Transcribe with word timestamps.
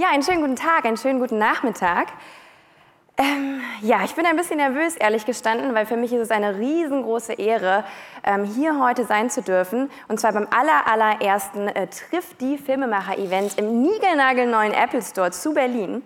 Ja, 0.00 0.08
einen 0.08 0.22
schönen 0.22 0.40
guten 0.40 0.56
Tag, 0.56 0.86
einen 0.86 0.96
schönen 0.96 1.20
guten 1.20 1.36
Nachmittag. 1.36 2.06
Ähm, 3.18 3.60
ja, 3.82 4.02
ich 4.02 4.14
bin 4.14 4.24
ein 4.24 4.34
bisschen 4.34 4.56
nervös, 4.56 4.96
ehrlich 4.96 5.26
gestanden, 5.26 5.74
weil 5.74 5.84
für 5.84 5.98
mich 5.98 6.10
ist 6.10 6.22
es 6.22 6.30
eine 6.30 6.56
riesengroße 6.56 7.34
Ehre, 7.34 7.84
ähm, 8.24 8.44
hier 8.44 8.80
heute 8.80 9.04
sein 9.04 9.28
zu 9.28 9.42
dürfen. 9.42 9.90
Und 10.08 10.18
zwar 10.18 10.32
beim 10.32 10.46
aller, 10.50 10.90
allerersten 10.90 11.68
äh, 11.68 11.86
Trifft 11.88 12.40
die 12.40 12.56
Filmemacher-Event 12.56 13.58
im 13.58 13.82
niegelnagelneuen 13.82 14.72
Apple 14.72 15.02
Store 15.02 15.32
zu 15.32 15.52
Berlin. 15.52 16.00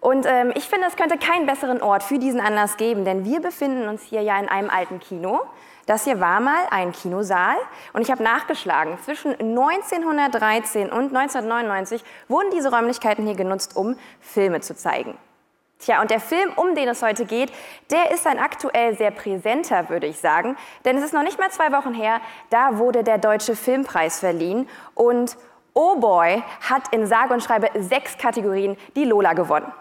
Und 0.00 0.24
ähm, 0.24 0.50
ich 0.54 0.64
finde, 0.64 0.86
es 0.86 0.96
könnte 0.96 1.18
keinen 1.18 1.44
besseren 1.44 1.82
Ort 1.82 2.04
für 2.04 2.18
diesen 2.18 2.40
Anlass 2.40 2.78
geben, 2.78 3.04
denn 3.04 3.26
wir 3.26 3.42
befinden 3.42 3.88
uns 3.88 4.04
hier 4.04 4.22
ja 4.22 4.38
in 4.38 4.48
einem 4.48 4.70
alten 4.70 5.00
Kino. 5.00 5.42
Das 5.86 6.04
hier 6.04 6.20
war 6.20 6.40
mal 6.40 6.64
ein 6.70 6.92
Kinosaal 6.92 7.56
und 7.92 8.02
ich 8.02 8.10
habe 8.10 8.22
nachgeschlagen. 8.22 8.98
Zwischen 9.04 9.32
1913 9.32 10.90
und 10.90 11.14
1999 11.16 12.04
wurden 12.28 12.50
diese 12.52 12.70
Räumlichkeiten 12.70 13.26
hier 13.26 13.34
genutzt, 13.34 13.76
um 13.76 13.96
Filme 14.20 14.60
zu 14.60 14.76
zeigen. 14.76 15.16
Tja, 15.80 16.00
und 16.00 16.12
der 16.12 16.20
Film, 16.20 16.52
um 16.54 16.76
den 16.76 16.88
es 16.88 17.02
heute 17.02 17.24
geht, 17.24 17.52
der 17.90 18.12
ist 18.12 18.24
ein 18.28 18.38
aktuell 18.38 18.96
sehr 18.96 19.10
präsenter, 19.10 19.88
würde 19.88 20.06
ich 20.06 20.20
sagen. 20.20 20.56
Denn 20.84 20.96
es 20.96 21.02
ist 21.02 21.12
noch 21.12 21.24
nicht 21.24 21.40
mal 21.40 21.50
zwei 21.50 21.72
Wochen 21.72 21.92
her, 21.92 22.20
da 22.50 22.78
wurde 22.78 23.02
der 23.02 23.18
Deutsche 23.18 23.56
Filmpreis 23.56 24.20
verliehen. 24.20 24.68
Und 24.94 25.36
Oh 25.74 25.96
Boy 25.96 26.42
hat 26.68 26.92
in 26.92 27.06
sage 27.06 27.34
und 27.34 27.42
schreibe 27.42 27.70
sechs 27.82 28.16
Kategorien 28.16 28.76
die 28.94 29.04
Lola 29.04 29.32
gewonnen. 29.32 29.72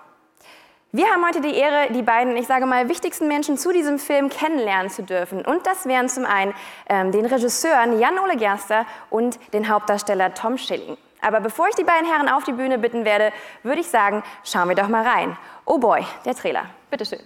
Wir 0.93 1.05
haben 1.05 1.25
heute 1.25 1.39
die 1.39 1.55
Ehre, 1.55 1.93
die 1.93 2.01
beiden, 2.01 2.35
ich 2.35 2.47
sage 2.47 2.65
mal, 2.65 2.89
wichtigsten 2.89 3.29
Menschen 3.29 3.57
zu 3.57 3.71
diesem 3.71 3.97
Film 3.97 4.27
kennenlernen 4.27 4.91
zu 4.91 5.03
dürfen. 5.03 5.45
Und 5.45 5.65
das 5.65 5.85
wären 5.85 6.09
zum 6.09 6.25
einen 6.25 6.53
ähm, 6.89 7.13
den 7.13 7.25
Regisseuren 7.25 7.97
Jan-Ole 7.97 8.35
Gerster 8.35 8.85
und 9.09 9.39
den 9.53 9.69
Hauptdarsteller 9.69 10.33
Tom 10.33 10.57
Schilling. 10.57 10.97
Aber 11.21 11.39
bevor 11.39 11.69
ich 11.69 11.75
die 11.75 11.85
beiden 11.85 12.05
Herren 12.05 12.27
auf 12.27 12.43
die 12.43 12.51
Bühne 12.51 12.77
bitten 12.77 13.05
werde, 13.05 13.31
würde 13.63 13.79
ich 13.79 13.87
sagen, 13.87 14.21
schauen 14.43 14.67
wir 14.67 14.75
doch 14.75 14.89
mal 14.89 15.07
rein. 15.07 15.37
Oh 15.63 15.77
boy, 15.77 16.05
der 16.25 16.35
Trailer. 16.35 16.65
Bitteschön. 16.89 17.19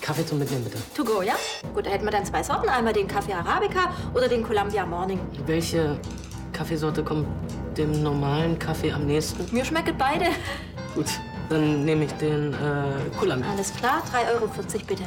Kaffee 0.00 0.24
zum 0.24 0.38
Mitnehmen, 0.38 0.64
bitte. 0.64 0.78
To 0.96 1.04
go, 1.04 1.20
ja? 1.20 1.34
Gut, 1.74 1.84
da 1.84 1.90
hätten 1.90 2.06
wir 2.06 2.10
dann 2.10 2.24
zwei 2.24 2.42
Sorten. 2.42 2.70
Einmal 2.70 2.94
den 2.94 3.06
Kaffee 3.06 3.34
Arabica 3.34 3.92
oder 4.14 4.28
den 4.28 4.42
Columbia 4.42 4.86
Morning. 4.86 5.20
Welche 5.44 6.00
Kaffeesorte 6.54 7.04
kommt 7.04 7.26
dem 7.76 8.02
normalen 8.02 8.58
Kaffee 8.58 8.92
am 8.92 9.04
nächsten? 9.04 9.54
Mir 9.54 9.66
schmecken 9.66 9.94
beide. 9.98 10.28
Gut, 10.94 11.08
dann 11.48 11.84
nehme 11.84 12.04
ich 12.04 12.12
den 12.14 12.52
äh, 12.54 12.56
Columbia. 13.18 13.50
Alles 13.50 13.74
klar, 13.74 14.02
3,40 14.12 14.34
Euro 14.34 14.48
bitte. 14.86 15.04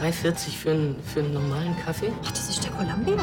3,40 0.00 0.56
für, 0.56 0.70
einen- 0.70 0.96
für 1.02 1.20
einen 1.20 1.32
normalen 1.34 1.76
Kaffee? 1.84 2.12
Ach, 2.24 2.30
das 2.30 2.48
ist 2.48 2.64
der 2.64 2.70
Columbia. 2.72 3.16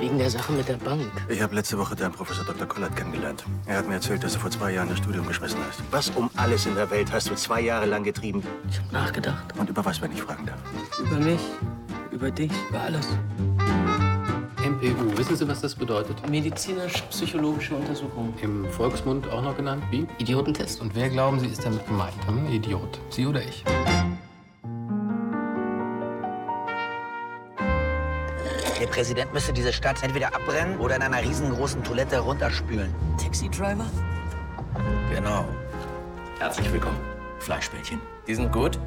Wegen 0.00 0.16
der 0.18 0.30
Sache 0.30 0.52
mit 0.52 0.66
der 0.68 0.76
Bank. 0.76 1.10
Ich 1.28 1.42
habe 1.42 1.54
letzte 1.54 1.76
Woche 1.78 1.94
deinen 1.94 2.12
Professor 2.12 2.44
Dr. 2.44 2.66
Kollert 2.66 2.96
kennengelernt. 2.96 3.44
Er 3.66 3.78
hat 3.78 3.86
mir 3.88 3.94
erzählt, 3.94 4.24
dass 4.24 4.32
du 4.32 4.38
vor 4.38 4.50
zwei 4.50 4.72
Jahren 4.72 4.88
das 4.88 4.98
Studium 4.98 5.26
geschmissen 5.26 5.58
hast. 5.68 5.82
Was 5.90 6.08
um 6.10 6.30
alles 6.36 6.64
in 6.64 6.74
der 6.74 6.90
Welt 6.90 7.12
hast 7.12 7.28
du 7.28 7.34
zwei 7.34 7.60
Jahre 7.60 7.84
lang 7.84 8.02
getrieben? 8.02 8.42
Ich 8.70 8.78
habe 8.78 8.92
nachgedacht. 8.92 9.54
Und 9.58 9.68
über 9.68 9.84
was, 9.84 10.00
wenn 10.00 10.12
ich 10.12 10.22
fragen 10.22 10.46
darf? 10.46 10.58
Über 11.00 11.16
mich, 11.20 11.40
über 12.20 12.30
dich, 12.30 12.52
über 12.68 12.80
alles. 12.80 13.06
MPU, 14.62 15.16
wissen 15.16 15.36
Sie, 15.36 15.48
was 15.48 15.62
das 15.62 15.74
bedeutet? 15.74 16.28
Medizinisch-psychologische 16.28 17.74
Untersuchung. 17.74 18.34
Im 18.42 18.66
Volksmund 18.66 19.26
auch 19.30 19.42
noch 19.42 19.56
genannt 19.56 19.82
wie? 19.90 20.06
Idiotentest. 20.18 20.82
Und 20.82 20.94
wer 20.94 21.08
glauben 21.08 21.40
Sie, 21.40 21.46
ist 21.46 21.64
damit 21.64 21.86
gemeint? 21.86 22.14
Hm? 22.26 22.52
Idiot. 22.52 23.00
Sie 23.08 23.26
oder 23.26 23.40
ich? 23.40 23.64
Der 28.78 28.86
Präsident 28.86 29.32
müsste 29.32 29.54
diese 29.54 29.72
Stadt 29.72 30.02
entweder 30.02 30.34
abbrennen 30.34 30.78
oder 30.78 30.96
in 30.96 31.02
einer 31.02 31.22
riesengroßen 31.22 31.82
Toilette 31.82 32.18
runterspülen. 32.18 32.94
Taxi-Driver? 33.16 33.86
Genau. 35.14 35.46
Herzlich 36.38 36.70
willkommen. 36.70 36.98
Fleischbällchen. 37.38 37.98
Die 38.26 38.34
sind 38.34 38.52
gut. 38.52 38.78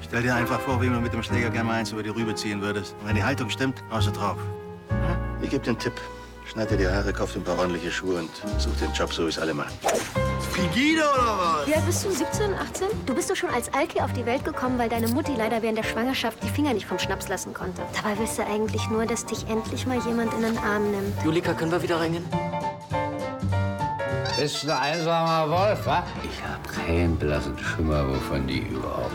Stell 0.00 0.22
dir 0.22 0.34
einfach 0.34 0.60
vor, 0.60 0.80
wie 0.82 0.88
man 0.88 1.02
mit 1.02 1.12
dem 1.12 1.22
Schläger 1.22 1.50
gerne 1.50 1.68
mal 1.68 1.74
eins 1.74 1.92
über 1.92 2.02
die 2.02 2.10
Rübe 2.10 2.34
ziehen 2.34 2.60
würdest. 2.60 2.94
Und 3.00 3.08
wenn 3.08 3.16
die 3.16 3.24
Haltung 3.24 3.50
stimmt, 3.50 3.82
haust 3.90 4.08
du 4.08 4.12
drauf. 4.12 4.38
Ich 5.40 5.50
gebe 5.50 5.62
dir 5.62 5.70
einen 5.70 5.78
Tipp. 5.78 5.94
Schneid 6.44 6.70
dir 6.70 6.76
die 6.76 6.88
Haare, 6.88 7.12
kauf 7.12 7.32
dir 7.32 7.40
ein 7.40 7.44
paar 7.44 7.58
ordentliche 7.58 7.90
Schuhe 7.90 8.18
und 8.18 8.30
such 8.58 8.82
einen 8.82 8.92
Job, 8.92 9.12
so 9.12 9.24
wie 9.24 9.28
es 9.28 9.38
alle 9.38 9.54
machen. 9.54 9.72
Frigide 10.50 11.00
oder 11.00 11.38
was? 11.66 11.74
Alt 11.74 11.86
bist 11.86 12.04
du? 12.04 12.10
17, 12.10 12.54
18? 12.54 12.86
Du 13.06 13.14
bist 13.14 13.30
doch 13.30 13.36
schon 13.36 13.48
als 13.50 13.72
Alki 13.72 14.00
auf 14.00 14.12
die 14.12 14.26
Welt 14.26 14.44
gekommen, 14.44 14.78
weil 14.78 14.88
deine 14.88 15.08
Mutti 15.08 15.32
leider 15.36 15.62
während 15.62 15.78
der 15.78 15.84
Schwangerschaft 15.84 16.42
die 16.42 16.48
Finger 16.48 16.74
nicht 16.74 16.86
vom 16.86 16.98
Schnaps 16.98 17.28
lassen 17.28 17.54
konnte. 17.54 17.82
Dabei 17.94 18.18
willst 18.18 18.38
du 18.38 18.44
eigentlich 18.44 18.86
nur, 18.90 19.06
dass 19.06 19.24
dich 19.24 19.48
endlich 19.48 19.86
mal 19.86 19.98
jemand 20.00 20.34
in 20.34 20.42
den 20.42 20.58
Arm 20.58 20.90
nimmt. 20.90 21.24
Julika, 21.24 21.54
können 21.54 21.72
wir 21.72 21.82
wieder 21.82 22.00
reingehen? 22.00 22.24
Bist 24.38 24.64
ein 24.64 24.70
einsamer 24.70 25.48
Wolf, 25.48 25.86
wa? 25.86 26.04
Ich 26.24 26.42
hab 26.42 26.86
keinen 26.86 27.16
blassen 27.16 27.56
Schimmer, 27.58 28.06
wovon 28.08 28.46
die 28.46 28.58
überhaupt. 28.58 29.12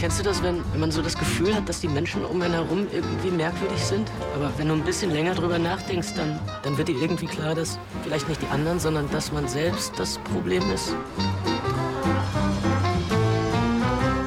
Kennst 0.00 0.18
du 0.18 0.22
das, 0.22 0.42
wenn, 0.42 0.64
wenn 0.72 0.80
man 0.80 0.90
so 0.90 1.02
das 1.02 1.14
Gefühl 1.14 1.54
hat, 1.54 1.68
dass 1.68 1.80
die 1.82 1.88
Menschen 1.88 2.24
um 2.24 2.40
einen 2.40 2.54
herum 2.54 2.86
irgendwie 2.90 3.30
merkwürdig 3.30 3.84
sind? 3.84 4.10
Aber 4.34 4.50
wenn 4.56 4.68
du 4.68 4.72
ein 4.72 4.82
bisschen 4.82 5.10
länger 5.10 5.34
drüber 5.34 5.58
nachdenkst, 5.58 6.14
dann, 6.16 6.40
dann 6.62 6.78
wird 6.78 6.88
dir 6.88 6.96
irgendwie 6.98 7.26
klar, 7.26 7.54
dass 7.54 7.78
vielleicht 8.02 8.26
nicht 8.26 8.40
die 8.40 8.46
anderen, 8.46 8.80
sondern 8.80 9.10
dass 9.10 9.30
man 9.30 9.46
selbst 9.46 9.92
das 9.98 10.16
Problem 10.32 10.62
ist. 10.72 10.94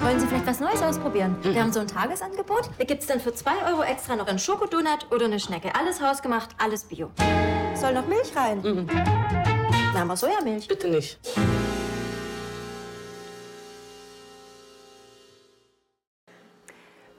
Wollen 0.03 0.19
Sie 0.19 0.27
vielleicht 0.27 0.45
was 0.45 0.59
Neues 0.59 0.83
ausprobieren? 0.83 1.37
Wir 1.41 1.59
haben 1.59 1.73
so 1.73 1.79
ein 1.79 1.87
Tagesangebot. 1.87 2.69
Da 2.77 2.85
gibt's 2.85 3.07
dann 3.07 3.19
für 3.19 3.33
2 3.33 3.51
Euro 3.71 3.81
extra 3.81 4.15
noch 4.15 4.27
einen 4.27 4.37
Schokodonut 4.37 5.07
oder 5.09 5.25
eine 5.25 5.39
Schnecke. 5.39 5.73
Alles 5.73 5.99
hausgemacht, 5.99 6.49
alles 6.59 6.83
Bio. 6.83 7.09
Soll 7.73 7.95
noch 7.95 8.05
Milch 8.05 8.31
rein? 8.35 8.59
Mhm. 8.61 8.87
Wir 8.87 9.99
haben 9.99 10.11
auch 10.11 10.17
Sojamilch. 10.17 10.67
Bitte 10.67 10.87
nicht. 10.87 11.17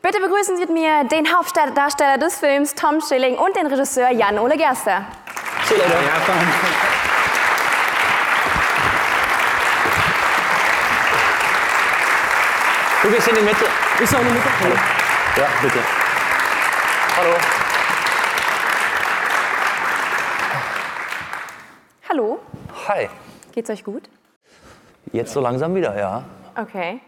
Bitte 0.05 0.21
begrüßen 0.21 0.59
Sie 0.59 0.65
mit 0.65 0.71
mir 0.71 1.05
den 1.05 1.35
Hauptdarsteller 1.35 2.19
des 2.19 2.39
Films, 2.39 2.75
Tom 2.75 3.01
Schilling, 3.01 3.39
und 3.39 3.57
den 3.57 3.67
Regisseur 3.67 4.11
Jan-Ole 4.11 4.59
Gerster. 4.59 5.07
Du 13.03 13.11
gehst 13.11 13.29
in 13.29 13.35
die 13.35 13.41
Mitte. 13.41 13.65
Bist 13.99 14.13
du 14.13 14.17
auch 14.19 14.21
in 14.21 14.29
die 14.29 14.35
Mitte? 14.35 14.49
Hallo. 14.61 14.75
Ja, 15.39 15.47
bitte. 15.63 15.79
Hallo. 17.17 17.35
Hallo, 22.11 22.41
Hi. 22.89 23.09
geht's 23.53 23.71
euch 23.71 23.83
gut? 23.83 24.11
Jetzt 25.13 25.33
so 25.33 25.41
langsam 25.41 25.75
wieder, 25.75 25.99
ja. 25.99 26.25
Okay. 26.61 27.01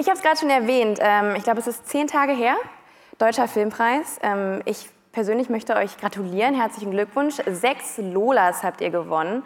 Ich 0.00 0.06
habe 0.06 0.16
es 0.16 0.22
gerade 0.22 0.38
schon 0.38 0.48
erwähnt. 0.48 1.00
Ähm, 1.02 1.34
ich 1.36 1.42
glaube, 1.42 1.58
es 1.58 1.66
ist 1.66 1.88
zehn 1.88 2.06
Tage 2.06 2.32
her. 2.32 2.54
Deutscher 3.18 3.48
Filmpreis. 3.48 4.20
Ähm, 4.22 4.62
ich 4.64 4.88
persönlich 5.10 5.50
möchte 5.50 5.74
euch 5.74 5.98
gratulieren. 5.98 6.54
Herzlichen 6.54 6.92
Glückwunsch. 6.92 7.34
Sechs 7.46 7.98
Lolas 7.98 8.62
habt 8.62 8.80
ihr 8.80 8.90
gewonnen. 8.90 9.42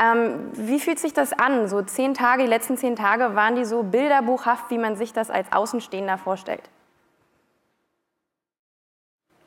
Ähm, 0.00 0.52
wie 0.52 0.78
fühlt 0.78 1.00
sich 1.00 1.14
das 1.14 1.32
an? 1.32 1.66
So 1.66 1.82
zehn 1.82 2.14
Tage, 2.14 2.44
die 2.44 2.48
letzten 2.48 2.76
zehn 2.76 2.94
Tage, 2.94 3.34
waren 3.34 3.56
die 3.56 3.64
so 3.64 3.82
bilderbuchhaft, 3.82 4.70
wie 4.70 4.78
man 4.78 4.94
sich 4.94 5.12
das 5.12 5.30
als 5.30 5.50
Außenstehender 5.50 6.16
vorstellt? 6.16 6.62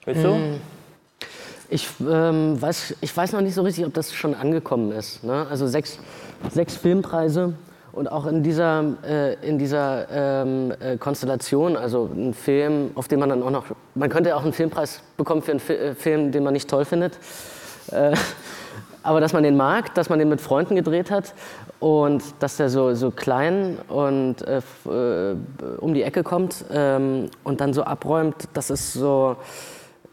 Willst 0.03 0.25
du? 0.25 0.59
Ich, 1.69 1.87
ähm, 2.01 2.61
weiß, 2.61 2.97
ich 2.99 3.15
weiß 3.15 3.31
noch 3.31 3.39
nicht 3.39 3.55
so 3.55 3.61
richtig, 3.61 3.85
ob 3.85 3.93
das 3.93 4.13
schon 4.13 4.35
angekommen 4.35 4.91
ist. 4.91 5.23
Ne? 5.23 5.47
Also 5.49 5.65
sechs, 5.67 5.97
sechs 6.49 6.75
Filmpreise 6.75 7.55
und 7.93 8.11
auch 8.11 8.25
in 8.25 8.43
dieser, 8.43 8.83
äh, 9.03 9.33
in 9.47 9.57
dieser 9.57 10.07
ähm, 10.09 10.73
äh, 10.79 10.97
Konstellation, 10.97 11.75
also 11.75 12.09
ein 12.13 12.33
Film, 12.33 12.91
auf 12.95 13.07
den 13.07 13.19
man 13.19 13.29
dann 13.29 13.43
auch 13.43 13.51
noch, 13.51 13.65
man 13.95 14.09
könnte 14.09 14.35
auch 14.35 14.43
einen 14.43 14.53
Filmpreis 14.53 15.01
bekommen 15.17 15.41
für 15.41 15.51
einen 15.51 15.59
Fi 15.59 15.73
äh, 15.73 15.95
Film, 15.95 16.31
den 16.31 16.43
man 16.43 16.53
nicht 16.53 16.69
toll 16.69 16.85
findet. 16.85 17.17
Äh, 17.91 18.15
aber 19.03 19.19
dass 19.19 19.33
man 19.33 19.43
den 19.43 19.57
mag, 19.57 19.93
dass 19.95 20.09
man 20.09 20.19
den 20.19 20.29
mit 20.29 20.41
Freunden 20.41 20.75
gedreht 20.75 21.11
hat 21.11 21.33
und 21.79 22.23
dass 22.39 22.57
der 22.57 22.69
so, 22.69 22.93
so 22.93 23.11
klein 23.11 23.77
und 23.87 24.35
äh, 24.43 24.61
um 25.79 25.93
die 25.93 26.03
Ecke 26.03 26.23
kommt 26.23 26.63
ähm, 26.71 27.29
und 27.43 27.61
dann 27.61 27.73
so 27.73 27.83
abräumt, 27.83 28.47
das 28.53 28.69
ist 28.69 28.93
so 28.93 29.37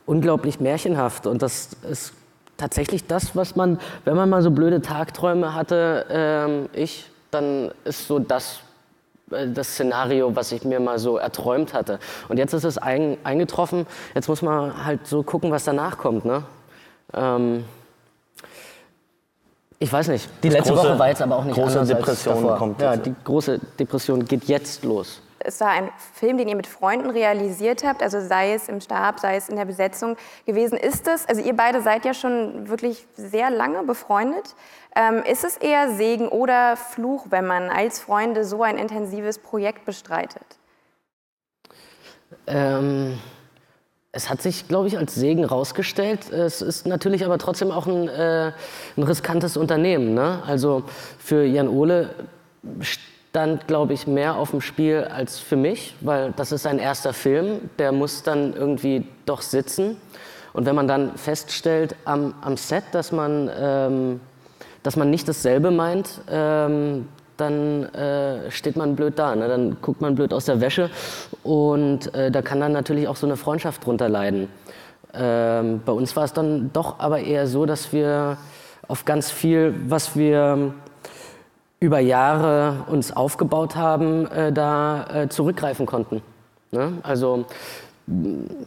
unglaublich 0.06 0.58
märchenhaft. 0.58 1.26
Und 1.26 1.42
das 1.42 1.70
ist 1.88 2.14
tatsächlich 2.56 3.06
das, 3.06 3.36
was 3.36 3.54
man, 3.56 3.78
wenn 4.04 4.16
man 4.16 4.28
mal 4.28 4.42
so 4.42 4.50
blöde 4.50 4.80
Tagträume 4.80 5.54
hatte, 5.54 6.06
ähm, 6.10 6.68
ich, 6.72 7.10
dann 7.30 7.70
ist 7.84 8.06
so 8.06 8.18
das 8.18 8.60
äh, 9.30 9.46
das 9.48 9.68
Szenario, 9.68 10.34
was 10.34 10.52
ich 10.52 10.64
mir 10.64 10.80
mal 10.80 10.98
so 10.98 11.16
erträumt 11.18 11.74
hatte. 11.74 11.98
Und 12.28 12.38
jetzt 12.38 12.52
ist 12.54 12.64
es 12.64 12.78
ein, 12.78 13.18
eingetroffen. 13.24 13.86
Jetzt 14.14 14.28
muss 14.28 14.42
man 14.42 14.84
halt 14.84 15.06
so 15.06 15.22
gucken, 15.22 15.50
was 15.50 15.64
danach 15.64 15.98
kommt. 15.98 16.24
Ne? 16.24 16.42
Ähm, 17.14 17.64
ich 19.78 19.92
weiß 19.92 20.08
nicht. 20.08 20.28
Die 20.42 20.48
letzte 20.48 20.72
große- 20.72 20.76
Woche 20.76 20.98
war 20.98 21.08
jetzt 21.08 21.22
aber 21.22 21.36
auch 21.36 21.44
nicht 21.44 21.54
große 21.54 21.80
anders 21.80 21.88
Depression 21.96 22.34
als 22.34 22.42
davor. 22.42 22.58
kommt 22.58 22.80
Ja, 22.80 22.96
die 22.96 23.14
große 23.24 23.60
Depression 23.78 24.24
geht 24.24 24.44
jetzt 24.44 24.84
los. 24.84 25.20
Es 25.40 25.60
war 25.60 25.70
ein 25.70 25.90
Film, 26.14 26.38
den 26.38 26.48
ihr 26.48 26.56
mit 26.56 26.66
Freunden 26.66 27.10
realisiert 27.10 27.84
habt, 27.84 28.02
also 28.02 28.20
sei 28.20 28.54
es 28.54 28.68
im 28.68 28.80
Stab, 28.80 29.20
sei 29.20 29.36
es 29.36 29.48
in 29.48 29.56
der 29.56 29.64
Besetzung 29.64 30.16
gewesen. 30.46 30.78
Ist 30.78 31.06
es, 31.08 31.26
also 31.26 31.40
ihr 31.40 31.56
beide 31.56 31.82
seid 31.82 32.04
ja 32.04 32.14
schon 32.14 32.68
wirklich 32.68 33.06
sehr 33.14 33.50
lange 33.50 33.82
befreundet. 33.84 34.54
Ähm, 34.96 35.22
ist 35.22 35.44
es 35.44 35.56
eher 35.56 35.90
Segen 35.92 36.28
oder 36.28 36.76
Fluch, 36.76 37.26
wenn 37.30 37.46
man 37.46 37.70
als 37.70 38.00
Freunde 38.00 38.44
so 38.44 38.62
ein 38.62 38.78
intensives 38.78 39.38
Projekt 39.38 39.84
bestreitet? 39.84 40.46
Ähm, 42.46 43.18
es 44.10 44.30
hat 44.30 44.42
sich, 44.42 44.66
glaube 44.66 44.88
ich, 44.88 44.98
als 44.98 45.14
Segen 45.14 45.44
rausgestellt. 45.44 46.30
Es 46.30 46.62
ist 46.62 46.86
natürlich 46.86 47.24
aber 47.24 47.38
trotzdem 47.38 47.70
auch 47.70 47.86
ein, 47.86 48.08
äh, 48.08 48.52
ein 48.96 49.02
riskantes 49.02 49.56
Unternehmen. 49.56 50.14
Ne? 50.14 50.42
Also 50.46 50.82
für 51.18 51.44
Jan 51.44 51.68
Ole 51.68 52.14
stand, 53.30 53.66
glaube 53.66 53.92
ich, 53.92 54.06
mehr 54.06 54.36
auf 54.36 54.50
dem 54.50 54.60
Spiel 54.60 55.04
als 55.04 55.38
für 55.38 55.56
mich, 55.56 55.94
weil 56.00 56.32
das 56.36 56.50
ist 56.50 56.62
sein 56.62 56.78
erster 56.78 57.12
Film. 57.12 57.70
Der 57.78 57.92
muss 57.92 58.22
dann 58.22 58.54
irgendwie 58.54 59.06
doch 59.26 59.42
sitzen. 59.42 59.96
Und 60.54 60.66
wenn 60.66 60.74
man 60.74 60.88
dann 60.88 61.16
feststellt 61.16 61.94
am, 62.04 62.34
am 62.40 62.56
Set, 62.56 62.84
dass 62.92 63.12
man, 63.12 63.50
ähm, 63.56 64.20
dass 64.82 64.96
man 64.96 65.10
nicht 65.10 65.28
dasselbe 65.28 65.70
meint, 65.70 66.20
ähm, 66.30 67.06
dann 67.36 67.84
äh, 67.94 68.50
steht 68.50 68.76
man 68.76 68.96
blöd 68.96 69.18
da. 69.18 69.36
Ne? 69.36 69.46
Dann 69.46 69.76
guckt 69.82 70.00
man 70.00 70.14
blöd 70.14 70.32
aus 70.32 70.46
der 70.46 70.60
Wäsche 70.60 70.90
und 71.44 72.12
äh, 72.14 72.30
da 72.30 72.42
kann 72.42 72.60
dann 72.60 72.72
natürlich 72.72 73.06
auch 73.06 73.16
so 73.16 73.26
eine 73.26 73.36
Freundschaft 73.36 73.86
drunter 73.86 74.08
leiden. 74.08 74.48
Ähm, 75.14 75.80
bei 75.84 75.92
uns 75.92 76.16
war 76.16 76.24
es 76.24 76.32
dann 76.32 76.70
doch 76.72 76.98
aber 76.98 77.20
eher 77.20 77.46
so, 77.46 77.66
dass 77.66 77.92
wir 77.92 78.38
auf 78.88 79.04
ganz 79.04 79.30
viel, 79.30 79.74
was 79.86 80.16
wir 80.16 80.74
über 81.80 82.00
Jahre 82.00 82.84
uns 82.88 83.14
aufgebaut 83.14 83.76
haben, 83.76 84.26
äh, 84.26 84.52
da 84.52 85.06
äh, 85.12 85.28
zurückgreifen 85.28 85.86
konnten. 85.86 86.22
Ne? 86.70 86.94
Also 87.02 87.46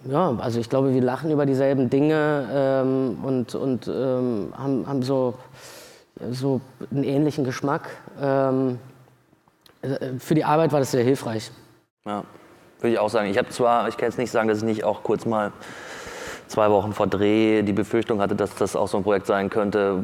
ja, 0.08 0.36
also 0.38 0.60
ich 0.60 0.70
glaube, 0.70 0.94
wir 0.94 1.02
lachen 1.02 1.32
über 1.32 1.48
dieselben 1.48 1.90
Dinge 1.90 2.48
ähm, 2.54 3.18
und, 3.24 3.56
und 3.56 3.88
ähm, 3.88 4.54
haben, 4.56 4.88
haben 4.88 5.02
so 5.02 5.34
so 6.30 6.62
einen 6.92 7.04
ähnlichen 7.04 7.44
Geschmack. 7.44 7.90
Ähm, 8.22 8.80
äh, 9.82 10.20
für 10.20 10.36
die 10.36 10.44
Arbeit 10.44 10.72
war 10.72 10.80
das 10.80 10.92
sehr 10.92 11.04
hilfreich. 11.04 11.52
Ja, 12.06 12.24
würde 12.80 12.94
ich 12.94 13.00
auch 13.00 13.10
sagen. 13.10 13.30
Ich 13.30 13.38
habe 13.38 13.50
zwar, 13.50 13.88
ich 13.88 13.98
kann 13.98 14.10
jetzt 14.10 14.18
nicht 14.18 14.32
sagen, 14.32 14.48
dass 14.48 14.60
ich 14.60 14.64
nicht 14.64 14.84
auch 14.84 15.04
kurz 15.04 15.26
mal 15.26 15.52
zwei 16.52 16.70
Wochen 16.70 16.94
vor 16.94 17.08
Dreh 17.08 17.64
die 17.64 17.74
Befürchtung 17.74 18.22
hatte, 18.22 18.36
dass 18.36 18.54
das 18.56 18.76
auch 18.76 18.88
so 18.88 18.98
ein 18.98 19.04
Projekt 19.04 19.26
sein 19.26 19.50
könnte, 19.50 20.04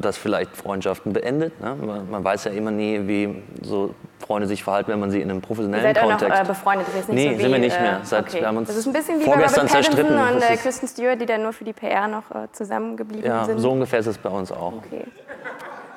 das 0.00 0.16
vielleicht 0.18 0.56
Freundschaften 0.56 1.12
beendet. 1.12 1.58
Ne? 1.60 1.76
Man 2.10 2.24
weiß 2.24 2.44
ja 2.44 2.50
immer 2.50 2.70
nie, 2.70 3.06
wie 3.06 3.42
so 3.62 3.94
Freunde 4.18 4.48
sich 4.48 4.64
verhalten, 4.64 4.90
wenn 4.90 5.00
man 5.00 5.10
sie 5.10 5.20
in 5.20 5.30
einem 5.30 5.40
professionellen 5.40 5.84
Ihr 5.84 5.94
seid 5.94 6.02
Kontext. 6.02 6.24
Auch 6.24 6.38
noch 6.38 6.44
äh, 6.44 6.48
befreundet, 6.48 6.88
ist 6.88 7.08
nicht 7.08 7.08
nee, 7.10 7.30
so 7.30 7.38
wie, 7.38 7.42
sind 7.42 7.52
wir 7.52 7.58
nicht 7.58 7.80
mehr. 7.80 7.92
Äh, 7.98 8.04
Seit, 8.04 8.28
okay. 8.28 8.40
wir 8.40 8.48
haben 8.48 8.56
uns 8.56 8.68
das 8.68 8.76
ist 8.76 8.86
ein 8.86 8.92
bisschen 8.92 9.20
wie 9.20 9.24
vorgestern 9.24 9.66
bei 9.66 9.78
Robert 9.78 10.34
und 10.34 10.42
äh, 10.42 10.54
ist- 10.54 10.62
Kristen 10.62 10.88
Stewart, 10.88 11.20
die 11.20 11.26
dann 11.26 11.42
nur 11.42 11.52
für 11.52 11.64
die 11.64 11.72
PR 11.72 12.08
noch 12.08 12.30
äh, 12.30 12.48
zusammengeblieben 12.52 13.26
ja, 13.26 13.44
sind. 13.44 13.58
so 13.58 13.70
ungefähr 13.70 14.00
ist 14.00 14.06
es 14.06 14.18
bei 14.18 14.30
uns 14.30 14.50
auch. 14.50 14.74
Okay. 14.86 15.04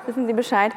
Wissen 0.06 0.26
Sie 0.26 0.32
Bescheid? 0.32 0.72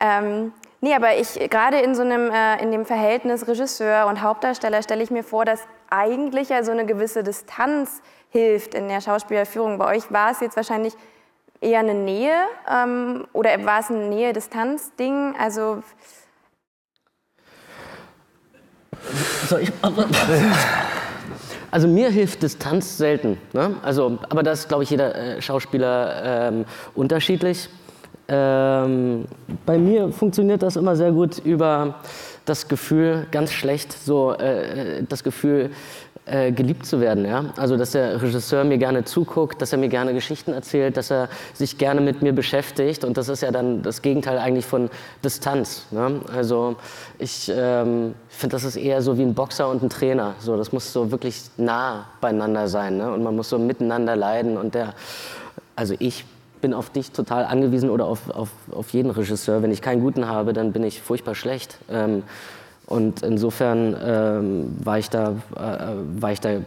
Ähm, 0.00 0.52
nee, 0.80 0.94
aber 0.94 1.16
ich 1.16 1.38
gerade 1.50 1.78
in 1.78 1.94
so 1.94 2.02
einem 2.02 2.30
äh, 2.30 2.62
in 2.62 2.72
dem 2.72 2.86
Verhältnis 2.86 3.46
Regisseur 3.46 4.06
und 4.06 4.22
Hauptdarsteller 4.22 4.82
stelle 4.82 5.02
ich 5.02 5.10
mir 5.10 5.22
vor, 5.22 5.44
dass 5.44 5.60
eigentlich 5.90 6.48
ja 6.48 6.62
so 6.62 6.72
eine 6.72 6.86
gewisse 6.86 7.22
Distanz 7.22 8.00
hilft 8.30 8.74
in 8.74 8.88
der 8.88 9.00
Schauspielerführung. 9.00 9.78
Bei 9.78 9.96
euch 9.96 10.10
war 10.10 10.30
es 10.30 10.40
jetzt 10.40 10.56
wahrscheinlich 10.56 10.94
eher 11.60 11.80
eine 11.80 11.94
Nähe 11.94 12.34
ähm, 12.70 13.26
oder 13.32 13.64
war 13.64 13.80
es 13.80 13.90
ein 13.90 14.08
Nähe-Distanz-Ding? 14.08 15.34
Also 15.38 15.82
also 21.70 21.88
mir 21.88 22.10
hilft 22.10 22.42
Distanz 22.42 22.98
selten. 22.98 23.38
Ne? 23.52 23.76
Also, 23.82 24.18
aber 24.28 24.42
das 24.42 24.60
ist, 24.60 24.68
glaube 24.68 24.84
ich, 24.84 24.90
jeder 24.90 25.14
äh, 25.14 25.42
Schauspieler 25.42 26.48
ähm, 26.48 26.64
unterschiedlich. 26.94 27.68
Ähm, 28.28 29.24
bei 29.66 29.78
mir 29.78 30.12
funktioniert 30.12 30.62
das 30.62 30.76
immer 30.76 30.94
sehr 30.94 31.12
gut 31.12 31.38
über 31.38 31.96
das 32.44 32.68
Gefühl, 32.68 33.26
ganz 33.30 33.52
schlecht, 33.52 33.92
so 33.92 34.32
äh, 34.32 35.02
das 35.08 35.24
Gefühl, 35.24 35.70
äh, 36.30 36.52
geliebt 36.52 36.86
zu 36.86 37.00
werden. 37.00 37.24
Ja? 37.24 37.46
Also, 37.56 37.76
dass 37.76 37.90
der 37.90 38.22
Regisseur 38.22 38.62
mir 38.64 38.78
gerne 38.78 39.04
zuguckt, 39.04 39.60
dass 39.60 39.72
er 39.72 39.78
mir 39.78 39.88
gerne 39.88 40.14
Geschichten 40.14 40.52
erzählt, 40.52 40.96
dass 40.96 41.10
er 41.10 41.28
sich 41.54 41.76
gerne 41.76 42.00
mit 42.00 42.22
mir 42.22 42.32
beschäftigt. 42.32 43.04
Und 43.04 43.16
das 43.16 43.28
ist 43.28 43.42
ja 43.42 43.50
dann 43.50 43.82
das 43.82 44.00
Gegenteil 44.00 44.38
eigentlich 44.38 44.64
von 44.64 44.90
Distanz. 45.24 45.86
Ne? 45.90 46.20
Also, 46.32 46.76
ich 47.18 47.50
ähm, 47.54 48.14
finde, 48.28 48.54
das 48.54 48.64
ist 48.64 48.76
eher 48.76 49.02
so 49.02 49.18
wie 49.18 49.22
ein 49.22 49.34
Boxer 49.34 49.68
und 49.68 49.82
ein 49.82 49.90
Trainer. 49.90 50.34
So, 50.38 50.56
das 50.56 50.70
muss 50.72 50.92
so 50.92 51.10
wirklich 51.10 51.42
nah 51.56 52.06
beieinander 52.20 52.68
sein. 52.68 52.96
Ne? 52.96 53.12
Und 53.12 53.22
man 53.22 53.34
muss 53.34 53.48
so 53.48 53.58
miteinander 53.58 54.14
leiden. 54.14 54.56
Und 54.56 54.74
der, 54.74 54.94
also 55.74 55.94
ich 55.98 56.24
bin 56.60 56.74
auf 56.74 56.90
dich 56.90 57.10
total 57.10 57.44
angewiesen 57.44 57.90
oder 57.90 58.04
auf, 58.04 58.30
auf, 58.30 58.50
auf 58.70 58.90
jeden 58.90 59.10
Regisseur. 59.10 59.62
Wenn 59.62 59.72
ich 59.72 59.82
keinen 59.82 60.00
guten 60.00 60.28
habe, 60.28 60.52
dann 60.52 60.72
bin 60.72 60.84
ich 60.84 61.00
furchtbar 61.00 61.34
schlecht. 61.34 61.78
Ähm, 61.90 62.22
und 62.90 63.22
insofern 63.22 63.96
ähm, 64.02 64.76
war 64.84 64.98
ich 64.98 65.08
da, 65.10 65.36
äh, 65.56 66.20
war 66.20 66.32
ich 66.32 66.40
da 66.40 66.60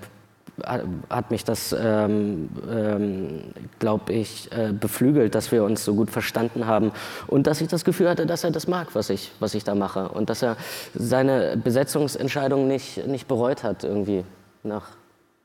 hat 1.10 1.32
mich 1.32 1.44
das, 1.44 1.76
ähm, 1.78 2.50
ähm, 2.72 3.42
glaube 3.80 4.14
ich, 4.14 4.52
äh, 4.52 4.72
beflügelt, 4.72 5.36
dass 5.36 5.52
wir 5.52 5.64
uns 5.64 5.84
so 5.84 5.96
gut 5.96 6.12
verstanden 6.12 6.68
haben 6.68 6.92
und 7.28 7.48
dass 7.48 7.60
ich 7.60 7.68
das 7.68 7.84
Gefühl 7.84 8.08
hatte, 8.08 8.26
dass 8.26 8.44
er 8.44 8.52
das 8.52 8.68
mag, 8.68 8.94
was 8.94 9.10
ich, 9.10 9.32
was 9.40 9.56
ich 9.56 9.64
da 9.64 9.76
mache 9.76 10.10
und 10.10 10.30
dass 10.30 10.44
er 10.44 10.56
seine 10.94 11.58
Besetzungsentscheidung 11.58 12.68
nicht, 12.68 13.06
nicht 13.08 13.28
bereut 13.28 13.64
hat 13.64 13.84
irgendwie 13.84 14.24
nach, 14.62 14.92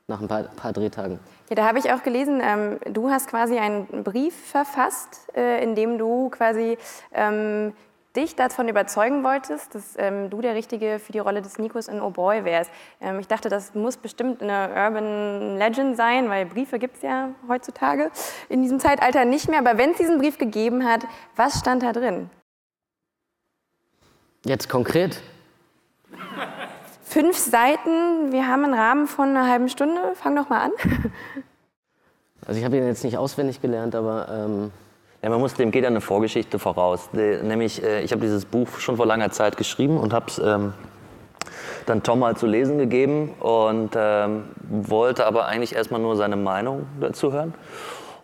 nach 0.07 0.21
ein 0.21 0.27
paar, 0.27 0.43
paar 0.43 0.73
Drehtagen. 0.73 1.19
Ja, 1.49 1.55
da 1.55 1.67
habe 1.67 1.79
ich 1.79 1.91
auch 1.91 2.03
gelesen, 2.03 2.41
ähm, 2.41 2.77
du 2.93 3.09
hast 3.09 3.27
quasi 3.27 3.57
einen 3.57 4.03
Brief 4.03 4.35
verfasst, 4.35 5.27
äh, 5.35 5.63
in 5.63 5.73
dem 5.73 5.97
du 5.97 6.29
quasi 6.29 6.77
ähm, 7.11 7.73
dich 8.15 8.35
davon 8.35 8.67
überzeugen 8.67 9.23
wolltest, 9.23 9.75
dass 9.75 9.93
ähm, 9.97 10.29
du 10.29 10.41
der 10.41 10.55
Richtige 10.55 10.99
für 10.99 11.11
die 11.11 11.19
Rolle 11.19 11.41
des 11.41 11.59
Nikos 11.59 11.87
in 11.87 12.01
Oh 12.01 12.09
Boy 12.09 12.43
wärst. 12.43 12.71
Ähm, 13.01 13.19
ich 13.19 13.27
dachte, 13.27 13.49
das 13.49 13.75
muss 13.75 13.97
bestimmt 13.97 14.41
eine 14.41 14.69
Urban 14.69 15.57
Legend 15.57 15.95
sein, 15.95 16.29
weil 16.29 16.45
Briefe 16.45 16.79
gibt 16.79 16.97
es 16.97 17.01
ja 17.03 17.29
heutzutage 17.47 18.11
in 18.49 18.61
diesem 18.61 18.79
Zeitalter 18.79 19.25
nicht 19.25 19.47
mehr. 19.47 19.59
Aber 19.59 19.77
wenn 19.77 19.91
es 19.91 19.97
diesen 19.97 20.17
Brief 20.17 20.37
gegeben 20.37 20.85
hat, 20.85 21.05
was 21.35 21.59
stand 21.59 21.83
da 21.83 21.93
drin? 21.93 22.29
Jetzt 24.45 24.69
konkret? 24.69 25.21
Fünf 27.03 27.37
Seiten, 27.37 28.31
wir 28.31 28.47
haben 28.47 28.63
einen 28.63 28.73
Rahmen 28.73 29.07
von 29.07 29.29
einer 29.29 29.47
halben 29.47 29.69
Stunde. 29.69 30.13
Fang 30.15 30.35
doch 30.35 30.49
mal 30.49 30.61
an. 30.61 30.71
Also 32.45 32.57
ich 32.57 32.65
habe 32.65 32.77
ihn 32.77 32.87
jetzt 32.87 33.03
nicht 33.03 33.17
auswendig 33.17 33.61
gelernt, 33.61 33.93
aber 33.93 34.27
ähm, 34.31 34.71
Ja, 35.21 35.29
man 35.29 35.41
muss, 35.41 35.53
dem 35.53 35.71
geht 35.71 35.85
eine 35.85 35.99
Vorgeschichte 35.99 36.59
voraus. 36.59 37.09
Nämlich, 37.11 37.83
äh, 37.83 38.01
ich 38.01 38.11
habe 38.11 38.21
dieses 38.21 38.45
Buch 38.45 38.79
schon 38.79 38.95
vor 38.95 39.05
langer 39.05 39.31
Zeit 39.31 39.57
geschrieben 39.57 39.97
und 39.97 40.13
habe 40.13 40.27
es 40.29 40.39
ähm, 40.39 40.73
dann 41.85 42.03
Tom 42.03 42.19
mal 42.19 42.37
zu 42.37 42.47
lesen 42.47 42.77
gegeben 42.77 43.31
und 43.39 43.91
ähm, 43.97 44.43
wollte 44.69 45.25
aber 45.25 45.47
eigentlich 45.47 45.75
erstmal 45.75 45.99
nur 45.99 46.15
seine 46.15 46.37
Meinung 46.37 46.85
dazu 47.01 47.33
hören. 47.33 47.53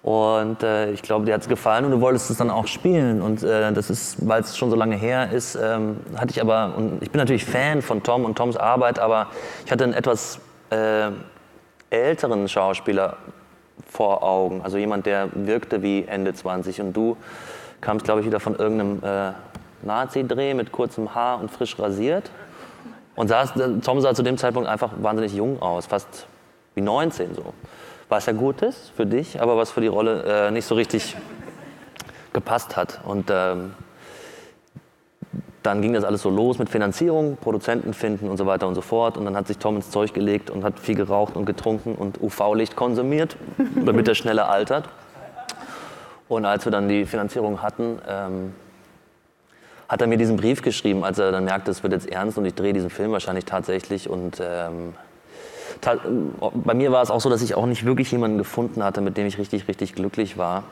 Und 0.04 0.64
äh, 0.64 0.92
ich 0.92 1.02
glaube, 1.02 1.26
dir 1.26 1.34
hat 1.34 1.42
es 1.42 1.50
gefallen 1.50 1.84
und 1.84 1.92
du 1.92 2.00
wolltest 2.00 2.30
es 2.30 2.38
dann 2.38 2.50
auch 2.50 2.68
spielen. 2.68 3.22
Und 3.22 3.44
äh, 3.44 3.74
das 3.74 3.90
ist, 3.90 4.26
weil 4.26 4.42
es 4.42 4.56
schon 4.56 4.70
so 4.70 4.78
lange 4.78 4.96
her 4.96 5.32
ist, 5.34 5.56
ähm, 5.62 5.98
hatte 6.16 6.32
ich 6.32 6.40
aber, 6.40 6.76
und 6.78 7.02
ich 7.02 7.12
bin 7.12 7.20
natürlich 7.20 7.44
Fan 7.44 7.82
von 7.82 8.04
Tom 8.04 8.24
und 8.24 8.38
Toms 8.38 8.56
Arbeit, 8.56 9.00
aber 9.00 9.28
ich 9.66 9.72
hatte 9.72 9.84
einen 9.84 9.94
etwas 9.94 10.40
äh, 10.70 11.10
älteren 11.90 12.48
Schauspieler 12.48 13.18
vor 13.88 14.24
Augen. 14.24 14.62
Also 14.62 14.78
jemand, 14.78 15.06
der 15.06 15.30
wirkte 15.34 15.82
wie 15.82 16.04
Ende 16.06 16.34
20. 16.34 16.82
Und 16.82 16.94
du 16.94 17.18
kamst, 17.82 18.06
glaube 18.06 18.22
ich, 18.22 18.28
wieder 18.28 18.40
von 18.40 18.56
irgendeinem 18.56 19.02
äh, 19.04 19.34
Nazi-Dreh 19.84 20.54
mit 20.54 20.72
kurzem 20.72 21.14
Haar 21.14 21.40
und 21.40 21.52
frisch 21.52 21.78
rasiert. 21.80 22.32
Und 23.16 23.30
sahst, 23.30 23.54
Tom 23.84 24.02
sah 24.02 24.14
zu 24.14 24.24
dem 24.24 24.38
Zeitpunkt 24.38 24.68
einfach 24.68 24.92
wahnsinnig 24.98 25.34
jung 25.34 25.62
aus, 25.62 25.86
fast 25.86 26.28
wie 26.74 26.82
19 26.82 27.36
so. 27.36 27.54
Was 28.10 28.26
ja 28.26 28.34
gut 28.34 28.62
ist 28.62 28.92
für 28.96 29.06
dich, 29.06 29.42
aber 29.42 29.58
was 29.58 29.72
für 29.72 29.82
die 29.82 29.88
Rolle 29.88 30.48
äh, 30.48 30.52
nicht 30.52 30.66
so 30.66 30.76
richtig 30.76 31.16
gepasst 32.34 32.76
hat. 32.76 33.00
Und 33.06 33.30
ähm, 33.32 33.74
dann 35.66 35.82
ging 35.82 35.94
das 35.94 36.04
alles 36.04 36.22
so 36.22 36.30
los 36.30 36.60
mit 36.60 36.70
Finanzierung, 36.70 37.38
Produzenten 37.38 37.94
finden 37.94 38.30
und 38.30 38.38
so 38.38 38.46
weiter 38.46 38.68
und 38.68 38.76
so 38.76 38.82
fort. 38.82 39.18
Und 39.18 39.26
dann 39.26 39.36
hat 39.36 39.48
sich 39.48 39.58
Tom 39.58 39.76
ins 39.76 39.90
Zeug 39.90 40.14
gelegt 40.14 40.50
und 40.50 40.64
hat 40.64 40.80
viel 40.80 40.96
geraucht 40.96 41.36
und 41.36 41.46
getrunken 41.46 41.96
und 41.96 42.22
UV-Licht 42.22 42.76
konsumiert, 42.76 43.36
damit 43.86 44.08
er 44.08 44.16
schneller 44.16 44.50
altert. 44.50 44.90
Und 46.28 46.46
als 46.46 46.66
wir 46.66 46.72
dann 46.72 46.88
die 46.88 47.06
Finanzierung 47.06 47.62
hatten, 47.62 48.00
ähm, 48.08 48.54
hat 49.88 50.02
er 50.02 50.08
mir 50.08 50.18
diesen 50.18 50.38
Brief 50.38 50.62
geschrieben, 50.62 51.04
als 51.04 51.20
er 51.20 51.32
dann 51.32 51.46
merkte, 51.46 51.70
es 51.72 51.84
wird 51.84 51.94
jetzt 51.94 52.10
ernst 52.10 52.38
und 52.38 52.46
ich 52.46 52.56
drehe 52.56 52.74
diesen 52.74 52.90
Film 52.90 53.12
wahrscheinlich 53.12 53.46
tatsächlich. 53.46 54.10
Und 54.10 54.42
ähm, 54.42 54.96
bei 56.64 56.74
mir 56.74 56.92
war 56.92 57.02
es 57.04 57.12
auch 57.12 57.22
so, 57.22 57.30
dass 57.30 57.42
ich 57.42 57.56
auch 57.56 57.66
nicht 57.66 57.86
wirklich 57.86 58.12
jemanden 58.12 58.38
gefunden 58.38 58.84
hatte, 58.84 59.02
mit 59.02 59.18
dem 59.18 59.26
ich 59.28 59.38
richtig, 59.38 59.68
richtig 59.68 59.96
glücklich 59.96 60.38
war. 60.38 60.64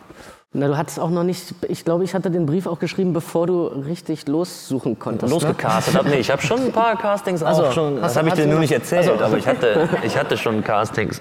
Na, 0.56 0.68
du 0.68 0.78
hattest 0.78 1.00
auch 1.00 1.10
noch 1.10 1.24
nicht, 1.24 1.56
ich 1.68 1.84
glaube, 1.84 2.04
ich 2.04 2.14
hatte 2.14 2.30
den 2.30 2.46
Brief 2.46 2.68
auch 2.68 2.78
geschrieben, 2.78 3.12
bevor 3.12 3.48
du 3.48 3.66
richtig 3.66 4.28
lossuchen 4.28 5.00
konntest. 5.00 5.34
ne? 5.34 5.40
Losgecastet 5.40 5.96
habe. 5.96 6.10
Nee, 6.10 6.18
ich 6.18 6.30
habe 6.30 6.44
schon 6.44 6.60
ein 6.66 6.72
paar 6.72 6.96
Castings 6.96 7.42
auch 7.42 7.48
Also, 7.48 7.72
schon. 7.72 7.96
hast 7.96 8.16
Das 8.16 8.18
habe 8.18 8.28
ich 8.30 8.34
dir 8.36 8.46
nur 8.46 8.60
nicht 8.60 8.72
erzählt, 8.72 9.10
also- 9.10 9.24
aber 9.24 9.38
ich 9.38 9.48
hatte, 9.48 9.90
ich 10.04 10.16
hatte 10.18 10.38
schon 10.38 10.64
Castings. 10.64 11.20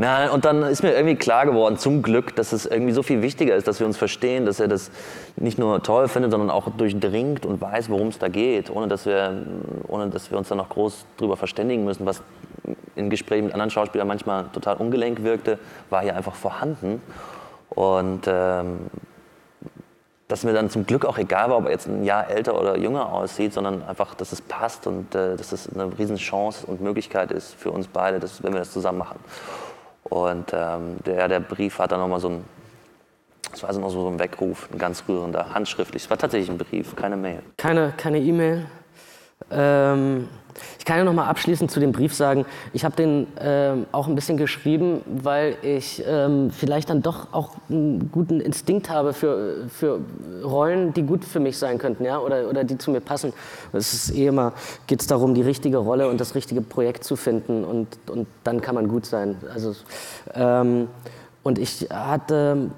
Na, 0.00 0.30
und 0.30 0.46
dann 0.46 0.62
ist 0.62 0.82
mir 0.82 0.94
irgendwie 0.94 1.16
klar 1.16 1.44
geworden, 1.44 1.76
zum 1.76 2.00
Glück, 2.00 2.34
dass 2.34 2.52
es 2.52 2.64
irgendwie 2.64 2.92
so 2.92 3.02
viel 3.02 3.20
wichtiger 3.20 3.54
ist, 3.54 3.68
dass 3.68 3.80
wir 3.80 3.86
uns 3.86 3.98
verstehen, 3.98 4.46
dass 4.46 4.58
er 4.58 4.66
das 4.66 4.90
nicht 5.36 5.58
nur 5.58 5.82
toll 5.82 6.08
findet, 6.08 6.30
sondern 6.30 6.48
auch 6.48 6.70
durchdringt 6.70 7.44
und 7.44 7.60
weiß, 7.60 7.90
worum 7.90 8.08
es 8.08 8.18
da 8.18 8.28
geht, 8.28 8.70
ohne 8.70 8.88
dass, 8.88 9.04
wir, 9.04 9.42
ohne 9.88 10.08
dass 10.08 10.30
wir 10.30 10.38
uns 10.38 10.48
dann 10.48 10.56
noch 10.56 10.70
groß 10.70 11.04
drüber 11.18 11.36
verständigen 11.36 11.84
müssen, 11.84 12.06
was 12.06 12.22
in 12.96 13.10
Gesprächen 13.10 13.44
mit 13.44 13.52
anderen 13.52 13.68
Schauspielern 13.68 14.08
manchmal 14.08 14.46
total 14.54 14.76
ungelenk 14.76 15.22
wirkte, 15.22 15.58
war 15.90 16.00
hier 16.00 16.16
einfach 16.16 16.34
vorhanden. 16.34 17.02
Und 17.68 18.22
ähm, 18.26 18.78
dass 20.28 20.44
mir 20.44 20.54
dann 20.54 20.70
zum 20.70 20.86
Glück 20.86 21.04
auch 21.04 21.18
egal 21.18 21.50
war, 21.50 21.58
ob 21.58 21.66
er 21.66 21.72
jetzt 21.72 21.88
ein 21.88 22.04
Jahr 22.04 22.30
älter 22.30 22.58
oder 22.58 22.78
jünger 22.78 23.12
aussieht, 23.12 23.52
sondern 23.52 23.82
einfach, 23.82 24.14
dass 24.14 24.32
es 24.32 24.40
passt 24.40 24.86
und 24.86 25.14
äh, 25.14 25.36
dass 25.36 25.52
es 25.52 25.68
eine 25.68 25.90
riesen 25.98 26.16
Chance 26.16 26.66
und 26.66 26.80
Möglichkeit 26.80 27.32
ist 27.32 27.54
für 27.54 27.70
uns 27.70 27.86
beide, 27.86 28.18
dass, 28.18 28.42
wenn 28.42 28.54
wir 28.54 28.60
das 28.60 28.72
zusammen 28.72 28.96
machen. 28.96 29.18
Und 30.10 30.52
ähm, 30.52 30.98
der, 31.06 31.28
der 31.28 31.40
Brief 31.40 31.78
hat 31.78 31.92
dann 31.92 32.00
nochmal 32.00 32.20
so 32.20 32.28
ein, 32.28 32.44
das 33.50 33.62
war 33.62 33.72
so 33.72 33.80
noch 33.80 33.90
so 33.90 34.08
ein 34.08 34.18
Weckruf, 34.18 34.68
ein 34.72 34.78
ganz 34.78 35.04
rührender, 35.08 35.54
handschriftlich. 35.54 36.02
Es 36.02 36.10
war 36.10 36.18
tatsächlich 36.18 36.50
ein 36.50 36.58
Brief, 36.58 36.94
keine 36.96 37.16
Mail. 37.16 37.42
Keine 37.56 37.94
keine 37.96 38.18
E-Mail. 38.18 38.66
ähm, 39.50 40.28
ich 40.78 40.84
kann 40.84 40.98
ja 40.98 41.04
noch 41.04 41.12
mal 41.12 41.26
abschließend 41.26 41.70
zu 41.70 41.80
dem 41.80 41.92
Brief 41.92 42.14
sagen, 42.14 42.46
ich 42.72 42.84
habe 42.84 42.96
den 42.96 43.26
ähm, 43.40 43.86
auch 43.92 44.08
ein 44.08 44.14
bisschen 44.14 44.36
geschrieben, 44.36 45.02
weil 45.06 45.56
ich 45.62 46.02
ähm, 46.06 46.50
vielleicht 46.50 46.90
dann 46.90 47.02
doch 47.02 47.32
auch 47.32 47.50
einen 47.68 48.10
guten 48.10 48.40
Instinkt 48.40 48.90
habe 48.90 49.12
für, 49.12 49.68
für 49.68 50.00
Rollen, 50.42 50.92
die 50.92 51.02
gut 51.02 51.24
für 51.24 51.40
mich 51.40 51.58
sein 51.58 51.78
könnten, 51.78 52.04
ja, 52.04 52.18
oder, 52.18 52.48
oder 52.48 52.64
die 52.64 52.78
zu 52.78 52.90
mir 52.90 53.00
passen. 53.00 53.32
Es 53.72 53.92
ist 53.92 54.14
eh 54.16 54.26
immer, 54.26 54.52
geht 54.86 55.00
es 55.00 55.06
darum, 55.06 55.34
die 55.34 55.42
richtige 55.42 55.78
Rolle 55.78 56.08
und 56.08 56.20
das 56.20 56.34
richtige 56.34 56.60
Projekt 56.60 57.04
zu 57.04 57.16
finden 57.16 57.64
und, 57.64 57.88
und 58.08 58.26
dann 58.44 58.60
kann 58.60 58.74
man 58.74 58.88
gut 58.88 59.06
sein. 59.06 59.36
Also, 59.52 59.74
ähm, 60.34 60.88
und 61.42 61.58
ich 61.58 61.88
hatte 61.90 62.70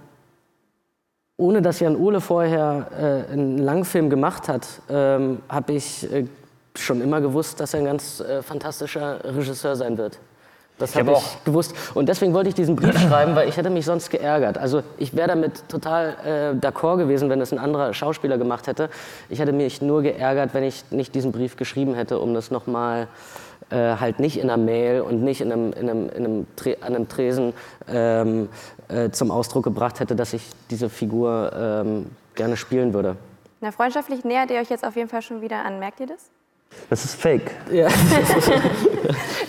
ohne 1.42 1.60
dass 1.60 1.80
Jan 1.80 1.96
Ole 1.96 2.20
vorher 2.20 3.26
äh, 3.28 3.32
einen 3.32 3.58
Langfilm 3.58 4.10
gemacht 4.10 4.48
hat, 4.48 4.68
ähm, 4.88 5.40
habe 5.48 5.72
ich 5.72 6.10
äh, 6.12 6.26
schon 6.76 7.00
immer 7.00 7.20
gewusst, 7.20 7.60
dass 7.60 7.74
er 7.74 7.80
ein 7.80 7.86
ganz 7.86 8.20
äh, 8.20 8.42
fantastischer 8.42 9.20
Regisseur 9.24 9.76
sein 9.76 9.98
wird. 9.98 10.18
Das 10.78 10.90
Ich 10.92 10.96
habe 10.96 11.10
hab 11.12 11.18
ich 11.18 11.24
auch- 11.24 11.44
gewusst. 11.44 11.74
Und 11.94 12.08
deswegen 12.08 12.32
wollte 12.32 12.48
ich 12.48 12.54
diesen 12.54 12.76
Brief 12.76 12.98
schreiben, 13.08 13.36
weil 13.36 13.48
ich 13.48 13.56
hätte 13.56 13.70
mich 13.70 13.84
sonst 13.84 14.10
geärgert. 14.10 14.56
Also 14.58 14.82
ich 14.98 15.14
wäre 15.14 15.28
damit 15.28 15.68
total 15.68 16.16
äh, 16.24 16.56
d'accord 16.58 16.96
gewesen, 16.96 17.28
wenn 17.28 17.40
es 17.40 17.52
ein 17.52 17.58
anderer 17.58 17.92
Schauspieler 17.94 18.38
gemacht 18.38 18.66
hätte. 18.66 18.88
Ich 19.28 19.38
hätte 19.38 19.52
mich 19.52 19.82
nur 19.82 20.02
geärgert, 20.02 20.54
wenn 20.54 20.64
ich 20.64 20.84
nicht 20.90 21.14
diesen 21.14 21.30
Brief 21.30 21.56
geschrieben 21.56 21.94
hätte, 21.94 22.18
um 22.18 22.32
das 22.34 22.50
nochmal 22.50 23.06
äh, 23.70 23.76
halt 23.96 24.18
nicht 24.18 24.38
in 24.38 24.50
einer 24.50 24.56
Mail 24.62 25.02
und 25.02 25.22
nicht 25.22 25.40
in 25.42 25.52
einem, 25.52 25.72
in 25.74 25.90
einem, 25.90 26.08
in 26.08 26.24
einem 26.24 26.46
Tre 26.56 26.76
an 26.80 26.94
einem 26.96 27.08
Tresen 27.08 27.52
ähm, 27.88 28.48
äh, 28.88 29.10
zum 29.10 29.30
Ausdruck 29.30 29.64
gebracht 29.64 30.00
hätte, 30.00 30.16
dass 30.16 30.32
ich 30.32 30.42
diese 30.70 30.88
Figur 30.88 31.52
ähm, 31.54 32.06
gerne 32.34 32.56
spielen 32.56 32.92
würde. 32.94 33.16
Na, 33.60 33.70
freundschaftlich 33.72 34.24
nähert 34.24 34.50
ihr 34.50 34.58
euch 34.58 34.70
jetzt 34.70 34.84
auf 34.84 34.96
jeden 34.96 35.08
Fall 35.08 35.22
schon 35.22 35.42
wieder 35.42 35.64
an. 35.64 35.78
Merkt 35.78 36.00
ihr 36.00 36.06
das? 36.06 36.30
Das 36.90 37.04
ist 37.04 37.20
fake. 37.20 37.50
Ja. 37.70 37.88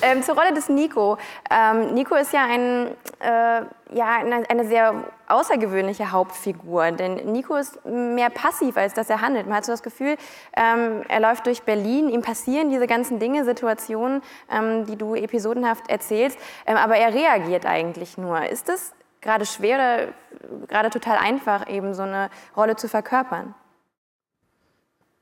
Ähm, 0.03 0.21
zur 0.21 0.35
Rolle 0.35 0.53
des 0.53 0.67
Nico. 0.67 1.17
Ähm, 1.49 1.93
Nico 1.93 2.15
ist 2.15 2.33
ja, 2.33 2.45
ein, 2.45 2.87
äh, 3.21 3.61
ja 3.95 4.17
eine, 4.19 4.49
eine 4.49 4.67
sehr 4.67 5.05
außergewöhnliche 5.29 6.11
Hauptfigur, 6.11 6.91
denn 6.91 7.31
Nico 7.31 7.55
ist 7.55 7.85
mehr 7.85 8.29
passiv, 8.29 8.75
als 8.75 8.93
dass 8.93 9.09
er 9.09 9.21
handelt. 9.21 9.47
Man 9.47 9.55
hat 9.55 9.65
so 9.65 9.71
das 9.71 9.81
Gefühl, 9.81 10.17
ähm, 10.57 11.03
er 11.07 11.21
läuft 11.21 11.45
durch 11.45 11.63
Berlin, 11.63 12.09
ihm 12.09 12.21
passieren 12.21 12.69
diese 12.69 12.85
ganzen 12.85 13.19
Dinge, 13.19 13.45
Situationen, 13.45 14.21
ähm, 14.51 14.85
die 14.85 14.97
du 14.97 15.15
episodenhaft 15.15 15.89
erzählst, 15.89 16.37
ähm, 16.65 16.75
aber 16.75 16.97
er 16.97 17.13
reagiert 17.13 17.65
eigentlich 17.65 18.17
nur. 18.17 18.45
Ist 18.45 18.67
es 18.67 18.91
gerade 19.21 19.45
schwer 19.45 19.77
oder 19.77 20.67
gerade 20.67 20.89
total 20.89 21.17
einfach, 21.17 21.69
eben 21.69 21.93
so 21.93 22.03
eine 22.03 22.29
Rolle 22.57 22.75
zu 22.75 22.89
verkörpern? 22.89 23.55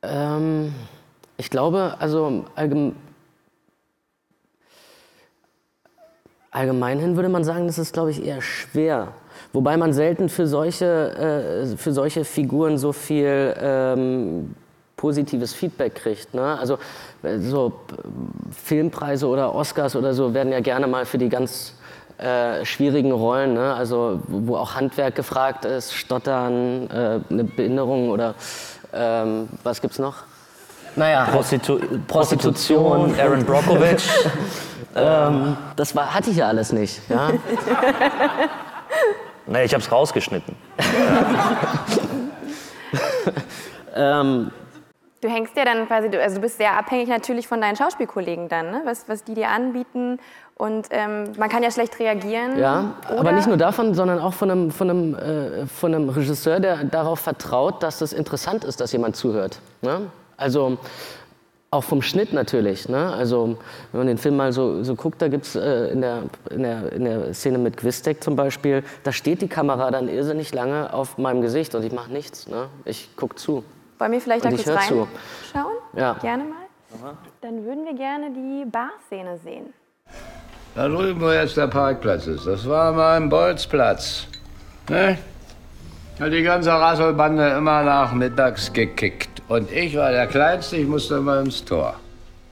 Ähm, 0.01 0.73
ich 1.41 1.49
glaube, 1.49 1.95
also 1.97 2.45
allgem 2.53 2.95
allgemein 6.51 6.99
hin 6.99 7.15
würde 7.15 7.29
man 7.29 7.43
sagen, 7.43 7.65
das 7.65 7.79
ist, 7.79 7.93
glaube 7.93 8.11
ich, 8.11 8.23
eher 8.23 8.43
schwer. 8.43 9.07
Wobei 9.51 9.75
man 9.75 9.91
selten 9.91 10.29
für 10.29 10.45
solche, 10.45 10.85
äh, 10.85 11.77
für 11.77 11.93
solche 11.93 12.25
Figuren 12.25 12.77
so 12.77 12.93
viel 12.93 13.55
ähm, 13.59 14.53
positives 14.97 15.51
Feedback 15.53 15.95
kriegt. 15.95 16.35
Ne? 16.35 16.59
Also 16.59 16.77
äh, 17.23 17.39
so 17.39 17.73
äh, 17.89 18.53
Filmpreise 18.53 19.25
oder 19.25 19.55
Oscars 19.55 19.95
oder 19.95 20.13
so 20.13 20.35
werden 20.35 20.51
ja 20.51 20.59
gerne 20.59 20.85
mal 20.85 21.05
für 21.07 21.17
die 21.17 21.29
ganz 21.29 21.73
äh, 22.19 22.63
schwierigen 22.65 23.13
Rollen, 23.13 23.55
ne? 23.55 23.73
also 23.73 24.19
wo 24.27 24.57
auch 24.57 24.75
Handwerk 24.75 25.15
gefragt 25.15 25.65
ist, 25.65 25.93
Stottern, 25.93 26.87
äh, 26.91 27.19
eine 27.31 27.45
Behinderung 27.45 28.09
oder 28.11 28.35
ähm, 28.93 29.49
was 29.63 29.81
gibt's 29.81 29.97
noch? 29.97 30.30
Naja, 30.95 31.27
Prostitu 31.31 31.79
Prostitution. 32.07 33.15
Aaron 33.19 33.45
Brockovich. 33.45 34.09
ähm, 34.95 35.57
das 35.75 35.95
war, 35.95 36.13
hatte 36.13 36.31
ich 36.31 36.37
ja 36.37 36.47
alles 36.47 36.71
nicht. 36.71 37.01
Ja? 37.09 37.29
nee, 39.47 39.63
ich 39.63 39.73
habe 39.73 39.83
es 39.83 39.91
rausgeschnitten. 39.91 40.55
ähm, 43.95 44.51
Du 45.21 45.29
hängst 45.29 45.55
ja 45.55 45.65
dann 45.65 45.87
quasi, 45.87 46.07
also 46.17 46.37
du 46.37 46.41
bist 46.41 46.57
sehr 46.57 46.75
abhängig 46.75 47.07
natürlich 47.07 47.47
von 47.47 47.61
deinen 47.61 47.75
Schauspielkollegen 47.75 48.49
dann, 48.49 48.71
ne? 48.71 48.81
was, 48.85 49.07
was 49.07 49.23
die 49.23 49.35
dir 49.35 49.49
anbieten. 49.49 50.17
Und 50.55 50.87
ähm, 50.89 51.31
man 51.37 51.47
kann 51.47 51.61
ja 51.61 51.69
schlecht 51.69 51.99
reagieren. 51.99 52.57
Ja, 52.57 52.95
oder? 53.07 53.19
aber 53.19 53.31
nicht 53.31 53.47
nur 53.47 53.57
davon, 53.57 53.93
sondern 53.93 54.19
auch 54.19 54.33
von 54.33 54.49
einem, 54.49 54.71
von, 54.71 54.89
einem, 54.89 55.15
äh, 55.15 55.67
von 55.67 55.93
einem 55.93 56.09
Regisseur, 56.09 56.59
der 56.59 56.85
darauf 56.85 57.19
vertraut, 57.19 57.83
dass 57.83 58.01
es 58.01 58.13
interessant 58.13 58.63
ist, 58.63 58.81
dass 58.81 58.91
jemand 58.93 59.15
zuhört. 59.15 59.59
Ne? 59.83 60.07
Also 60.41 60.77
auch 61.71 61.85
vom 61.85 62.01
Schnitt 62.01 62.33
natürlich. 62.33 62.89
Ne? 62.89 63.13
Also 63.13 63.57
wenn 63.91 63.99
man 63.99 64.07
den 64.07 64.17
Film 64.17 64.35
mal 64.35 64.51
so, 64.51 64.83
so 64.83 64.95
guckt, 64.95 65.21
da 65.21 65.29
gibt 65.29 65.45
es 65.45 65.55
äh, 65.55 65.87
in, 65.87 66.01
der, 66.01 66.23
in, 66.49 66.63
der, 66.63 66.91
in 66.91 67.05
der 67.05 67.33
Szene 67.33 67.57
mit 67.57 67.77
Gwistek 67.77 68.21
zum 68.21 68.35
Beispiel, 68.35 68.83
da 69.03 69.13
steht 69.13 69.41
die 69.41 69.47
Kamera 69.47 69.89
dann 69.89 70.09
irrsinnig 70.09 70.53
lange 70.53 70.93
auf 70.93 71.17
meinem 71.17 71.41
Gesicht 71.41 71.73
und 71.73 71.83
ich 71.83 71.93
mache 71.93 72.11
nichts. 72.11 72.47
Ne? 72.47 72.67
Ich 72.83 73.15
gucke 73.15 73.35
zu. 73.35 73.63
Wollen 73.99 74.11
wir 74.11 74.19
vielleicht 74.19 74.43
da 74.43 74.49
kurz 74.49 74.67
reinschauen? 74.67 75.07
Ja. 75.95 76.17
Gerne 76.21 76.43
mal. 76.43 77.15
Dann 77.39 77.63
würden 77.63 77.85
wir 77.85 77.95
gerne 77.95 78.31
die 78.31 78.69
Barszene 78.69 79.37
sehen. 79.37 79.73
Da 80.75 80.89
drüben, 80.89 81.21
wo 81.21 81.29
jetzt 81.29 81.55
der 81.55 81.67
Parkplatz 81.67 82.27
ist, 82.27 82.45
das 82.45 82.67
war 82.67 82.91
mal 82.91 83.15
ein 83.15 83.29
Bolzplatz. 83.29 84.27
Ne? 84.89 85.17
Hat 86.19 86.33
die 86.33 86.43
ganze 86.43 86.71
Rasselbande 86.71 87.49
immer 87.57 87.83
nach 87.83 88.13
mittags 88.13 88.71
gekickt. 88.73 89.30
Und 89.47 89.71
ich 89.71 89.95
war 89.95 90.11
der 90.11 90.27
Kleinste, 90.27 90.77
ich 90.77 90.87
musste 90.87 91.15
immer 91.15 91.39
ins 91.39 91.63
Tor. 91.63 91.95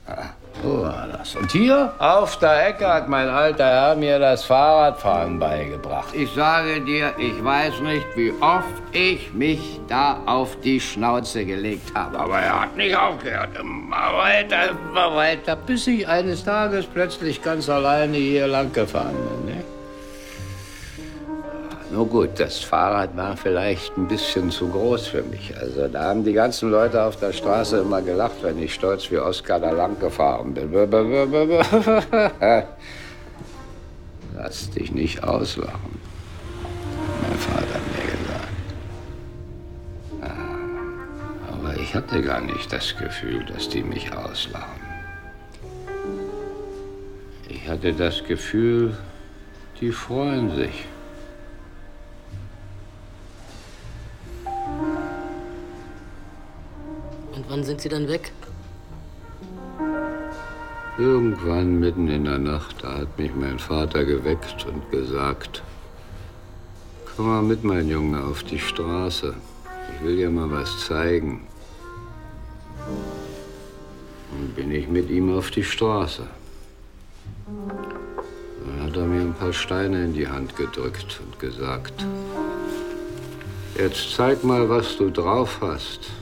Ja, 0.08 0.34
so 0.62 0.82
war 0.82 1.06
das. 1.10 1.36
Und 1.36 1.50
hier 1.52 1.92
auf 1.98 2.38
der 2.38 2.68
Ecke 2.68 2.86
hat 2.86 3.08
mein 3.08 3.28
alter 3.28 3.64
Herr 3.64 3.96
mir 3.96 4.18
das 4.18 4.44
Fahrradfahren 4.44 5.38
beigebracht. 5.38 6.14
Ich 6.14 6.30
sage 6.32 6.80
dir, 6.82 7.14
ich 7.18 7.42
weiß 7.42 7.80
nicht, 7.80 8.06
wie 8.16 8.32
oft 8.40 8.82
ich 8.92 9.32
mich 9.32 9.80
da 9.88 10.18
auf 10.26 10.60
die 10.60 10.80
Schnauze 10.80 11.44
gelegt 11.44 11.94
habe. 11.94 12.18
Aber 12.18 12.38
er 12.38 12.62
hat 12.62 12.76
nicht 12.76 12.94
aufgehört. 12.96 13.50
Immer 13.58 14.18
weiter, 14.18 14.70
immer 14.70 15.16
weiter, 15.16 15.56
bis 15.56 15.86
ich 15.86 16.06
eines 16.06 16.44
Tages 16.44 16.86
plötzlich 16.86 17.42
ganz 17.42 17.68
alleine 17.68 18.16
hier 18.16 18.46
lang 18.46 18.72
gefahren 18.72 19.16
bin. 19.44 19.54
Ne? 19.54 19.64
Nur 21.90 22.06
gut, 22.06 22.38
das 22.38 22.58
Fahrrad 22.60 23.16
war 23.16 23.36
vielleicht 23.36 23.96
ein 23.96 24.06
bisschen 24.06 24.52
zu 24.52 24.68
groß 24.68 25.08
für 25.08 25.24
mich. 25.24 25.52
Also 25.58 25.88
da 25.88 26.04
haben 26.04 26.22
die 26.22 26.32
ganzen 26.32 26.70
Leute 26.70 27.02
auf 27.02 27.16
der 27.16 27.32
Straße 27.32 27.78
immer 27.78 28.00
gelacht, 28.00 28.42
wenn 28.42 28.62
ich 28.62 28.74
stolz 28.74 29.10
wie 29.10 29.18
Oskar 29.18 29.58
da 29.58 29.72
lang 29.72 29.98
gefahren 29.98 30.54
bin. 30.54 30.72
Lass 34.36 34.70
dich 34.70 34.92
nicht 34.92 35.24
auslachen, 35.24 35.98
hat 36.62 37.28
mein 37.28 37.38
Vater 37.38 37.80
mir 37.90 38.06
gesagt. 38.12 38.48
Ah, 40.22 41.52
Aber 41.52 41.76
ich 41.76 41.92
hatte 41.92 42.22
gar 42.22 42.40
nicht 42.40 42.72
das 42.72 42.96
Gefühl, 42.96 43.44
dass 43.46 43.68
die 43.68 43.82
mich 43.82 44.12
auslachen. 44.16 44.80
Ich 47.48 47.68
hatte 47.68 47.92
das 47.92 48.22
Gefühl, 48.22 48.96
die 49.80 49.90
freuen 49.90 50.54
sich. 50.54 50.84
Wann 57.60 57.66
sind 57.66 57.82
sie 57.82 57.90
dann 57.90 58.08
weg? 58.08 58.32
Irgendwann 60.96 61.78
mitten 61.78 62.08
in 62.08 62.24
der 62.24 62.38
Nacht, 62.38 62.76
da 62.82 62.96
hat 62.96 63.18
mich 63.18 63.34
mein 63.34 63.58
Vater 63.58 64.06
geweckt 64.06 64.64
und 64.66 64.90
gesagt, 64.90 65.62
komm 67.04 67.26
mal 67.26 67.42
mit, 67.42 67.62
mein 67.62 67.86
Junge, 67.86 68.24
auf 68.24 68.44
die 68.44 68.58
Straße. 68.58 69.34
Ich 69.92 70.02
will 70.02 70.16
dir 70.16 70.30
mal 70.30 70.50
was 70.50 70.86
zeigen. 70.86 71.46
Und 74.32 74.56
bin 74.56 74.70
ich 74.70 74.88
mit 74.88 75.10
ihm 75.10 75.36
auf 75.36 75.50
die 75.50 75.64
Straße. 75.64 76.26
Dann 78.64 78.86
hat 78.86 78.96
er 78.96 79.04
mir 79.04 79.20
ein 79.20 79.34
paar 79.34 79.52
Steine 79.52 80.04
in 80.04 80.14
die 80.14 80.28
Hand 80.28 80.56
gedrückt 80.56 81.20
und 81.22 81.38
gesagt, 81.38 82.06
jetzt 83.76 84.14
zeig 84.16 84.44
mal, 84.44 84.66
was 84.70 84.96
du 84.96 85.10
drauf 85.10 85.58
hast. 85.60 86.19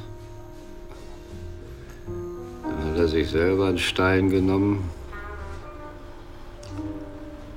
Er 2.98 3.08
sich 3.08 3.30
selber 3.30 3.66
einen 3.66 3.78
Stein 3.78 4.30
genommen 4.30 4.90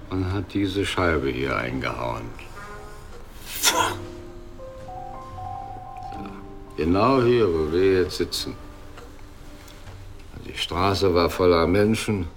und 0.10 0.32
hat 0.32 0.54
diese 0.54 0.86
Scheibe 0.86 1.30
hier 1.30 1.56
eingehauen. 1.58 2.30
Ja, 3.74 3.92
genau 6.78 7.22
hier, 7.22 7.48
wo 7.48 7.72
wir 7.72 8.02
jetzt 8.02 8.18
sitzen. 8.18 8.56
Die 10.46 10.58
Straße 10.58 11.14
war 11.14 11.30
voller 11.30 11.66
Menschen. 11.68 12.28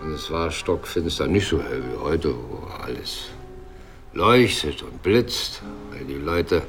Und 0.00 0.12
es 0.12 0.30
war 0.30 0.50
stockfinster, 0.50 1.26
nicht 1.26 1.48
so 1.48 1.62
hell 1.62 1.82
wie 1.82 1.98
heute, 1.98 2.34
wo 2.34 2.66
alles 2.82 3.28
leuchtet 4.12 4.82
und 4.82 5.02
blitzt, 5.02 5.62
weil 5.90 6.04
die 6.04 6.14
Leute 6.14 6.62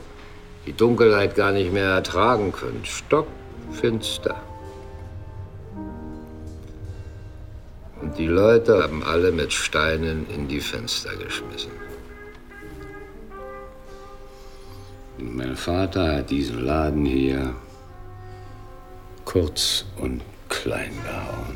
die 0.66 0.74
Dunkelheit 0.74 1.36
gar 1.36 1.52
nicht 1.52 1.72
mehr 1.72 1.90
ertragen 1.90 2.52
können. 2.52 2.84
Stockfinster. 3.66 4.36
Und 8.02 8.18
die 8.18 8.28
Leute 8.28 8.84
haben 8.84 9.04
alle 9.04 9.32
mit 9.32 9.52
Steinen 9.52 10.28
in 10.30 10.48
die 10.48 10.60
Fenster 10.60 11.16
geschmissen. 11.16 11.72
Und 15.18 15.36
mein 15.36 15.56
Vater 15.56 16.18
hat 16.18 16.30
diesen 16.30 16.66
Laden 16.66 17.06
hier 17.06 17.56
kurz 19.24 19.86
und 19.98 20.22
klein 20.50 20.92
gehauen. 21.04 21.56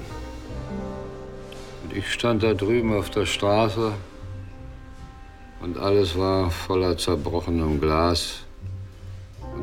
Und 1.84 1.96
ich 1.96 2.12
stand 2.12 2.44
da 2.44 2.54
drüben 2.54 2.94
auf 2.98 3.10
der 3.10 3.26
Straße 3.26 3.92
und 5.62 5.78
alles 5.78 6.18
war 6.18 6.50
voller 6.50 6.98
zerbrochenem 6.98 7.82
Glas. 7.82 8.46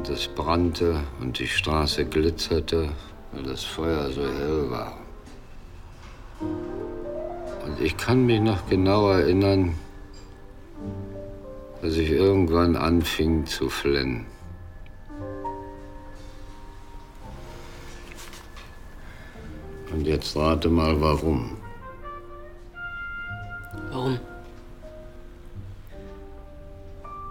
Und 0.07 0.15
es 0.15 0.29
brannte 0.29 1.01
und 1.21 1.41
die 1.41 1.49
Straße 1.49 2.05
glitzerte, 2.05 2.91
weil 3.33 3.43
das 3.43 3.65
Feuer 3.65 4.09
so 4.13 4.23
hell 4.23 4.71
war. 4.71 4.97
Und 6.41 7.81
ich 7.81 7.97
kann 7.97 8.25
mich 8.25 8.41
noch 8.41 8.69
genau 8.69 9.11
erinnern, 9.11 9.75
dass 11.83 11.95
ich 11.95 12.11
irgendwann 12.11 12.77
anfing 12.77 13.47
zu 13.47 13.69
flennen. 13.69 14.27
Und 19.91 20.07
jetzt 20.07 20.37
rate 20.37 20.69
mal, 20.69 21.01
warum. 21.01 21.57
Warum? 23.91 24.21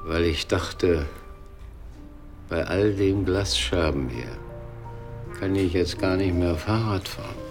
Weil 0.03 0.25
ich 0.25 0.47
dachte, 0.47 1.05
bei 2.49 2.63
all 2.65 2.93
den 2.93 3.25
Glasscherben 3.25 4.09
hier 4.09 4.37
kann 5.39 5.55
ich 5.55 5.73
jetzt 5.73 5.99
gar 5.99 6.15
nicht 6.15 6.33
mehr 6.33 6.55
Fahrrad 6.55 7.07
fahren. 7.07 7.44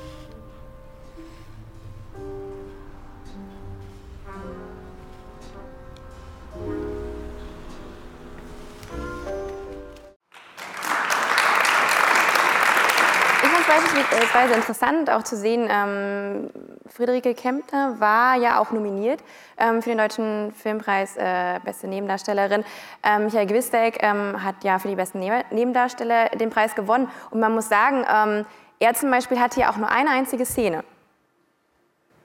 Beispielsweise 14.45 14.55
interessant 14.55 15.11
auch 15.11 15.23
zu 15.23 15.37
sehen, 15.37 15.69
ähm, 15.71 16.51
Friederike 16.89 17.35
Kempner 17.35 17.99
war 17.99 18.37
ja 18.37 18.61
auch 18.61 18.71
nominiert 18.73 19.21
ähm, 19.59 19.83
für 19.83 19.91
den 19.91 19.99
Deutschen 19.99 20.53
Filmpreis 20.53 21.17
äh, 21.17 21.61
Beste 21.65 21.89
Nebendarstellerin. 21.89 22.65
Ähm, 23.03 23.25
Michael 23.25 23.47
Gwistek 23.47 24.03
ähm, 24.03 24.43
hat 24.43 24.57
ja 24.63 24.79
für 24.79 24.89
die 24.89 24.97
besten 24.97 25.21
Neben 25.21 25.43
Nebendarsteller 25.51 26.31
den 26.31 26.51
Preis 26.51 26.75
gewonnen. 26.75 27.09
Und 27.31 27.41
man 27.41 27.53
muss 27.53 27.69
sagen, 27.69 28.05
ähm, 28.11 28.47
er 28.79 28.95
zum 28.95 29.11
Beispiel 29.11 29.41
hat 29.41 29.55
hier 29.55 29.71
auch 29.71 29.77
nur 29.77 29.91
eine 29.91 30.11
einzige 30.11 30.45
Szene. 30.45 30.85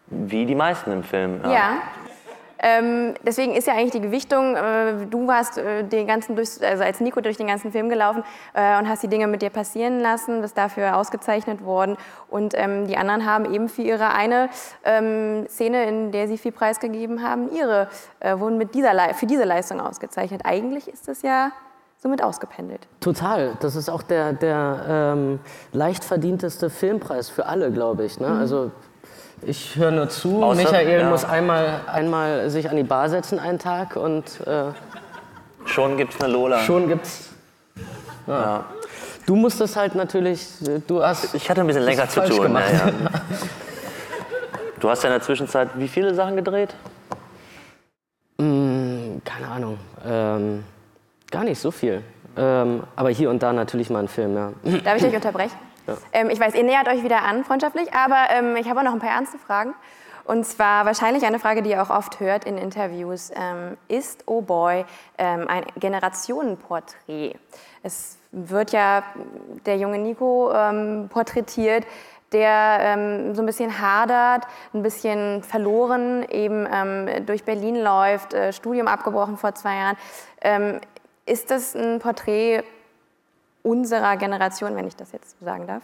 Wie 0.07 0.45
die 0.45 0.55
meisten 0.55 0.91
im 0.91 1.03
Film. 1.03 1.41
Ja. 1.43 1.81
Ähm, 2.61 3.13
deswegen 3.25 3.53
ist 3.53 3.67
ja 3.67 3.73
eigentlich 3.73 3.91
die 3.91 4.01
Gewichtung, 4.01 4.55
äh, 4.55 5.05
du 5.09 5.31
hast 5.31 5.57
äh, 5.57 5.83
den 5.83 6.07
ganzen 6.07 6.35
durch, 6.35 6.49
also 6.61 6.83
als 6.83 6.99
Nico 6.99 7.21
durch 7.21 7.37
den 7.37 7.47
ganzen 7.47 7.71
Film 7.71 7.89
gelaufen 7.89 8.23
äh, 8.53 8.77
und 8.77 8.89
hast 8.89 9.01
die 9.01 9.07
Dinge 9.07 9.27
mit 9.27 9.41
dir 9.41 9.49
passieren 9.49 9.99
lassen, 9.99 10.41
bist 10.41 10.57
dafür 10.57 10.97
ausgezeichnet 10.97 11.63
worden. 11.63 11.97
Und 12.29 12.53
ähm, 12.55 12.87
die 12.87 12.97
anderen 12.97 13.25
haben 13.25 13.51
eben 13.53 13.69
für 13.69 13.81
ihre 13.81 14.13
eine 14.13 14.49
ähm, 14.83 15.45
Szene, 15.47 15.85
in 15.85 16.11
der 16.11 16.27
sie 16.27 16.37
viel 16.37 16.51
preisgegeben 16.51 17.23
haben, 17.23 17.49
ihre 17.51 17.87
äh, 18.19 18.37
wurden 18.37 18.57
mit 18.57 18.75
dieser 18.75 18.93
Le 18.93 19.13
für 19.13 19.25
diese 19.25 19.45
Leistung 19.45 19.79
ausgezeichnet. 19.79 20.41
Eigentlich 20.43 20.87
ist 20.87 21.07
das 21.07 21.21
ja 21.21 21.51
somit 22.01 22.23
ausgependelt. 22.23 22.87
Total. 23.01 23.57
Das 23.59 23.75
ist 23.75 23.89
auch 23.89 24.03
der, 24.03 24.33
der 24.33 24.85
ähm, 24.87 25.39
leicht 25.71 26.03
verdienteste 26.03 26.69
Filmpreis 26.69 27.29
für 27.29 27.45
alle, 27.45 27.71
glaube 27.71 28.05
ich. 28.05 28.19
Ne? 28.19 28.29
Mhm. 28.29 28.39
Also 28.39 28.71
ich 29.43 29.75
höre 29.75 29.91
nur 29.91 30.09
zu. 30.09 30.41
Außer- 30.43 30.55
Michael 30.55 31.01
ja. 31.01 31.09
muss 31.09 31.25
einmal, 31.25 31.81
einmal 31.87 32.49
sich 32.49 32.69
an 32.69 32.75
die 32.77 32.83
Bar 32.83 33.09
setzen 33.09 33.39
einen 33.39 33.59
Tag 33.59 33.95
und 33.95 34.25
äh, 34.47 34.65
Schon 35.65 35.97
gibt's 35.97 36.19
eine 36.21 36.31
Lola. 36.33 36.59
schon 36.59 36.87
gibt's. 36.87 37.29
Ja. 38.27 38.65
Du 39.25 39.35
musstest 39.35 39.75
halt 39.75 39.95
natürlich, 39.95 40.47
du 40.87 41.03
hast. 41.03 41.35
Ich 41.35 41.49
hatte 41.49 41.61
ein 41.61 41.67
bisschen 41.67 41.83
länger 41.83 42.07
zu 42.09 42.21
tun. 42.23 42.41
Gemacht. 42.41 42.65
Ja, 42.73 42.87
ja. 42.87 42.93
Du 44.79 44.89
hast 44.89 45.03
ja 45.03 45.09
in 45.09 45.15
der 45.15 45.21
Zwischenzeit 45.21 45.69
wie 45.75 45.87
viele 45.87 46.13
Sachen 46.15 46.35
gedreht? 46.35 46.73
Mm, 48.37 49.17
keine 49.25 49.47
Ahnung. 49.49 49.77
Ähm, 50.05 50.63
gar 51.29 51.43
nicht 51.43 51.59
so 51.59 51.69
viel. 51.71 52.01
Ähm, 52.37 52.83
aber 52.95 53.09
hier 53.09 53.29
und 53.29 53.43
da 53.43 53.51
natürlich 53.51 53.89
mal 53.89 53.99
ein 53.99 54.07
Film, 54.07 54.35
ja. 54.35 54.51
Darf 54.83 54.95
ich 54.97 55.03
euch 55.05 55.13
unterbrechen? 55.15 55.57
Ähm, 56.13 56.29
ich 56.29 56.39
weiß, 56.39 56.55
ihr 56.55 56.63
nähert 56.63 56.87
euch 56.87 57.03
wieder 57.03 57.23
an, 57.23 57.43
freundschaftlich, 57.43 57.93
aber 57.93 58.31
ähm, 58.31 58.55
ich 58.55 58.69
habe 58.69 58.79
auch 58.79 58.83
noch 58.83 58.93
ein 58.93 58.99
paar 58.99 59.11
ernste 59.11 59.37
Fragen. 59.37 59.73
Und 60.25 60.45
zwar 60.45 60.85
wahrscheinlich 60.85 61.25
eine 61.25 61.39
Frage, 61.39 61.63
die 61.63 61.71
ihr 61.71 61.81
auch 61.81 61.89
oft 61.89 62.19
hört 62.19 62.45
in 62.45 62.57
Interviews. 62.57 63.31
Ähm, 63.35 63.77
ist 63.87 64.25
Oh 64.27 64.41
Boy 64.41 64.85
ähm, 65.17 65.47
ein 65.47 65.63
Generationenporträt? 65.79 67.33
Es 67.81 68.17
wird 68.31 68.71
ja 68.71 69.01
der 69.65 69.77
junge 69.77 69.97
Nico 69.97 70.51
ähm, 70.53 71.09
porträtiert, 71.11 71.85
der 72.31 72.77
ähm, 72.79 73.33
so 73.33 73.41
ein 73.41 73.47
bisschen 73.47 73.81
hadert, 73.81 74.45
ein 74.73 74.83
bisschen 74.83 75.41
verloren 75.41 76.23
eben 76.29 76.67
durch 77.25 77.43
Berlin 77.43 77.81
läuft, 77.81 78.35
äh, 78.35 78.53
Studium 78.53 78.87
abgebrochen 78.87 79.35
vor 79.35 79.55
zwei 79.55 79.77
Jahren. 79.77 80.79
Ist 81.25 81.49
das 81.49 81.75
ein 81.75 81.97
Porträt 81.97 82.63
unserer 83.63 84.17
Generation, 84.17 84.75
wenn 84.75 84.87
ich 84.87 84.95
das 84.95 85.11
jetzt 85.11 85.39
sagen 85.39 85.67
darf? 85.67 85.83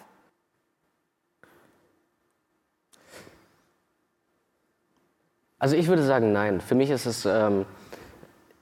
Also 5.58 5.76
ich 5.76 5.88
würde 5.88 6.04
sagen, 6.04 6.32
nein. 6.32 6.62
Für 6.62 6.76
mich 6.76 6.90
ist 6.90 7.06
es 7.06 7.26
ähm, 7.26 7.66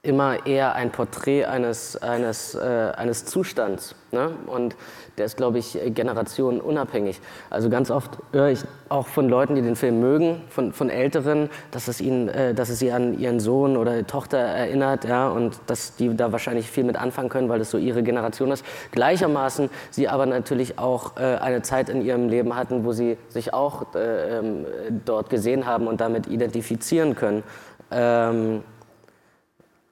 immer 0.04 0.46
eher 0.46 0.74
ein 0.74 0.90
Porträt 0.90 1.46
eines, 1.46 1.96
eines, 1.96 2.54
äh, 2.54 2.92
eines 2.96 3.24
Zustands. 3.24 3.94
Ne? 4.12 4.30
Und 4.46 4.76
der 5.16 5.24
ist, 5.24 5.36
glaube 5.36 5.58
ich, 5.58 5.78
generationenunabhängig. 5.86 7.20
Also 7.48 7.70
ganz 7.70 7.90
oft 7.90 8.18
höre 8.32 8.50
ich 8.50 8.60
auch 8.90 9.06
von 9.06 9.28
Leuten, 9.28 9.54
die 9.54 9.62
den 9.62 9.76
Film 9.76 10.00
mögen, 10.00 10.42
von, 10.50 10.72
von 10.72 10.90
Älteren, 10.90 11.48
dass 11.70 11.88
es, 11.88 12.00
ihnen, 12.00 12.28
äh, 12.28 12.54
dass 12.54 12.68
es 12.68 12.78
sie 12.80 12.92
an 12.92 13.18
ihren 13.18 13.40
Sohn 13.40 13.76
oder 13.76 14.06
Tochter 14.06 14.38
erinnert 14.38 15.04
ja? 15.04 15.28
und 15.28 15.58
dass 15.66 15.96
die 15.96 16.14
da 16.14 16.32
wahrscheinlich 16.32 16.70
viel 16.70 16.84
mit 16.84 16.96
anfangen 16.96 17.30
können, 17.30 17.48
weil 17.48 17.58
das 17.58 17.70
so 17.70 17.78
ihre 17.78 18.02
Generation 18.02 18.50
ist. 18.50 18.64
Gleichermaßen 18.92 19.70
sie 19.90 20.08
aber 20.08 20.26
natürlich 20.26 20.78
auch 20.78 21.16
äh, 21.16 21.36
eine 21.36 21.62
Zeit 21.62 21.88
in 21.88 22.02
ihrem 22.02 22.28
Leben 22.28 22.54
hatten, 22.54 22.84
wo 22.84 22.92
sie 22.92 23.16
sich 23.28 23.54
auch 23.54 23.94
äh, 23.94 24.38
ähm, 24.38 24.66
dort 25.06 25.30
gesehen 25.30 25.64
haben 25.64 25.86
und 25.86 26.00
damit 26.02 26.26
identifizieren 26.26 27.14
können. 27.14 27.42
Ähm, 27.90 28.62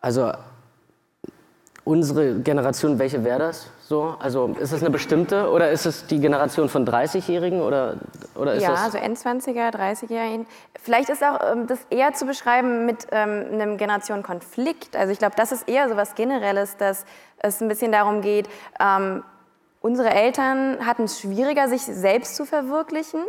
also 0.03 0.33
unsere 1.85 2.35
Generation, 2.41 2.99
welche 2.99 3.25
wäre 3.25 3.39
das 3.39 3.69
so? 3.81 4.15
Also 4.21 4.55
ist 4.61 4.73
es 4.73 4.83
eine 4.83 4.91
bestimmte 4.91 5.51
oder 5.51 5.71
ist 5.71 5.87
es 5.87 6.07
die 6.07 6.21
Generation 6.21 6.69
von 6.69 6.87
30-Jährigen 6.87 7.61
oder, 7.61 7.97
oder 8.35 8.55
ist 8.55 8.63
ja, 8.63 8.71
das? 8.71 8.93
so 8.93 8.99
Endzwanziger, 8.99 9.69
30er. 9.71 10.45
Vielleicht 10.81 11.09
ist 11.09 11.23
auch 11.23 11.41
ähm, 11.53 11.67
das 11.67 11.81
eher 11.91 12.13
zu 12.13 12.27
beschreiben 12.27 12.87
mit 12.87 13.07
ähm, 13.11 13.47
einem 13.53 13.77
Generationenkonflikt. 13.79 14.97
Also 14.97 15.13
ich 15.13 15.19
glaube, 15.19 15.35
das 15.37 15.51
ist 15.51 15.69
eher 15.69 15.89
so 15.89 15.97
was 15.97 16.15
Generelles, 16.15 16.77
dass 16.77 17.05
es 17.39 17.61
ein 17.61 17.69
bisschen 17.69 17.91
darum 17.91 18.21
geht, 18.21 18.49
ähm, 18.81 19.25
unsere 19.81 20.11
Eltern 20.11 20.87
hatten 20.87 21.05
es 21.05 21.21
schwieriger, 21.21 21.69
sich 21.69 21.83
selbst 21.83 22.37
zu 22.37 22.45
verwirklichen. 22.45 23.21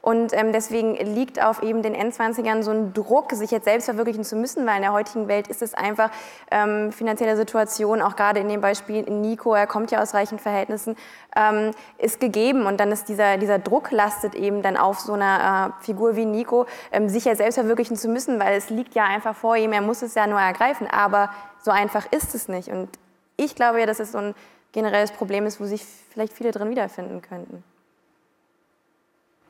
Und 0.00 0.32
ähm, 0.32 0.52
deswegen 0.52 0.94
liegt 0.94 1.42
auf 1.42 1.62
eben 1.62 1.82
den 1.82 1.94
N20ern 1.94 2.62
so 2.62 2.70
ein 2.70 2.92
Druck, 2.94 3.32
sich 3.32 3.50
jetzt 3.50 3.64
selbst 3.64 3.86
verwirklichen 3.86 4.24
zu 4.24 4.36
müssen, 4.36 4.64
weil 4.64 4.76
in 4.76 4.82
der 4.82 4.92
heutigen 4.92 5.26
Welt 5.26 5.48
ist 5.48 5.60
es 5.60 5.74
einfach 5.74 6.10
ähm, 6.50 6.92
finanzielle 6.92 7.36
Situation, 7.36 8.00
auch 8.00 8.14
gerade 8.14 8.38
in 8.40 8.48
dem 8.48 8.60
Beispiel 8.60 9.02
Nico, 9.02 9.54
er 9.54 9.66
kommt 9.66 9.90
ja 9.90 10.00
aus 10.00 10.14
reichen 10.14 10.38
Verhältnissen, 10.38 10.96
ähm, 11.36 11.72
ist 11.98 12.20
gegeben. 12.20 12.66
Und 12.66 12.78
dann 12.78 12.92
ist 12.92 13.08
dieser, 13.08 13.38
dieser 13.38 13.58
Druck 13.58 13.90
lastet 13.90 14.34
eben 14.34 14.62
dann 14.62 14.76
auf 14.76 15.00
so 15.00 15.14
einer 15.14 15.74
äh, 15.80 15.84
Figur 15.84 16.14
wie 16.14 16.26
Nico, 16.26 16.66
ähm, 16.92 17.08
sich 17.08 17.24
ja 17.24 17.34
selbst 17.34 17.56
verwirklichen 17.56 17.96
zu 17.96 18.08
müssen, 18.08 18.38
weil 18.38 18.56
es 18.56 18.70
liegt 18.70 18.94
ja 18.94 19.04
einfach 19.04 19.34
vor 19.34 19.56
ihm, 19.56 19.72
er 19.72 19.82
muss 19.82 20.02
es 20.02 20.14
ja 20.14 20.26
nur 20.26 20.40
ergreifen. 20.40 20.86
Aber 20.86 21.30
so 21.60 21.72
einfach 21.72 22.06
ist 22.12 22.34
es 22.36 22.48
nicht. 22.48 22.68
Und 22.68 22.88
ich 23.36 23.56
glaube 23.56 23.80
ja, 23.80 23.86
dass 23.86 23.98
es 23.98 24.12
so 24.12 24.18
ein 24.18 24.34
generelles 24.72 25.10
Problem 25.10 25.44
ist, 25.44 25.60
wo 25.60 25.64
sich 25.64 25.84
vielleicht 26.12 26.32
viele 26.32 26.52
drin 26.52 26.70
wiederfinden 26.70 27.20
könnten. 27.20 27.64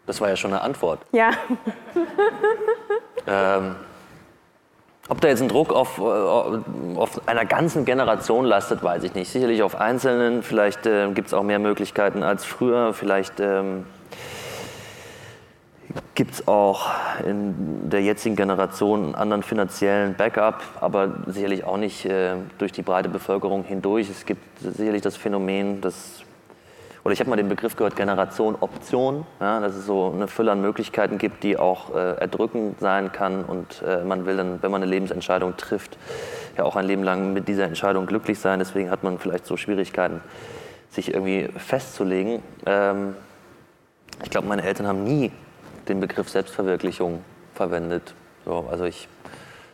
Das 0.09 0.23
war 0.23 0.29
ja 0.31 0.37
schon 0.37 0.53
eine 0.53 0.63
Antwort. 0.63 1.01
Ja. 1.13 1.31
Ähm, 3.31 3.75
ob 5.11 5.21
da 5.21 5.29
jetzt 5.29 5.43
ein 5.43 5.49
Druck 5.49 5.71
auf, 5.71 5.99
äh, 5.99 6.03
auf 6.03 7.21
einer 7.29 7.45
ganzen 7.45 7.85
Generation 7.85 8.47
lastet, 8.47 8.83
weiß 8.83 9.03
ich 9.03 9.15
nicht. 9.15 9.29
Sicherlich 9.29 9.63
auf 9.63 9.79
Einzelnen. 9.79 10.43
Vielleicht 10.43 10.87
äh, 10.87 11.11
gibt 11.13 11.29
es 11.29 11.35
auch 11.35 11.43
mehr 11.43 11.59
Möglichkeiten 11.59 12.23
als 12.23 12.47
früher. 12.47 12.95
Vielleicht 12.95 13.39
ähm, 13.39 13.85
gibt 16.15 16.33
es 16.33 16.49
auch 16.49 16.89
in 17.27 17.91
der 17.91 18.01
jetzigen 18.01 18.35
Generation 18.35 19.05
einen 19.05 19.15
anderen 19.15 19.43
finanziellen 19.43 20.15
Backup, 20.15 20.63
aber 20.81 21.17
sicherlich 21.27 21.65
auch 21.65 21.77
nicht 21.77 22.07
äh, 22.07 22.37
durch 22.57 22.73
die 22.73 22.83
breite 22.83 23.11
Bevölkerung 23.11 23.65
hindurch. 23.65 24.09
Es 24.09 24.25
gibt 24.25 24.43
sicherlich 24.61 25.03
das 25.03 25.19
Phänomen, 25.19 25.83
dass 25.83 26.23
oder 27.09 27.15
ich 27.15 27.21
habe 27.21 27.31
mal 27.31 27.37
den 27.37 27.49
Begriff 27.49 27.75
gehört, 27.75 27.97
Generation 27.97 28.55
Option, 28.61 29.25
ja, 29.41 29.61
dass 29.61 29.75
es 29.75 29.87
so 29.87 30.13
eine 30.15 30.29
Fülle 30.29 30.53
an 30.53 30.61
Möglichkeiten 30.61 31.17
gibt, 31.17 31.43
die 31.43 31.57
auch 31.57 31.95
äh, 31.95 32.17
erdrückend 32.19 32.81
sein 32.81 33.13
kann 33.13 33.47
und 33.47 33.81
äh, 33.81 34.05
man 34.05 34.27
will 34.27 34.37
dann, 34.37 34.63
wenn 34.63 34.71
man 34.71 34.83
eine 34.83 34.91
Lebensentscheidung 34.91 35.57
trifft, 35.57 35.97
ja 36.59 36.65
auch 36.65 36.77
ein 36.77 36.85
Leben 36.85 37.03
lang 37.03 37.33
mit 37.33 37.49
dieser 37.49 37.65
Entscheidung 37.65 38.05
glücklich 38.05 38.39
sein. 38.39 38.59
Deswegen 38.59 38.91
hat 38.91 39.05
man 39.05 39.19
vielleicht 39.19 39.47
so 39.47 39.57
Schwierigkeiten, 39.57 40.21
sich 40.91 41.15
irgendwie 41.15 41.49
festzulegen. 41.57 42.43
Ähm, 42.67 43.17
ich 44.23 44.29
glaube, 44.29 44.47
meine 44.47 44.63
Eltern 44.63 44.87
haben 44.87 45.03
nie 45.03 45.33
den 45.89 46.01
Begriff 46.01 46.29
Selbstverwirklichung 46.29 47.25
verwendet. 47.55 48.13
So, 48.45 48.69
also 48.71 48.85
ich, 48.85 49.09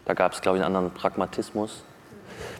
da 0.05 0.14
gab 0.14 0.35
es, 0.35 0.40
glaube 0.40 0.59
ich, 0.59 0.64
einen 0.64 0.77
anderen 0.77 0.94
Pragmatismus. 0.94 1.83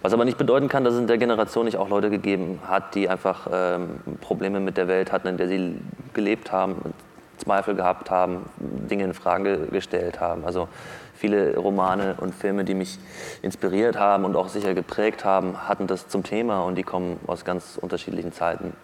Was 0.02 0.12
aber 0.12 0.24
nicht 0.24 0.38
bedeuten 0.38 0.68
kann, 0.68 0.84
dass 0.84 0.94
es 0.94 1.00
in 1.00 1.06
der 1.06 1.18
Generation 1.18 1.64
nicht 1.64 1.76
auch 1.76 1.88
Leute 1.88 2.10
gegeben 2.10 2.60
hat, 2.66 2.94
die 2.94 3.08
einfach 3.08 3.48
ähm, 3.52 4.00
Probleme 4.20 4.60
mit 4.60 4.76
der 4.76 4.88
Welt 4.88 5.12
hatten, 5.12 5.28
in 5.28 5.37
der 5.37 5.48
sie 5.48 5.80
gelebt 6.12 6.52
haben, 6.52 6.94
Zweifel 7.38 7.74
gehabt 7.74 8.10
haben, 8.10 8.46
Dinge 8.58 9.04
in 9.04 9.14
Frage 9.14 9.66
gestellt 9.70 10.20
haben. 10.20 10.44
Also 10.44 10.68
viele 11.14 11.56
Romane 11.56 12.16
und 12.20 12.34
Filme, 12.34 12.64
die 12.64 12.74
mich 12.74 12.98
inspiriert 13.42 13.98
haben 13.98 14.24
und 14.24 14.37
auch 14.37 14.48
sicher 14.48 14.74
geprägt 14.74 15.24
haben, 15.24 15.68
hatten 15.68 15.87
das 15.87 16.08
zum 16.08 16.22
Thema 16.22 16.62
und 16.64 16.76
die 16.76 16.82
kommen 16.82 17.18
aus 17.26 17.44
ganz 17.44 17.78
unterschiedlichen 17.80 18.32
Zeiten. 18.32 18.74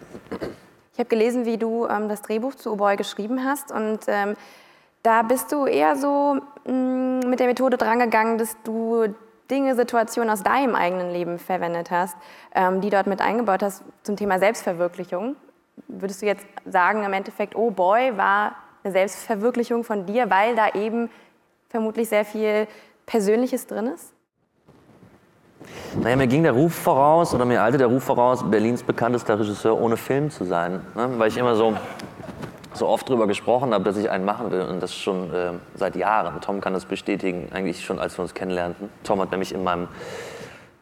Ich 0.93 0.99
habe 0.99 1.09
gelesen, 1.09 1.45
wie 1.45 1.57
du 1.57 1.87
ähm, 1.87 2.09
das 2.09 2.21
Drehbuch 2.21 2.55
zu 2.55 2.73
Oboy 2.73 2.97
geschrieben 2.97 3.45
hast 3.45 3.71
und 3.71 3.99
ähm, 4.07 4.35
da 5.03 5.23
bist 5.23 5.51
du 5.51 5.65
eher 5.65 5.95
so 5.95 6.37
mh, 6.65 6.73
mm, 6.73 7.29
mit 7.29 7.39
der 7.39 7.47
Methode 7.47 7.77
drangegangen, 7.77 8.37
dass 8.37 8.55
du 8.63 9.13
Dinge, 9.51 9.75
Situationen 9.75 10.29
aus 10.29 10.43
deinem 10.43 10.75
eigenen 10.75 11.11
Leben 11.11 11.37
verwendet 11.37 11.91
hast, 11.91 12.15
ähm, 12.55 12.81
die 12.81 12.89
dort 12.89 13.05
mit 13.05 13.21
eingebaut 13.21 13.61
hast 13.61 13.83
zum 14.03 14.15
Thema 14.15 14.39
Selbstverwirklichung. 14.39 15.35
Würdest 15.87 16.21
du 16.21 16.25
jetzt 16.25 16.45
sagen, 16.65 17.03
im 17.03 17.13
Endeffekt, 17.13 17.55
oh 17.55 17.69
boy, 17.69 18.17
war 18.17 18.55
eine 18.83 18.93
Selbstverwirklichung 18.93 19.83
von 19.83 20.05
dir, 20.05 20.29
weil 20.29 20.55
da 20.55 20.69
eben 20.73 21.09
vermutlich 21.69 22.09
sehr 22.09 22.25
viel 22.25 22.67
Persönliches 23.05 23.67
drin 23.67 23.87
ist? 23.87 24.13
Naja, 26.01 26.15
mir 26.15 26.27
ging 26.27 26.43
der 26.43 26.53
Ruf 26.53 26.73
voraus, 26.73 27.33
oder 27.33 27.45
mir 27.45 27.61
eilte 27.61 27.77
der 27.77 27.87
Ruf 27.87 28.03
voraus, 28.03 28.49
Berlins 28.49 28.81
bekanntester 28.81 29.39
Regisseur 29.39 29.79
ohne 29.79 29.97
Film 29.97 30.31
zu 30.31 30.45
sein. 30.45 30.81
Ne? 30.95 31.09
Weil 31.17 31.27
ich 31.27 31.37
immer 31.37 31.55
so 31.55 31.75
so 32.73 32.87
oft 32.87 33.09
darüber 33.09 33.27
gesprochen 33.27 33.73
habe, 33.73 33.83
dass 33.83 33.97
ich 33.97 34.09
einen 34.09 34.25
machen 34.25 34.51
will 34.51 34.61
und 34.61 34.81
das 34.81 34.95
schon 34.95 35.33
äh, 35.33 35.53
seit 35.75 35.95
Jahren. 35.95 36.39
Tom 36.41 36.61
kann 36.61 36.73
das 36.73 36.85
bestätigen, 36.85 37.49
eigentlich 37.53 37.83
schon 37.83 37.99
als 37.99 38.17
wir 38.17 38.23
uns 38.23 38.33
kennenlernten. 38.33 38.89
Tom 39.03 39.19
hat 39.21 39.31
nämlich 39.31 39.53
in 39.53 39.63
meinem, 39.63 39.87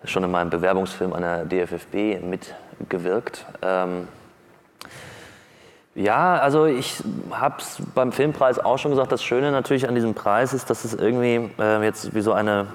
schon 0.03 0.23
in 0.23 0.31
meinem 0.31 0.49
Bewerbungsfilm 0.49 1.13
an 1.13 1.21
der 1.21 1.45
DFFB 1.45 2.23
mitgewirkt. 2.23 3.45
Ähm, 3.61 4.07
ja, 5.95 6.37
also 6.37 6.65
ich 6.65 7.03
habe 7.31 7.55
es 7.59 7.81
beim 7.95 8.11
Filmpreis 8.11 8.59
auch 8.59 8.77
schon 8.77 8.91
gesagt, 8.91 9.11
das 9.11 9.23
Schöne 9.23 9.51
natürlich 9.51 9.87
an 9.87 9.95
diesem 9.95 10.13
Preis 10.13 10.53
ist, 10.53 10.69
dass 10.69 10.85
es 10.85 10.93
irgendwie 10.93 11.49
äh, 11.59 11.83
jetzt 11.83 12.13
wie 12.13 12.21
so 12.21 12.31
eine 12.31 12.67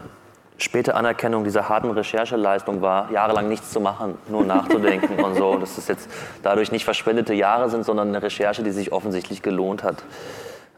späte 0.58 0.94
Anerkennung 0.94 1.44
dieser 1.44 1.68
harten 1.68 1.90
Rechercheleistung 1.90 2.80
war, 2.80 3.10
jahrelang 3.10 3.48
nichts 3.48 3.70
zu 3.70 3.80
machen, 3.80 4.16
nur 4.28 4.44
nachzudenken 4.44 5.22
und 5.22 5.34
so. 5.34 5.56
Dass 5.56 5.78
es 5.78 5.88
jetzt 5.88 6.08
dadurch 6.42 6.70
nicht 6.70 6.84
verschwendete 6.84 7.34
Jahre 7.34 7.70
sind, 7.70 7.84
sondern 7.84 8.08
eine 8.08 8.22
Recherche, 8.22 8.62
die 8.62 8.70
sich 8.70 8.92
offensichtlich 8.92 9.42
gelohnt 9.42 9.82
hat. 9.82 9.96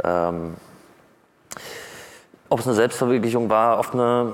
Ähm, 0.03 0.55
Ob 2.49 2.61
es 2.61 2.67
eine 2.67 2.75
Selbstverwirklichung 2.75 3.51
war, 3.51 3.79
auf 3.79 3.93
eine 3.93 4.33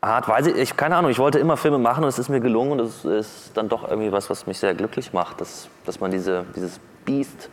Art, 0.00 0.26
weiß 0.26 0.46
ich, 0.46 0.56
ich, 0.56 0.76
keine 0.76 0.96
Ahnung, 0.96 1.10
ich 1.10 1.18
wollte 1.18 1.38
immer 1.38 1.56
Filme 1.56 1.78
machen 1.78 2.02
und 2.04 2.08
es 2.08 2.18
ist 2.18 2.30
mir 2.30 2.40
gelungen 2.40 2.72
und 2.72 2.80
es 2.80 3.04
ist 3.04 3.50
dann 3.54 3.68
doch 3.68 3.88
irgendwie 3.88 4.10
was, 4.12 4.30
was 4.30 4.46
mich 4.46 4.58
sehr 4.58 4.74
glücklich 4.74 5.12
macht, 5.12 5.40
dass, 5.40 5.68
dass 5.84 6.00
man 6.00 6.10
diese, 6.10 6.44
dieses 6.56 6.80
Biest 7.04 7.50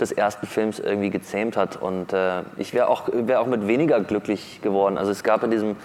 des 0.00 0.10
ersten 0.10 0.46
Films 0.46 0.80
irgendwie 0.80 1.10
gezähmt 1.10 1.56
hat. 1.56 1.76
Und 1.76 2.12
äh, 2.12 2.42
ich 2.56 2.74
wäre 2.74 2.88
auch, 2.88 3.08
wär 3.12 3.40
auch 3.40 3.46
mit 3.46 3.68
weniger 3.68 4.00
glücklich 4.00 4.60
geworden. 4.60 4.98
Also 4.98 5.12
es 5.12 5.22
gab 5.22 5.44
in 5.44 5.52
diesem 5.52 5.76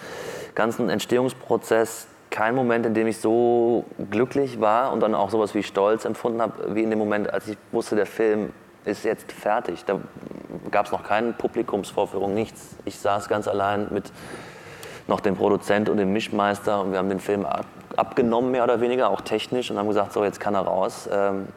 ganzen 0.59 0.89
Entstehungsprozess 0.89 2.07
kein 2.31 2.53
Moment, 2.53 2.85
in 2.85 2.93
dem 2.93 3.07
ich 3.07 3.19
so 3.19 3.85
glücklich 4.11 4.59
war 4.59 4.91
und 4.91 4.99
dann 4.99 5.15
auch 5.15 5.29
sowas 5.29 5.55
wie 5.55 5.63
Stolz 5.63 6.03
empfunden 6.03 6.41
habe, 6.41 6.75
wie 6.75 6.83
in 6.83 6.89
dem 6.89 6.99
Moment, 6.99 7.31
als 7.33 7.47
ich 7.47 7.57
wusste, 7.71 7.95
der 7.95 8.05
Film 8.05 8.51
ist 8.83 9.05
jetzt 9.05 9.31
fertig. 9.31 9.85
Da 9.85 10.01
gab 10.69 10.87
es 10.87 10.91
noch 10.91 11.03
keine 11.03 11.31
Publikumsvorführung, 11.31 12.33
nichts. 12.33 12.75
Ich 12.83 12.99
saß 12.99 13.29
ganz 13.29 13.47
allein 13.47 13.87
mit 13.91 14.11
noch 15.07 15.21
dem 15.21 15.37
Produzent 15.37 15.87
und 15.87 15.95
dem 15.95 16.11
Mischmeister 16.11 16.81
und 16.81 16.91
wir 16.91 16.97
haben 16.97 17.09
den 17.09 17.21
Film 17.21 17.45
ab, 17.45 17.65
abgenommen, 17.95 18.51
mehr 18.51 18.65
oder 18.65 18.81
weniger, 18.81 19.11
auch 19.11 19.21
technisch, 19.21 19.71
und 19.71 19.77
haben 19.77 19.87
gesagt, 19.87 20.11
so 20.11 20.25
jetzt 20.25 20.41
kann 20.41 20.55
er 20.55 20.61
raus. 20.61 21.07
Ähm, 21.09 21.47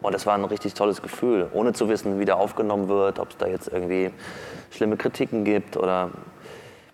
und 0.00 0.14
das 0.14 0.24
war 0.24 0.32
ein 0.32 0.44
richtig 0.46 0.72
tolles 0.72 1.02
Gefühl, 1.02 1.50
ohne 1.52 1.74
zu 1.74 1.90
wissen, 1.90 2.18
wie 2.18 2.24
der 2.24 2.38
aufgenommen 2.38 2.88
wird, 2.88 3.18
ob 3.18 3.30
es 3.30 3.36
da 3.36 3.46
jetzt 3.46 3.68
irgendwie 3.68 4.12
schlimme 4.70 4.96
Kritiken 4.96 5.44
gibt 5.44 5.76
oder 5.76 6.08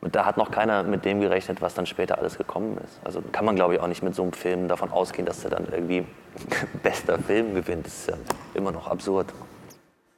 und 0.03 0.17
da 0.17 0.27
hat 0.27 0.37
noch 0.37 0.51
keiner 0.51 0.83
mit 0.83 1.05
dem 1.05 1.21
gerechnet, 1.21 1.63
was 1.63 1.75
dann 1.75 1.87
später 1.87 2.19
alles 2.19 2.37
gekommen 2.37 2.77
ist. 2.85 3.01
Also 3.05 3.23
kann 3.31 3.45
man, 3.45 3.55
glaube 3.55 3.75
ich, 3.75 3.81
auch 3.81 3.87
nicht 3.87 4.03
mit 4.03 4.15
so 4.17 4.23
einem 4.23 4.33
Film 4.33 4.67
davon 4.67 4.91
ausgehen, 4.91 5.25
dass 5.25 5.45
er 5.45 5.51
dann 5.51 5.69
irgendwie 5.71 6.05
bester 6.83 7.19
Film 7.19 7.55
gewinnt. 7.55 7.87
Das 7.87 7.95
ist 7.95 8.11
ja 8.11 8.17
immer 8.53 8.73
noch 8.73 8.89
absurd. 8.89 9.33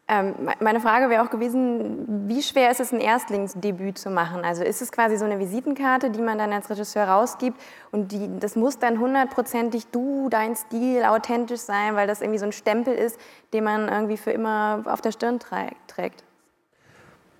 Ähm, 0.06 0.34
meine 0.60 0.80
Frage 0.80 1.08
wäre 1.08 1.22
auch 1.22 1.30
gewesen, 1.30 2.28
wie 2.28 2.42
schwer 2.42 2.70
ist 2.70 2.80
es, 2.80 2.92
ein 2.92 3.00
Erstlingsdebüt 3.00 3.98
zu 3.98 4.10
machen? 4.10 4.42
Also 4.44 4.62
ist 4.62 4.82
es 4.82 4.90
quasi 4.92 5.16
so 5.16 5.24
eine 5.24 5.38
Visitenkarte, 5.38 6.10
die 6.10 6.20
man 6.20 6.38
dann 6.38 6.52
als 6.52 6.68
Regisseur 6.68 7.04
rausgibt 7.08 7.58
und 7.90 8.12
die, 8.12 8.38
das 8.38 8.54
muss 8.54 8.78
dann 8.78 8.98
hundertprozentig 8.98 9.86
du, 9.86 10.28
dein 10.28 10.56
Stil, 10.56 11.04
authentisch 11.04 11.60
sein, 11.60 11.94
weil 11.94 12.06
das 12.06 12.20
irgendwie 12.20 12.38
so 12.38 12.44
ein 12.44 12.52
Stempel 12.52 12.94
ist, 12.94 13.18
den 13.54 13.64
man 13.64 13.88
irgendwie 13.88 14.18
für 14.18 14.30
immer 14.30 14.82
auf 14.86 15.00
der 15.00 15.12
Stirn 15.12 15.38
trägt? 15.38 16.24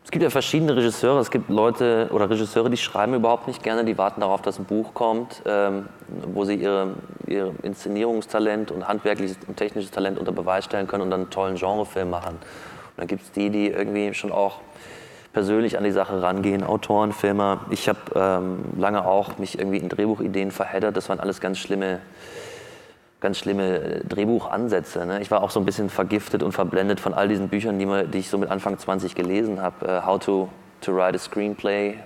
Es 0.05 0.11
gibt 0.11 0.23
ja 0.23 0.29
verschiedene 0.31 0.77
Regisseure. 0.77 1.19
Es 1.19 1.31
gibt 1.31 1.49
Leute 1.49 2.09
oder 2.13 2.29
Regisseure, 2.29 2.69
die 2.69 2.77
schreiben 2.77 3.15
überhaupt 3.15 3.49
nicht 3.49 3.63
gerne, 3.63 3.85
die 3.85 3.97
warten 3.97 4.21
darauf, 4.21 4.43
dass 4.43 4.59
ein 4.59 4.67
Buch 4.67 4.93
kommt, 4.93 5.43
ähm, 5.47 5.89
wo 6.33 6.45
sie 6.45 6.55
ihre, 6.55 6.95
ihr 7.27 7.55
Inszenierungstalent 7.63 8.71
und 8.71 8.87
handwerkliches 8.87 9.39
und 9.49 9.57
technisches 9.57 9.91
Talent 9.91 10.19
unter 10.19 10.33
Beweis 10.33 10.67
stellen 10.67 10.87
können 10.87 11.05
und 11.05 11.11
dann 11.11 11.23
einen 11.23 11.31
tollen 11.31 11.57
Genrefilm 11.57 12.11
machen. 12.11 12.35
Und 12.35 12.99
dann 12.99 13.07
gibt 13.07 13.23
es 13.23 13.33
die, 13.33 13.49
die 13.49 13.69
irgendwie 13.69 14.13
schon 14.13 14.31
auch 14.31 14.61
persönlich 15.33 15.79
an 15.79 15.85
die 15.85 15.91
Sache 15.91 16.23
rangehen, 16.23 16.63
Autoren, 16.65 17.13
Filmer. 17.13 17.61
Ich 17.71 17.89
habe 17.89 17.99
ähm, 18.15 18.59
lange 18.79 19.07
auch 19.07 19.39
mich 19.39 19.59
irgendwie 19.59 19.79
in 19.79 19.89
Drehbuchideen 19.89 20.51
verheddert. 20.51 20.97
Das 20.97 21.09
waren 21.09 21.19
alles 21.19 21.41
ganz 21.41 21.59
schlimme 21.59 22.01
ganz 23.25 23.39
schlimme 23.39 23.79
äh, 23.79 24.05
Drehbuchansätze. 24.05 25.07
Ne? 25.07 25.23
Ich 25.23 25.31
war 25.31 25.43
auch 25.43 25.51
so 25.51 25.59
ein 25.59 25.65
bisschen 25.65 25.89
vergiftet 25.89 26.43
und 26.43 26.53
verblendet 26.53 27.01
von 27.01 27.15
all 27.15 27.27
diesen 27.27 27.49
Büchern, 27.49 27.79
die, 27.79 27.89
die 28.13 28.19
ich 28.19 28.29
so 28.29 28.37
mit 28.37 28.51
Anfang 28.51 28.79
20 28.79 29.15
gelesen 29.15 29.63
habe. 29.63 29.87
Uh, 29.87 30.07
how 30.07 30.19
to, 30.19 30.51
to 30.83 30.93
Write 30.93 31.17
a 31.17 31.19
Screenplay, 31.19 31.97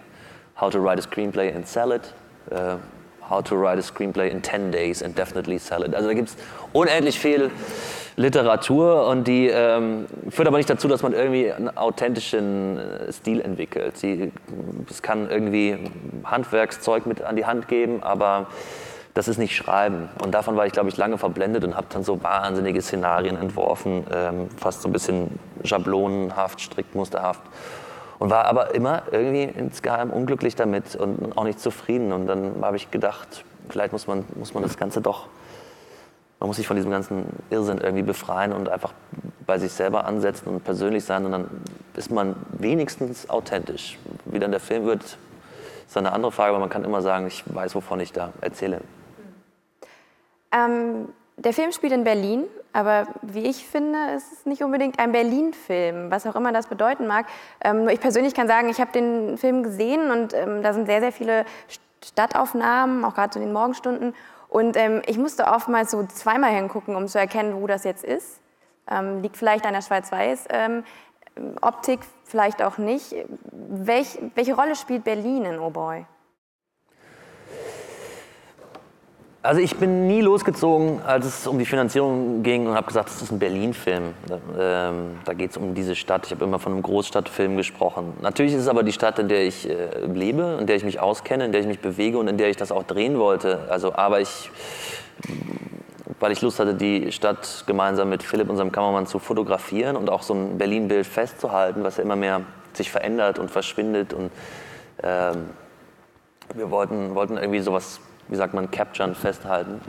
How 0.61 0.71
to 0.71 0.79
Write 0.79 1.01
a 1.01 1.03
Screenplay 1.03 1.53
and 1.53 1.67
Sell 1.67 1.91
It, 1.91 2.15
uh, 2.53 2.77
How 3.29 3.43
to 3.43 3.57
Write 3.57 3.79
a 3.79 3.83
Screenplay 3.83 4.31
in 4.31 4.43
10 4.43 4.71
Days 4.71 5.03
and 5.03 5.19
Definitely 5.19 5.59
Sell 5.59 5.83
It. 5.83 5.93
Also 5.93 6.07
da 6.07 6.15
gibt 6.15 6.29
es 6.29 6.37
unendlich 6.73 7.19
viel 7.19 7.51
Literatur 8.15 9.09
und 9.09 9.27
die 9.27 9.49
ähm, 9.49 10.07
führt 10.31 10.47
aber 10.47 10.57
nicht 10.59 10.71
dazu, 10.71 10.87
dass 10.87 11.03
man 11.03 11.15
irgendwie 11.15 11.51
einen 11.51 11.77
authentischen 11.77 12.79
Stil 13.11 13.41
entwickelt. 13.41 13.95
es 14.89 15.03
kann 15.03 15.29
irgendwie 15.29 15.79
Handwerkszeug 16.25 17.07
mit 17.07 17.23
an 17.23 17.35
die 17.35 17.45
Hand 17.45 17.67
geben, 17.67 18.05
aber 18.05 18.47
das 19.19 19.27
ist 19.27 19.39
nicht 19.39 19.57
Schreiben. 19.57 20.09
Und 20.23 20.33
davon 20.33 20.57
war 20.57 20.65
ich, 20.67 20.73
glaube 20.73 20.91
ich, 20.91 20.97
lange 20.97 21.19
verblendet 21.19 21.65
und 21.65 21.77
habe 21.77 21.89
dann 21.91 22.05
so 22.05 22.23
wahnsinnige 22.23 22.81
Szenarien 22.81 23.37
entworfen, 23.37 24.07
ähm, 24.13 24.49
fast 24.57 24.81
so 24.81 24.89
ein 24.89 24.93
bisschen 24.93 25.41
schablonenhaft, 25.65 26.61
strickmusterhaft. 26.61 27.41
Und 28.21 28.31
war 28.31 28.45
aber 28.45 28.77
immer 28.77 29.03
irgendwie 29.11 29.43
insgeheim 29.43 30.11
unglücklich 30.11 30.55
damit 30.55 30.95
und 30.95 31.37
auch 31.37 31.43
nicht 31.43 31.59
zufrieden. 31.59 32.13
Und 32.13 32.29
dann 32.29 32.63
habe 32.63 32.77
ich 32.77 32.93
gedacht, 32.93 33.45
vielleicht 33.69 33.93
muss 33.93 34.07
man, 34.07 34.25
muss 34.37 34.55
man 34.55 34.63
das 34.63 34.77
Ganze 34.77 35.01
doch, 35.01 35.27
man 36.39 36.47
muss 36.47 36.59
sich 36.59 36.69
von 36.69 36.77
diesem 36.77 36.93
ganzen 36.93 37.25
Irrsinn 37.51 37.79
irgendwie 37.79 38.05
befreien 38.05 38.53
und 38.53 38.69
einfach 38.69 38.93
bei 39.45 39.59
sich 39.59 39.73
selber 39.73 40.05
ansetzen 40.05 40.49
und 40.49 40.63
persönlich 40.63 41.05
sein. 41.05 41.27
Und 41.27 41.33
dann 41.33 41.49
ist 41.97 42.13
man 42.13 42.37
wenigstens 42.53 43.29
authentisch. 43.29 43.99
Wie 44.27 44.39
dann 44.39 44.53
der 44.53 44.61
Film 44.61 44.85
wird, 44.85 45.03
ist 45.89 45.97
eine 45.97 46.13
andere 46.13 46.31
Frage, 46.31 46.51
aber 46.51 46.61
man 46.61 46.71
kann 46.71 46.85
immer 46.85 47.03
sagen, 47.03 47.27
ich 47.27 47.43
weiß, 47.53 47.75
wovon 47.75 47.99
ich 47.99 48.13
da 48.13 48.33
erzähle. 48.41 48.81
Ähm, 50.53 51.09
der 51.37 51.53
Film 51.53 51.73
spielt 51.73 51.93
in 51.93 52.05
Berlin, 52.05 52.45
aber 52.73 53.07
wie 53.23 53.45
ich 53.45 53.67
finde, 53.67 53.99
ist 54.17 54.33
es 54.33 54.47
nicht 54.47 54.63
unbedingt 54.63 54.99
ein 54.99 55.13
Berlin-Film, 55.13 56.11
was 56.11 56.27
auch 56.27 56.35
immer 56.35 56.53
das 56.53 56.67
bedeuten 56.67 57.07
mag. 57.07 57.27
Ähm, 57.63 57.85
nur 57.85 57.93
ich 57.93 58.01
persönlich 58.01 58.35
kann 58.35 58.49
sagen, 58.49 58.69
ich 58.69 58.81
habe 58.81 58.93
den 58.93 59.39
Film 59.39 59.63
gesehen 59.63 60.11
und 60.11 60.35
ähm, 60.35 60.63
da 60.63 60.73
sind 60.73 60.87
sehr, 60.87 61.01
sehr 61.01 61.13
viele 61.13 61.45
Stadtaufnahmen, 62.05 63.05
auch 63.05 63.15
gerade 63.15 63.31
zu 63.31 63.39
den 63.39 63.53
Morgenstunden. 63.53 64.15
Und 64.49 64.77
ähm, 64.77 65.03
ich 65.07 65.19
musste 65.19 65.47
oftmals 65.47 65.91
so 65.91 66.05
zweimal 66.07 66.51
hingucken, 66.51 66.97
um 66.97 67.07
zu 67.07 67.19
erkennen, 67.19 67.61
wo 67.61 67.67
das 67.67 67.85
jetzt 67.85 68.05
ist. 68.05 68.41
Ähm, 68.91 69.23
liegt 69.23 69.37
vielleicht 69.37 69.67
an 69.67 69.75
der 69.75 69.83
Schwarz-Weiß-Optik, 69.83 72.01
vielleicht 72.25 72.63
auch 72.63 72.79
nicht. 72.79 73.15
Welch, 73.53 74.19
welche 74.35 74.55
Rolle 74.55 74.75
spielt 74.75 75.05
Berlin 75.05 75.45
in 75.45 75.59
Oh 75.59 75.69
Boy? 75.71 76.07
Also 79.41 79.61
ich 79.61 79.77
bin 79.77 80.09
nie 80.09 80.21
losgezogen, 80.21 81.01
als 81.07 81.25
es 81.25 81.47
um 81.47 81.61
die 81.61 81.65
Finanzierung 81.65 82.43
ging 82.43 82.67
und 82.67 82.75
habe 82.75 82.89
gesagt, 82.89 83.09
das 83.09 83.23
ist 83.23 83.31
ein 83.31 83.39
Berlin-Film. 83.39 84.13
Ähm, 84.59 85.19
da 85.25 85.33
geht 85.33 85.53
es 85.53 85.57
um 85.57 85.75
diese 85.75 85.95
Stadt. 85.95 86.27
Ich 86.27 86.33
habe 86.33 86.45
immer 86.45 86.59
von 86.59 86.73
einem 86.73 86.83
Großstadtfilm 86.83 87.57
gesprochen. 87.57 88.15
Natürlich 88.21 88.53
ist 88.55 88.63
es 88.63 88.69
aber 88.69 88.83
die 88.83 88.91
Stadt, 88.91 89.21
in 89.21 89.29
der 89.29 89.47
ich 89.47 89.71
äh, 89.71 90.07
lebe, 90.13 90.59
in 90.59 90.67
der 90.67 90.75
ich 90.75 90.83
mich 90.83 90.99
auskenne, 90.99 91.45
in 91.45 91.53
der 91.53 91.61
ich 91.61 91.69
mich 91.69 91.79
bewege 91.79 92.19
und 92.19 92.27
in 92.27 92.37
der 92.37 92.51
ich 92.51 92.57
das 92.57 92.73
auch 92.73 92.83
drehen 92.83 93.21
wollte. 93.21 93.61
Also, 93.71 93.95
aber 93.95 94.21
ich, 94.21 94.51
weil 96.19 96.33
ich 96.33 96.43
Lust 96.43 96.59
hatte, 96.59 96.75
die 96.75 97.13
Stadt 97.13 97.63
gemeinsam 97.69 98.09
mit 98.09 98.25
Philipp, 98.25 98.51
unserem 98.51 98.73
Kameramann, 98.73 99.07
zu 99.07 99.21
fotografieren 99.21 99.95
und 99.95 100.11
auch 100.11 100.25
so 100.25 100.35
ein 100.35 100.59
Berlin-Bild 100.59 101.07
festzuhalten, 101.07 101.85
was 101.85 101.99
ja 101.99 102.03
immer 102.03 102.17
mehr 102.17 102.41
sich 102.73 102.91
verändert 102.91 103.39
und 103.39 103.53
verschwindet. 103.53 104.13
Und 104.13 104.33
ähm, 105.01 105.51
wir 106.57 106.73
wollten, 106.73 107.15
wollten 107.15 107.37
irgendwie 107.37 107.61
sowas 107.61 108.01
wie 108.29 108.37
sagt 108.37 108.55
man, 108.55 108.71
capturen, 108.71 109.15
festhalten. 109.15 109.81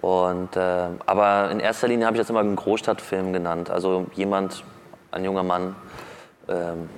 Und, 0.00 0.56
äh, 0.56 0.88
aber 1.06 1.50
in 1.50 1.60
erster 1.60 1.88
Linie 1.88 2.06
habe 2.06 2.16
ich 2.16 2.20
das 2.20 2.30
immer 2.30 2.40
einen 2.40 2.56
Großstadtfilm 2.56 3.32
genannt. 3.32 3.70
Also 3.70 4.06
jemand, 4.14 4.62
ein 5.10 5.24
junger 5.24 5.42
Mann, 5.42 5.74
ähm, 6.48 6.88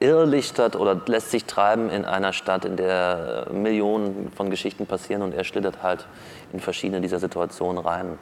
irrlichtert 0.00 0.76
oder 0.76 0.98
lässt 1.06 1.30
sich 1.30 1.44
treiben 1.44 1.90
in 1.90 2.06
einer 2.06 2.32
Stadt, 2.32 2.64
in 2.64 2.76
der 2.76 3.48
Millionen 3.52 4.32
von 4.34 4.48
Geschichten 4.48 4.86
passieren 4.86 5.20
und 5.22 5.34
er 5.34 5.44
schlittert 5.44 5.82
halt 5.82 6.06
in 6.52 6.60
verschiedene 6.60 7.02
dieser 7.02 7.18
Situationen 7.18 7.84
rein. 7.84 8.18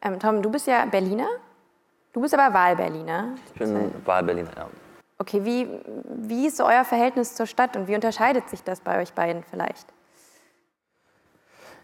Ähm, 0.00 0.20
Tom, 0.20 0.40
du 0.40 0.50
bist 0.50 0.68
ja 0.68 0.86
Berliner, 0.86 1.26
du 2.12 2.20
bist 2.20 2.32
aber 2.32 2.54
Wahlberliner. 2.54 3.34
Ich 3.46 3.58
bin 3.58 3.92
Wahlberliner, 4.04 4.50
ja. 4.56 4.68
Okay, 5.18 5.44
wie, 5.44 5.68
wie 6.06 6.46
ist 6.46 6.60
euer 6.60 6.84
Verhältnis 6.84 7.34
zur 7.34 7.46
Stadt 7.46 7.76
und 7.76 7.86
wie 7.86 7.94
unterscheidet 7.94 8.48
sich 8.48 8.62
das 8.62 8.80
bei 8.80 9.00
euch 9.00 9.12
beiden 9.12 9.44
vielleicht? 9.48 9.86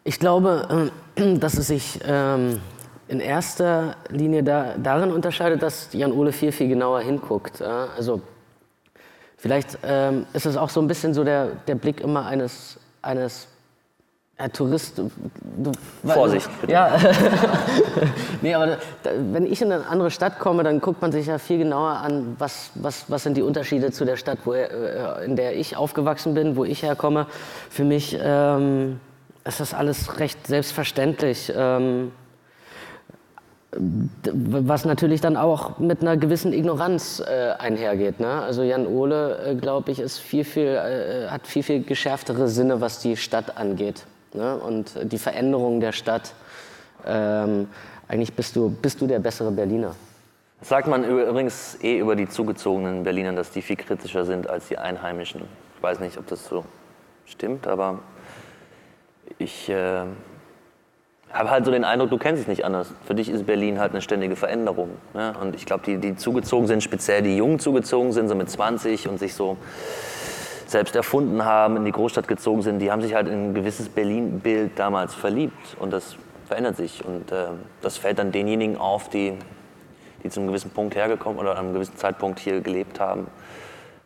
Ich 0.02 0.18
glaube, 0.18 0.90
äh, 1.16 1.38
dass 1.38 1.56
es 1.56 1.68
sich 1.68 2.00
ähm, 2.04 2.60
in 3.06 3.20
erster 3.20 3.96
Linie 4.08 4.42
da, 4.42 4.74
darin 4.76 5.12
unterscheidet, 5.12 5.62
dass 5.62 5.92
Jan 5.92 6.12
Ole 6.12 6.32
viel, 6.32 6.52
viel 6.52 6.68
genauer 6.68 7.00
hinguckt. 7.00 7.60
Also 7.60 8.22
vielleicht 9.36 9.78
ähm, 9.82 10.26
ist 10.32 10.46
es 10.46 10.56
auch 10.56 10.70
so 10.70 10.80
ein 10.80 10.86
bisschen 10.86 11.12
so 11.12 11.24
der, 11.24 11.48
der 11.66 11.74
Blick 11.74 12.00
immer 12.00 12.26
eines, 12.26 12.78
eines 13.02 13.48
Tourist. 14.48 14.98
Du, 14.98 15.72
Vorsicht, 16.04 16.48
bitte. 16.60 16.72
Ja. 16.72 16.96
nee, 18.42 18.54
aber 18.54 18.78
da, 19.02 19.10
wenn 19.32 19.44
ich 19.44 19.60
in 19.60 19.70
eine 19.70 19.86
andere 19.86 20.10
Stadt 20.10 20.38
komme, 20.38 20.62
dann 20.62 20.80
guckt 20.80 21.02
man 21.02 21.12
sich 21.12 21.26
ja 21.26 21.38
viel 21.38 21.58
genauer 21.58 21.90
an, 21.90 22.36
was, 22.38 22.70
was, 22.74 23.10
was 23.10 23.22
sind 23.22 23.36
die 23.36 23.42
Unterschiede 23.42 23.92
zu 23.92 24.04
der 24.04 24.16
Stadt, 24.16 24.38
wo, 24.44 24.52
äh, 24.54 25.24
in 25.24 25.36
der 25.36 25.56
ich 25.56 25.76
aufgewachsen 25.76 26.34
bin, 26.34 26.56
wo 26.56 26.64
ich 26.64 26.82
herkomme. 26.82 27.26
Für 27.68 27.84
mich 27.84 28.18
ähm, 28.20 29.00
ist 29.44 29.60
das 29.60 29.74
alles 29.74 30.18
recht 30.18 30.46
selbstverständlich. 30.46 31.52
Ähm, 31.54 32.12
was 33.72 34.84
natürlich 34.84 35.20
dann 35.20 35.36
auch 35.36 35.78
mit 35.78 36.00
einer 36.00 36.16
gewissen 36.16 36.52
Ignoranz 36.52 37.20
äh, 37.20 37.52
einhergeht. 37.58 38.18
Ne? 38.18 38.26
Also 38.26 38.62
Jan 38.64 38.86
Ole, 38.86 39.38
äh, 39.44 39.54
glaube 39.54 39.92
ich, 39.92 40.00
ist 40.00 40.18
viel, 40.18 40.44
viel, 40.44 40.66
äh, 40.66 41.28
hat 41.28 41.46
viel, 41.46 41.62
viel 41.62 41.84
geschärftere 41.84 42.48
Sinne, 42.48 42.80
was 42.80 42.98
die 42.98 43.16
Stadt 43.16 43.56
angeht 43.56 44.06
ne? 44.34 44.56
und 44.56 44.92
die 45.02 45.18
Veränderung 45.18 45.80
der 45.80 45.92
Stadt. 45.92 46.34
Ähm, 47.06 47.68
eigentlich 48.08 48.34
bist 48.34 48.56
du, 48.56 48.70
bist 48.70 49.00
du 49.00 49.06
der 49.06 49.20
bessere 49.20 49.50
Berliner. 49.50 49.94
Sagt 50.62 50.88
man 50.88 51.04
übrigens 51.04 51.78
eh 51.82 51.98
über 51.98 52.16
die 52.16 52.28
zugezogenen 52.28 53.02
Berliner, 53.02 53.32
dass 53.32 53.50
die 53.50 53.62
viel 53.62 53.76
kritischer 53.76 54.26
sind 54.26 54.48
als 54.48 54.68
die 54.68 54.76
Einheimischen. 54.76 55.42
Ich 55.76 55.82
weiß 55.82 56.00
nicht, 56.00 56.18
ob 56.18 56.26
das 56.26 56.44
so 56.44 56.64
stimmt, 57.24 57.66
aber 57.66 58.00
ich 59.38 59.70
äh, 59.70 60.02
habe 61.32 61.50
halt 61.50 61.64
so 61.64 61.70
den 61.70 61.84
Eindruck, 61.84 62.10
du 62.10 62.18
kennst 62.18 62.42
es 62.42 62.48
nicht 62.48 62.64
anders. 62.64 62.92
Für 63.06 63.14
dich 63.14 63.28
ist 63.28 63.46
Berlin 63.46 63.78
halt 63.78 63.92
eine 63.92 64.02
ständige 64.02 64.36
Veränderung. 64.36 64.90
Ne? 65.14 65.34
Und 65.40 65.54
ich 65.54 65.64
glaube, 65.64 65.84
die, 65.86 65.98
die 65.98 66.16
zugezogen 66.16 66.66
sind, 66.66 66.82
speziell 66.82 67.22
die 67.22 67.36
Jungen 67.36 67.58
zugezogen 67.58 68.12
sind, 68.12 68.28
so 68.28 68.34
mit 68.34 68.50
20 68.50 69.08
und 69.08 69.18
sich 69.18 69.34
so 69.34 69.56
selbst 70.70 70.94
erfunden 70.94 71.44
haben, 71.44 71.76
in 71.76 71.84
die 71.84 71.92
Großstadt 71.92 72.28
gezogen 72.28 72.62
sind, 72.62 72.78
die 72.78 72.90
haben 72.90 73.02
sich 73.02 73.14
halt 73.14 73.26
in 73.26 73.50
ein 73.50 73.54
gewisses 73.54 73.88
Berlin-Bild 73.88 74.78
damals 74.78 75.14
verliebt. 75.14 75.76
Und 75.78 75.92
das 75.92 76.16
verändert 76.46 76.76
sich. 76.76 77.04
Und 77.04 77.32
äh, 77.32 77.46
das 77.82 77.96
fällt 77.98 78.18
dann 78.18 78.32
denjenigen 78.32 78.76
auf, 78.76 79.08
die, 79.08 79.34
die 80.22 80.30
zu 80.30 80.40
einem 80.40 80.48
gewissen 80.48 80.70
Punkt 80.70 80.94
hergekommen 80.94 81.38
oder 81.38 81.52
an 81.52 81.58
einem 81.58 81.74
gewissen 81.74 81.96
Zeitpunkt 81.96 82.38
hier 82.38 82.60
gelebt 82.60 83.00
haben, 83.00 83.26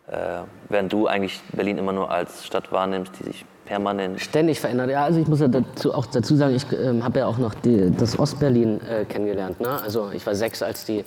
äh, 0.07 0.41
während 0.69 0.93
du 0.93 1.07
eigentlich 1.07 1.41
Berlin 1.53 1.79
immer 1.79 1.93
nur 1.93 2.11
als 2.11 2.47
Stadt 2.47 2.73
wahrnimmst, 2.73 3.13
die 3.19 3.25
sich 3.25 3.45
permanent 3.65 4.21
ständig 4.21 4.61
verändert. 4.61 4.91
Ja, 4.91 5.05
also 5.05 5.21
ich 5.21 5.29
muss 5.29 5.41
ja 5.41 5.49
dazu, 5.49 5.95
auch 5.95 6.07
dazu 6.07 6.37
sagen, 6.37 6.55
ich 6.55 6.71
äh, 6.73 7.01
habe 7.01 7.21
ja 7.21 7.27
auch 7.27 7.39
noch 7.39 7.55
die, 7.55 7.91
das 7.97 8.19
Ostberlin 8.19 8.81
äh, 8.89 9.05
kennengelernt. 9.05 9.61
Ne? 9.61 9.81
Also 9.83 10.11
ich 10.13 10.27
war 10.27 10.35
sechs, 10.35 10.63
als 10.63 10.85
die 10.85 11.05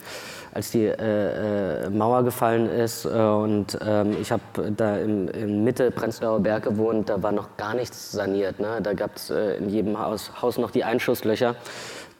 als 0.57 0.71
die 0.71 0.85
äh, 0.85 1.85
äh, 1.85 1.89
Mauer 1.91 2.23
gefallen 2.23 2.67
ist. 2.67 3.05
Äh, 3.05 3.09
und 3.09 3.77
ähm, 3.85 4.17
ich 4.19 4.31
habe 4.31 4.41
da 4.75 4.97
im, 4.97 5.27
in 5.29 5.63
Mitte 5.63 5.91
Prenzlauer 5.91 6.39
Berg 6.39 6.63
gewohnt, 6.63 7.09
da 7.09 7.21
war 7.21 7.31
noch 7.31 7.57
gar 7.57 7.75
nichts 7.75 8.11
saniert. 8.11 8.59
Ne? 8.59 8.79
Da 8.81 8.93
gab 8.93 9.15
es 9.15 9.29
äh, 9.29 9.57
in 9.57 9.69
jedem 9.69 9.99
Haus, 9.99 10.31
Haus 10.41 10.57
noch 10.57 10.71
die 10.71 10.83
Einschusslöcher. 10.83 11.55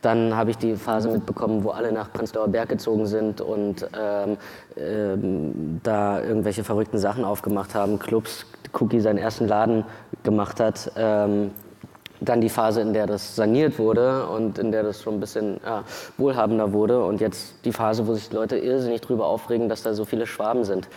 Dann 0.07 0.37
habe 0.37 0.51
ich 0.51 0.57
die 0.57 0.77
Phase 0.77 1.09
mitbekommen, 1.09 1.65
wo 1.65 1.71
alle 1.71 1.91
nach 1.91 2.13
Prenzlauer 2.13 2.47
Berg 2.47 2.69
gezogen 2.69 3.07
sind 3.07 3.41
und 3.41 3.85
ähm, 3.93 4.37
ähm, 4.77 5.81
da 5.83 6.21
irgendwelche 6.23 6.63
verrückten 6.63 6.97
Sachen 6.97 7.25
aufgemacht 7.25 7.75
haben. 7.75 7.99
Clubs, 7.99 8.45
Cookie 8.71 9.01
seinen 9.01 9.17
ersten 9.17 9.49
Laden 9.49 9.83
gemacht 10.23 10.61
hat. 10.61 10.93
Ähm, 10.95 11.51
dann 12.19 12.41
die 12.41 12.49
Phase, 12.49 12.81
in 12.81 12.93
der 12.93 13.07
das 13.07 13.35
saniert 13.35 13.77
wurde 13.79 14.27
und 14.27 14.57
in 14.57 14.71
der 14.71 14.83
das 14.83 15.01
schon 15.01 15.15
ein 15.15 15.19
bisschen 15.19 15.59
ja, 15.63 15.83
wohlhabender 16.17 16.73
wurde 16.73 17.03
und 17.03 17.21
jetzt 17.21 17.55
die 17.65 17.71
Phase, 17.71 18.07
wo 18.07 18.13
sich 18.13 18.31
Leute 18.31 18.57
irrsinnig 18.57 19.01
drüber 19.01 19.27
aufregen, 19.27 19.69
dass 19.69 19.83
da 19.83 19.93
so 19.93 20.05
viele 20.05 20.25
Schwaben 20.25 20.63
sind. 20.63 20.87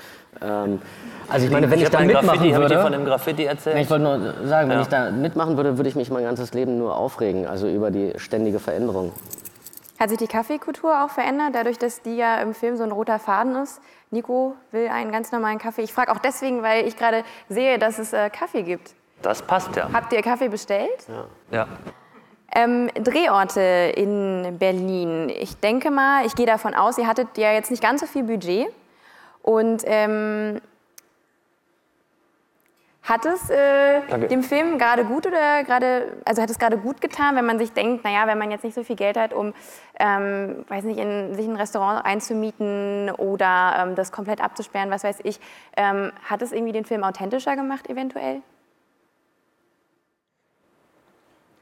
Ähm, 0.40 0.80
also 1.28 1.46
ich 1.46 1.52
meine, 1.52 1.70
wenn 1.70 1.78
ich, 1.78 1.85
ich 1.85 1.90
da 1.90 2.00
mitmachen 2.00 2.26
Graffiti, 2.26 2.56
würde... 2.56 2.74
Ich 2.74 2.80
von 2.80 2.92
dem 2.92 3.04
Graffiti 3.04 3.44
erzählt? 3.44 3.78
Ich 3.78 3.90
wollte 3.90 4.04
nur 4.04 4.48
sagen, 4.48 4.68
wenn 4.68 4.76
ja. 4.76 4.83
ich 4.83 4.88
da 4.88 5.11
mitmachen 5.11 5.56
würde, 5.56 5.76
würde 5.76 5.88
ich 5.88 5.96
mich 5.96 6.11
mein 6.11 6.24
ganzes 6.24 6.54
Leben 6.54 6.78
nur 6.78 6.96
aufregen, 6.96 7.46
also 7.46 7.68
über 7.68 7.90
die 7.90 8.12
ständige 8.16 8.59
Veränderung. 8.59 9.12
Hat 9.98 10.09
sich 10.09 10.18
die 10.18 10.28
Kaffeekultur 10.28 11.04
auch 11.04 11.11
verändert, 11.11 11.50
dadurch, 11.52 11.78
dass 11.78 12.00
die 12.00 12.16
ja 12.16 12.40
im 12.40 12.54
Film 12.54 12.76
so 12.76 12.85
ein 12.85 12.90
roter 12.90 13.18
Faden 13.18 13.54
ist? 13.56 13.83
Nico 14.11 14.54
will 14.72 14.88
einen 14.88 15.12
ganz 15.12 15.30
normalen 15.30 15.59
Kaffee. 15.59 15.83
Ich 15.83 15.92
frage 15.92 16.11
auch 16.11 16.18
deswegen, 16.18 16.62
weil 16.62 16.87
ich 16.87 16.96
gerade 16.96 17.22
sehe, 17.50 17.78
dass 17.78 17.98
es 17.98 18.14
äh, 18.14 18.30
Kaffee 18.30 18.62
gibt. 18.62 18.94
Das 19.22 19.42
passt 19.42 19.76
ja. 19.76 19.88
Habt 19.92 20.12
ihr 20.12 20.22
Kaffee 20.22 20.48
bestellt? 20.48 21.06
Ja. 21.09 21.59
ja. 21.59 21.68
Ähm, 22.52 22.88
Drehorte 22.94 23.92
in 23.96 24.56
Berlin. 24.59 25.28
Ich 25.28 25.59
denke 25.59 25.90
mal, 25.90 26.26
ich 26.26 26.35
gehe 26.35 26.46
davon 26.46 26.74
aus, 26.74 26.98
ihr 26.98 27.06
hattet 27.06 27.38
ja 27.38 27.52
jetzt 27.52 27.70
nicht 27.70 27.83
ganz 27.83 28.00
so 28.00 28.06
viel 28.06 28.24
Budget. 28.24 28.68
Und 29.42 29.83
ähm, 29.87 30.61
hat 33.02 33.24
es 33.24 33.48
äh, 33.50 34.28
dem 34.28 34.42
Film 34.42 34.78
gerade 34.78 35.04
gut 35.04 35.26
oder 35.26 35.64
gerade, 35.64 36.18
also 36.24 36.42
hat 36.42 36.50
es 36.50 36.59
gerade 36.59 36.76
gut 36.76 37.00
getan, 37.00 37.35
wenn 37.35 37.46
man 37.46 37.59
sich 37.59 37.72
denkt, 37.72 38.04
naja, 38.04 38.26
wenn 38.26 38.38
man 38.38 38.50
jetzt 38.50 38.62
nicht 38.62 38.74
so 38.74 38.85
viel 38.85 38.96
Geld 38.96 39.16
hat, 39.16 39.33
um, 39.33 39.54
ähm, 39.98 40.64
weiß 40.68 40.85
nicht, 40.85 40.98
in 40.98 41.35
sich 41.35 41.46
ein 41.46 41.56
Restaurant 41.56 42.04
einzumieten 42.04 43.11
oder 43.11 43.74
ähm, 43.78 43.94
das 43.94 44.12
komplett 44.12 44.40
abzusperren, 44.40 44.90
was 44.90 45.02
weiß 45.02 45.20
ich, 45.24 45.40
ähm, 45.76 46.12
hat 46.28 46.42
es 46.42 46.52
irgendwie 46.52 46.72
den 46.72 46.85
Film 46.85 47.02
authentischer 47.02 47.56
gemacht 47.56 47.88
eventuell? 47.88 48.42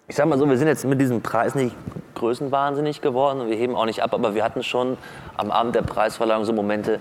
Ich 0.09 0.16
sag 0.16 0.27
mal 0.27 0.38
so, 0.38 0.49
wir 0.49 0.57
sind 0.57 0.68
jetzt 0.68 0.87
mit 0.87 1.01
diesem 1.01 1.21
Preis 1.21 1.55
nicht 1.55 1.77
größenwahnsinnig 2.14 3.03
geworden 3.03 3.42
und 3.42 3.51
wir 3.51 3.57
heben 3.57 3.77
auch 3.77 3.85
nicht 3.85 4.03
ab, 4.03 4.14
aber 4.14 4.35
wir 4.35 4.42
hatten 4.42 4.62
schon 4.62 4.97
am 5.37 5.51
Abend 5.51 5.75
der 5.75 5.83
Preisverleihung 5.83 6.47
so 6.47 6.55
Momente, 6.55 6.99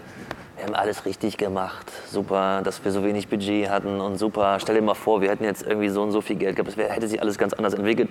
wir 0.57 0.65
haben 0.65 0.75
alles 0.75 1.05
richtig 1.05 1.37
gemacht. 1.37 1.89
Super, 2.09 2.61
dass 2.63 2.83
wir 2.83 2.91
so 2.91 3.05
wenig 3.05 3.29
Budget 3.29 3.69
hatten 3.69 4.01
und 4.01 4.17
super. 4.17 4.57
Stell 4.59 4.75
dir 4.75 4.81
mal 4.81 4.95
vor, 4.95 5.21
wir 5.21 5.29
hätten 5.29 5.43
jetzt 5.43 5.65
irgendwie 5.65 5.87
so 5.87 6.01
und 6.01 6.11
so 6.11 6.19
viel 6.19 6.35
Geld 6.35 6.55
gehabt. 6.55 6.69
Es 6.69 6.77
hätte 6.77 7.07
sich 7.07 7.21
alles 7.21 7.37
ganz 7.37 7.53
anders 7.53 7.75
entwickelt. 7.75 8.09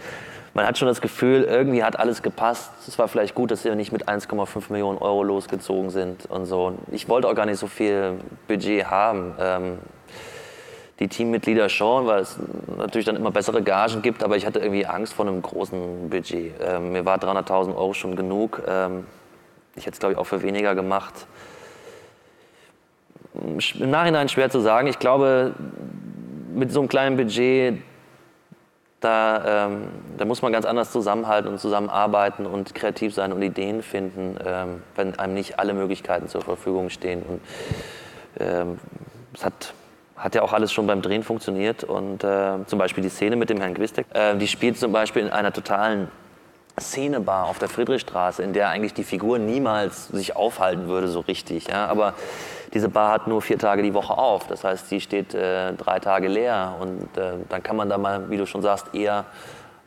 Man 0.54 0.64
hat 0.64 0.78
schon 0.78 0.86
das 0.86 1.00
Gefühl, 1.00 1.42
irgendwie 1.42 1.82
hat 1.82 1.98
alles 1.98 2.22
gepasst. 2.22 2.70
Es 2.86 2.98
war 2.98 3.08
vielleicht 3.08 3.34
gut, 3.34 3.50
dass 3.50 3.64
wir 3.64 3.74
nicht 3.74 3.92
mit 3.92 4.08
1,5 4.08 4.70
Millionen 4.70 4.98
Euro 4.98 5.24
losgezogen 5.24 5.90
sind 5.90 6.26
und 6.26 6.46
so. 6.46 6.74
Ich 6.92 7.08
wollte 7.08 7.28
auch 7.28 7.34
gar 7.34 7.46
nicht 7.46 7.58
so 7.58 7.66
viel 7.66 8.20
Budget 8.46 8.86
haben. 8.86 9.34
Ähm, 9.40 9.78
die 10.98 11.08
Teammitglieder 11.08 11.68
schon, 11.68 12.06
weil 12.06 12.20
es 12.20 12.38
natürlich 12.76 13.04
dann 13.04 13.16
immer 13.16 13.30
bessere 13.30 13.62
Gagen 13.62 14.00
gibt, 14.00 14.24
aber 14.24 14.36
ich 14.36 14.46
hatte 14.46 14.60
irgendwie 14.60 14.86
Angst 14.86 15.12
vor 15.12 15.26
einem 15.26 15.42
großen 15.42 16.08
Budget. 16.08 16.54
Ähm, 16.60 16.92
mir 16.92 17.04
war 17.04 17.18
300.000 17.18 17.76
Euro 17.76 17.92
schon 17.92 18.16
genug. 18.16 18.62
Ähm, 18.66 19.06
ich 19.74 19.84
hätte 19.84 19.94
es, 19.94 20.00
glaube 20.00 20.14
ich, 20.14 20.18
auch 20.18 20.26
für 20.26 20.42
weniger 20.42 20.74
gemacht. 20.74 21.26
Im 23.34 23.90
Nachhinein 23.90 24.30
schwer 24.30 24.48
zu 24.48 24.60
sagen. 24.60 24.86
Ich 24.86 24.98
glaube, 24.98 25.54
mit 26.54 26.72
so 26.72 26.80
einem 26.80 26.88
kleinen 26.88 27.18
Budget, 27.18 27.82
da, 29.00 29.66
ähm, 29.66 29.88
da 30.16 30.24
muss 30.24 30.40
man 30.40 30.52
ganz 30.52 30.64
anders 30.64 30.90
zusammenhalten 30.90 31.50
und 31.50 31.60
zusammenarbeiten 31.60 32.46
und 32.46 32.74
kreativ 32.74 33.14
sein 33.14 33.32
und 33.32 33.42
Ideen 33.42 33.82
finden, 33.82 34.38
ähm, 34.44 34.82
wenn 34.94 35.18
einem 35.18 35.34
nicht 35.34 35.58
alle 35.58 35.74
Möglichkeiten 35.74 36.28
zur 36.28 36.40
Verfügung 36.40 36.88
stehen. 36.88 37.22
Und 37.22 37.40
ähm, 38.40 38.78
es 39.34 39.44
hat, 39.44 39.74
hat 40.16 40.34
ja 40.34 40.42
auch 40.42 40.52
alles 40.52 40.72
schon 40.72 40.86
beim 40.86 41.02
Drehen 41.02 41.22
funktioniert. 41.22 41.84
Und 41.84 42.24
äh, 42.24 42.64
zum 42.66 42.78
Beispiel 42.78 43.02
die 43.02 43.10
Szene 43.10 43.36
mit 43.36 43.50
dem 43.50 43.60
Herrn 43.60 43.74
Quistek, 43.74 44.06
äh, 44.14 44.36
die 44.36 44.48
spielt 44.48 44.78
zum 44.78 44.92
Beispiel 44.92 45.22
in 45.22 45.30
einer 45.30 45.52
totalen 45.52 46.08
Szenebar 46.78 47.46
auf 47.46 47.58
der 47.58 47.68
Friedrichstraße, 47.68 48.42
in 48.42 48.52
der 48.52 48.68
eigentlich 48.68 48.92
die 48.92 49.04
Figur 49.04 49.38
niemals 49.38 50.08
sich 50.08 50.36
aufhalten 50.36 50.88
würde 50.88 51.08
so 51.08 51.20
richtig. 51.20 51.68
Ja? 51.68 51.86
Aber 51.86 52.14
diese 52.74 52.88
Bar 52.88 53.12
hat 53.12 53.26
nur 53.28 53.40
vier 53.40 53.58
Tage 53.58 53.82
die 53.82 53.94
Woche 53.94 54.16
auf. 54.16 54.46
Das 54.46 54.64
heißt, 54.64 54.90
die 54.90 55.00
steht 55.00 55.34
äh, 55.34 55.72
drei 55.72 56.00
Tage 56.00 56.28
leer. 56.28 56.74
Und 56.80 57.16
äh, 57.16 57.32
dann 57.48 57.62
kann 57.62 57.76
man 57.76 57.88
da 57.88 57.96
mal, 57.96 58.28
wie 58.30 58.36
du 58.36 58.46
schon 58.46 58.60
sagst, 58.62 58.94
eher 58.94 59.24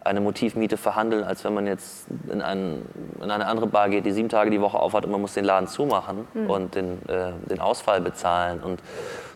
eine 0.02 0.22
Motivmiete 0.22 0.78
verhandeln, 0.78 1.24
als 1.24 1.44
wenn 1.44 1.54
man 1.54 1.68
jetzt 1.68 2.08
in, 2.32 2.42
ein, 2.42 2.86
in 3.22 3.30
eine 3.30 3.46
andere 3.46 3.68
Bar 3.68 3.90
geht, 3.90 4.06
die 4.06 4.12
sieben 4.12 4.30
Tage 4.30 4.50
die 4.50 4.62
Woche 4.62 4.80
aufhat 4.80 5.06
und 5.06 5.12
man 5.12 5.22
muss 5.22 5.34
den 5.34 5.44
Laden 5.46 5.68
zumachen 5.68 6.28
Mhm. 6.34 6.50
und 6.50 6.74
den, 6.76 7.08
äh, 7.10 7.34
den 7.50 7.60
Ausfall 7.60 8.00
bezahlen. 8.02 8.62
Und 8.62 8.80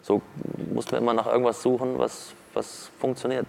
so 0.03 0.21
muss 0.71 0.91
man 0.91 1.01
immer 1.01 1.13
nach 1.13 1.25
irgendwas 1.25 1.61
suchen, 1.63 1.97
was, 1.97 2.33
was 2.53 2.91
funktioniert. 2.99 3.47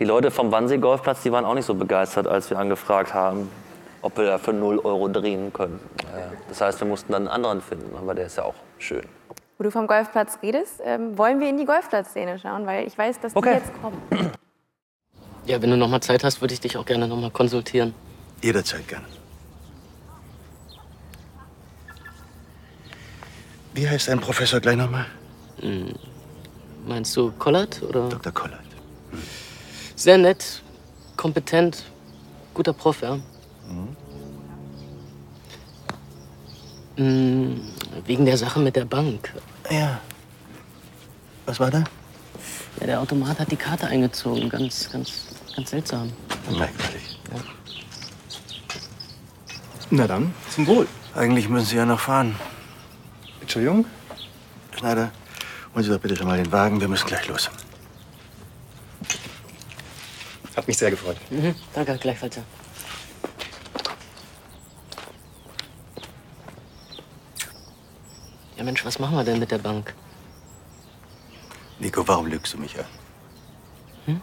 Die 0.00 0.04
Leute 0.04 0.30
vom 0.30 0.50
Wannsee-Golfplatz, 0.52 1.22
die 1.22 1.32
waren 1.32 1.44
auch 1.44 1.54
nicht 1.54 1.64
so 1.64 1.74
begeistert, 1.74 2.26
als 2.26 2.50
wir 2.50 2.58
angefragt 2.58 3.14
haben, 3.14 3.48
ob 4.02 4.18
wir 4.18 4.24
da 4.26 4.38
für 4.38 4.52
0 4.52 4.80
Euro 4.80 5.08
drehen 5.08 5.52
können. 5.52 5.78
Das 6.48 6.60
heißt, 6.60 6.80
wir 6.80 6.88
mussten 6.88 7.12
dann 7.12 7.22
einen 7.22 7.28
anderen 7.28 7.60
finden, 7.62 7.96
aber 7.96 8.14
der 8.14 8.26
ist 8.26 8.36
ja 8.36 8.44
auch 8.44 8.54
schön. 8.78 9.04
Wo 9.56 9.64
du 9.64 9.70
vom 9.70 9.86
Golfplatz 9.86 10.38
redest, 10.42 10.80
ähm, 10.84 11.16
wollen 11.16 11.40
wir 11.40 11.48
in 11.48 11.56
die 11.56 11.64
Golfplatzszene 11.64 12.38
schauen, 12.38 12.66
weil 12.66 12.86
ich 12.86 12.98
weiß, 12.98 13.20
dass 13.20 13.32
die 13.32 13.38
Okay. 13.38 13.54
jetzt 13.54 13.72
kommen. 13.80 14.00
Ja, 15.46 15.62
wenn 15.62 15.70
du 15.70 15.76
noch 15.76 15.88
mal 15.88 16.00
Zeit 16.00 16.24
hast, 16.24 16.40
würde 16.40 16.54
ich 16.54 16.60
dich 16.60 16.76
auch 16.76 16.84
gerne 16.84 17.08
noch 17.08 17.16
mal 17.16 17.30
konsultieren. 17.30 17.94
Jederzeit 18.42 18.86
gerne. 18.86 19.04
Wie 23.72 23.88
heißt 23.88 24.08
ein 24.10 24.20
Professor 24.20 24.60
gleich 24.60 24.76
nochmal? 24.76 25.06
Hm. 25.60 25.94
Meinst 26.86 27.16
du 27.16 27.32
Collard 27.32 27.82
oder? 27.82 28.08
Dr. 28.08 28.32
Collard. 28.32 28.62
Sehr 29.96 30.16
nett, 30.18 30.62
kompetent, 31.16 31.84
guter 32.54 32.72
Prof, 32.72 33.02
ja. 33.02 33.18
Hm, 36.96 37.60
Wegen 38.06 38.24
der 38.24 38.36
Sache 38.38 38.58
mit 38.60 38.74
der 38.76 38.84
Bank. 38.84 39.32
Ja. 39.70 40.00
Was 41.46 41.60
war 41.60 41.70
da? 41.70 41.84
Ja, 42.80 42.86
der 42.86 43.00
Automat 43.00 43.38
hat 43.38 43.50
die 43.50 43.56
Karte 43.56 43.86
eingezogen. 43.86 44.48
Ganz, 44.48 44.90
ganz, 44.90 45.26
ganz 45.54 45.70
seltsam. 45.70 46.12
Merkwürdig. 46.50 47.18
Na 49.90 50.06
dann, 50.06 50.34
zum 50.50 50.66
Wohl. 50.66 50.86
Eigentlich 51.14 51.48
müssen 51.48 51.66
Sie 51.66 51.76
ja 51.76 51.86
noch 51.86 52.00
fahren. 52.00 52.36
Entschuldigung? 53.40 53.86
Schneider, 54.78 55.10
holen 55.78 55.84
Sie 55.84 55.92
doch 55.92 56.00
bitte 56.00 56.16
schon 56.16 56.26
mal 56.26 56.36
den 56.36 56.50
Wagen. 56.50 56.80
Wir 56.80 56.88
müssen 56.88 57.06
gleich 57.06 57.28
los. 57.28 57.48
Hat 60.56 60.66
mich 60.66 60.76
sehr 60.76 60.90
gefreut. 60.90 61.16
Mhm, 61.30 61.54
danke, 61.72 61.96
gleichfalls. 61.98 62.34
Ja. 62.34 62.42
Ja, 68.56 68.64
Mensch, 68.64 68.84
was 68.84 68.98
machen 68.98 69.14
wir 69.14 69.22
denn 69.22 69.38
mit 69.38 69.52
der 69.52 69.58
Bank? 69.58 69.94
Nico, 71.78 72.08
warum 72.08 72.26
lügst 72.26 72.54
du 72.54 72.58
mich 72.58 72.76
an? 72.76 72.84
Hm? 74.06 74.20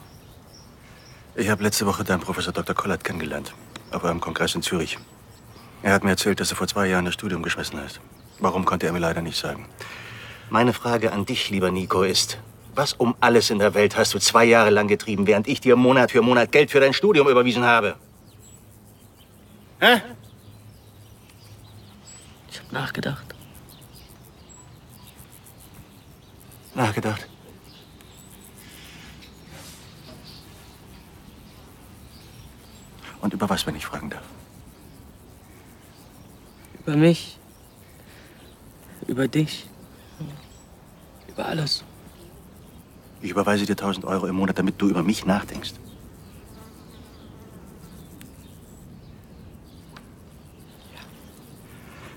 Ich 1.36 1.48
habe 1.48 1.64
letzte 1.64 1.86
Woche 1.86 2.04
deinen 2.04 2.20
Professor 2.20 2.52
Dr. 2.52 2.76
Collard 2.76 3.02
kennengelernt. 3.02 3.54
Auf 3.92 4.04
einem 4.04 4.20
Kongress 4.20 4.56
in 4.56 4.62
Zürich. 4.62 4.98
Er 5.84 5.94
hat 5.94 6.04
mir 6.04 6.10
erzählt, 6.10 6.42
dass 6.42 6.50
du 6.50 6.56
vor 6.56 6.68
zwei 6.68 6.88
Jahren 6.88 7.06
das 7.06 7.14
Studium 7.14 7.44
geschmissen 7.44 7.80
hast. 7.80 8.02
Warum 8.40 8.66
konnte 8.66 8.88
er 8.88 8.92
mir 8.92 9.00
leider 9.00 9.22
nicht 9.22 9.38
sagen. 9.40 9.70
Meine 10.50 10.74
Frage 10.74 11.12
an 11.12 11.26
dich, 11.26 11.50
lieber 11.50 11.72
Nico, 11.72 12.04
ist, 12.04 12.38
was 12.76 12.94
um 12.94 13.16
alles 13.20 13.50
in 13.50 13.60
der 13.60 13.74
Welt 13.74 13.98
hast 13.98 14.14
du 14.14 14.20
zwei 14.20 14.46
Jahre 14.46 14.70
lang 14.70 14.88
getrieben, 14.88 15.26
während 15.26 15.48
ich 15.48 15.60
dir 15.60 15.76
Monat 15.76 16.12
für 16.12 16.22
Monat 16.22 16.52
Geld 16.52 16.70
für 16.70 16.80
dein 16.80 16.94
Studium 16.94 17.28
überwiesen 17.28 17.64
habe? 17.64 17.96
Hä? 19.80 20.02
Ich 22.52 22.60
habe 22.60 22.74
nachgedacht. 22.74 23.26
Nachgedacht. 26.76 27.28
Und 33.20 33.34
über 33.34 33.50
was, 33.50 33.66
wenn 33.66 33.76
ich 33.76 33.86
fragen 33.86 34.12
darf? 34.12 34.24
Über 36.86 36.96
mich. 36.96 37.40
Über 39.08 39.28
dich. 39.28 39.68
Über 41.36 41.46
alles. 41.48 41.84
Ich 43.22 43.32
überweise 43.32 43.66
dir 43.66 43.74
1000 43.74 44.06
Euro 44.06 44.26
im 44.28 44.36
Monat, 44.36 44.58
damit 44.58 44.82
du 44.82 44.88
über 44.88 45.04
mich 45.04 45.26
nachdenkst. 45.26 45.74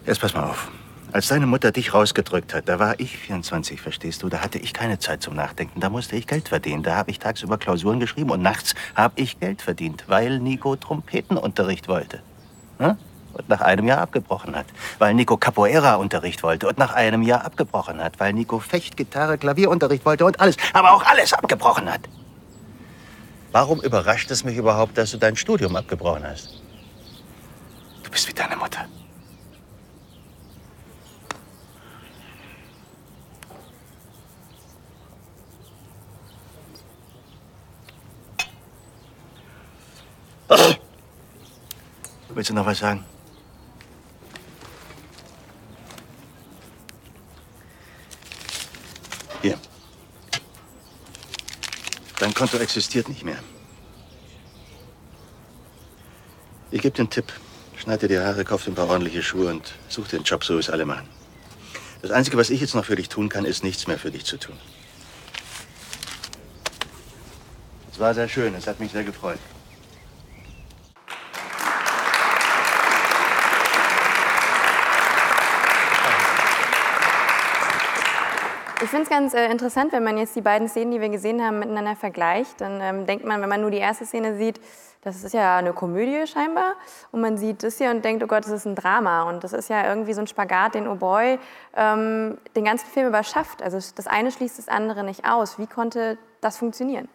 Jetzt 0.07 0.21
pass 0.21 0.35
mal 0.35 0.45
auf. 0.45 0.71
Als 1.11 1.29
deine 1.29 1.47
Mutter 1.47 1.73
dich 1.73 1.95
rausgedrückt 1.95 2.55
hat, 2.55 2.69
da 2.69 2.79
war 2.79 3.01
ich 3.01 3.17
24, 3.19 3.81
verstehst 3.81 4.23
du? 4.23 4.29
Da 4.29 4.41
hatte 4.41 4.59
ich 4.59 4.73
keine 4.73 4.99
Zeit 4.99 5.23
zum 5.23 5.35
Nachdenken. 5.35 5.81
Da 5.81 5.89
musste 5.89 6.17
ich 6.17 6.27
Geld 6.27 6.49
verdienen. 6.49 6.83
Da 6.83 6.97
habe 6.97 7.11
ich 7.11 7.19
tagsüber 7.19 7.59
Klausuren 7.59 7.99
geschrieben 7.99 8.31
und 8.31 8.41
nachts 8.41 8.75
habe 8.95 9.21
ich 9.21 9.41
Geld 9.41 9.63
verdient, 9.63 10.05
weil 10.07 10.39
Nico 10.39 10.77
Trompetenunterricht 10.77 11.89
wollte. 11.89 12.23
Hm? 12.79 12.97
Und 13.35 13.49
nach 13.49 13.61
einem 13.61 13.87
Jahr 13.87 14.01
abgebrochen 14.01 14.57
hat. 14.57 14.67
Weil 14.99 15.15
Nico 15.15 15.37
Capoeira-Unterricht 15.37 16.43
wollte 16.43 16.67
und 16.69 16.79
nach 16.79 16.95
einem 16.95 17.23
Jahr 17.23 17.45
abgebrochen 17.45 18.03
hat. 18.03 18.19
Weil 18.19 18.33
Nico 18.33 18.59
Fecht, 18.59 18.97
Gitarre, 18.97 19.39
Klavierunterricht 19.39 20.05
wollte 20.05 20.25
und 20.25 20.41
alles, 20.41 20.57
aber 20.73 20.93
auch 20.93 21.05
alles 21.05 21.33
abgebrochen 21.33 21.93
hat. 21.93 22.01
Warum 23.53 23.81
überrascht 23.81 24.31
es 24.31 24.45
mich 24.45 24.57
überhaupt, 24.57 24.99
dass 24.99 25.11
du 25.13 25.19
dein 25.19 25.37
Studium 25.37 25.75
abgebrochen 25.77 26.25
hast? 26.25 26.61
Du 28.03 28.11
bist 28.11 28.29
wie 28.29 28.33
deine 28.33 28.57
Mutter. 28.57 28.87
Willst 42.29 42.51
du 42.51 42.55
noch 42.55 42.67
was 42.67 42.79
sagen? 42.79 43.05
Konto 52.39 52.57
existiert 52.59 53.09
nicht 53.09 53.25
mehr. 53.25 53.39
Ich 56.71 56.81
gebe 56.81 56.97
einen 56.99 57.11
Tipp. 57.11 57.33
Schneid 57.77 58.03
dir 58.03 58.07
die 58.07 58.21
Haare, 58.21 58.45
kauf 58.45 58.63
dir 58.63 58.71
ein 58.71 58.77
paar 58.77 58.89
ordentliche 58.89 59.25
Schuhe 59.25 59.51
und 59.51 59.73
such 59.89 60.13
einen 60.13 60.23
Job, 60.23 60.45
so 60.45 60.55
wie 60.55 60.61
es 60.61 60.71
alle 60.71 60.87
machen. 60.87 61.09
Das 62.01 62.13
Einzige, 62.13 62.37
was 62.37 62.51
ich 62.51 62.61
jetzt 62.61 62.77
noch 62.77 62.85
für 62.85 62.95
dich 62.95 63.09
tun 63.09 63.29
kann, 63.29 63.45
ist 63.45 63.65
nichts 63.65 63.89
mehr 63.89 63.99
für 63.99 64.13
dich 64.13 64.25
zu 64.25 64.37
tun. 64.37 64.57
Es 67.91 67.99
war 67.99 68.15
sehr 68.15 68.29
schön, 68.29 68.55
es 68.55 68.69
hat 68.69 68.79
mich 68.79 68.93
sehr 68.93 69.03
gefreut. 69.03 69.41
Ich 78.89 78.91
finde 78.91 79.03
es 79.03 79.11
ganz 79.11 79.35
äh, 79.35 79.51
interessant, 79.51 79.93
wenn 79.93 80.03
man 80.03 80.17
jetzt 80.17 80.35
die 80.35 80.41
beiden 80.41 80.67
Szenen, 80.67 80.93
die 80.93 81.01
wir 81.03 81.11
gesehen 81.11 81.45
haben, 81.45 81.59
miteinander 81.59 81.95
vergleicht. 81.95 82.59
Dann 82.59 82.81
ähm, 82.81 83.05
denkt 83.05 83.23
man, 83.23 83.43
wenn 83.43 83.49
man 83.51 83.61
nur 83.61 83.71
die 83.71 83.77
erste 83.77 84.07
Szene 84.07 84.39
sieht, 84.39 84.63
das 85.03 85.23
ist 85.25 85.35
ja 85.35 85.59
eine 85.59 85.75
Komödie 85.75 86.27
scheinbar. 86.27 86.73
Und 87.13 87.21
man 87.21 87.37
sieht 87.37 87.63
das 87.63 87.77
hier 87.77 87.91
und 87.91 88.03
denkt, 88.03 88.25
oh 88.25 88.27
Gott, 88.27 88.45
das 88.45 88.51
ist 88.51 88.65
ein 88.65 88.75
Drama. 88.75 89.25
Und 89.25 89.45
das 89.45 89.53
ist 89.53 89.69
ja 89.69 89.87
irgendwie 89.87 90.15
so 90.15 90.23
ein 90.23 90.27
Spagat, 90.27 90.75
den 90.75 90.89
Oh 90.89 90.95
Boy 90.95 91.39
ähm, 91.77 92.39
den 92.57 92.65
ganzen 92.65 92.87
Film 92.87 93.09
überschafft. 93.09 93.63
Also 93.63 93.77
das 93.95 94.07
eine 94.07 94.31
schließt 94.31 94.59
das 94.59 94.69
andere 94.69 95.05
nicht 95.05 95.27
aus. 95.27 95.59
Wie 95.59 95.67
konnte 95.67 96.17
das 96.41 96.57
funktionieren? 96.57 97.11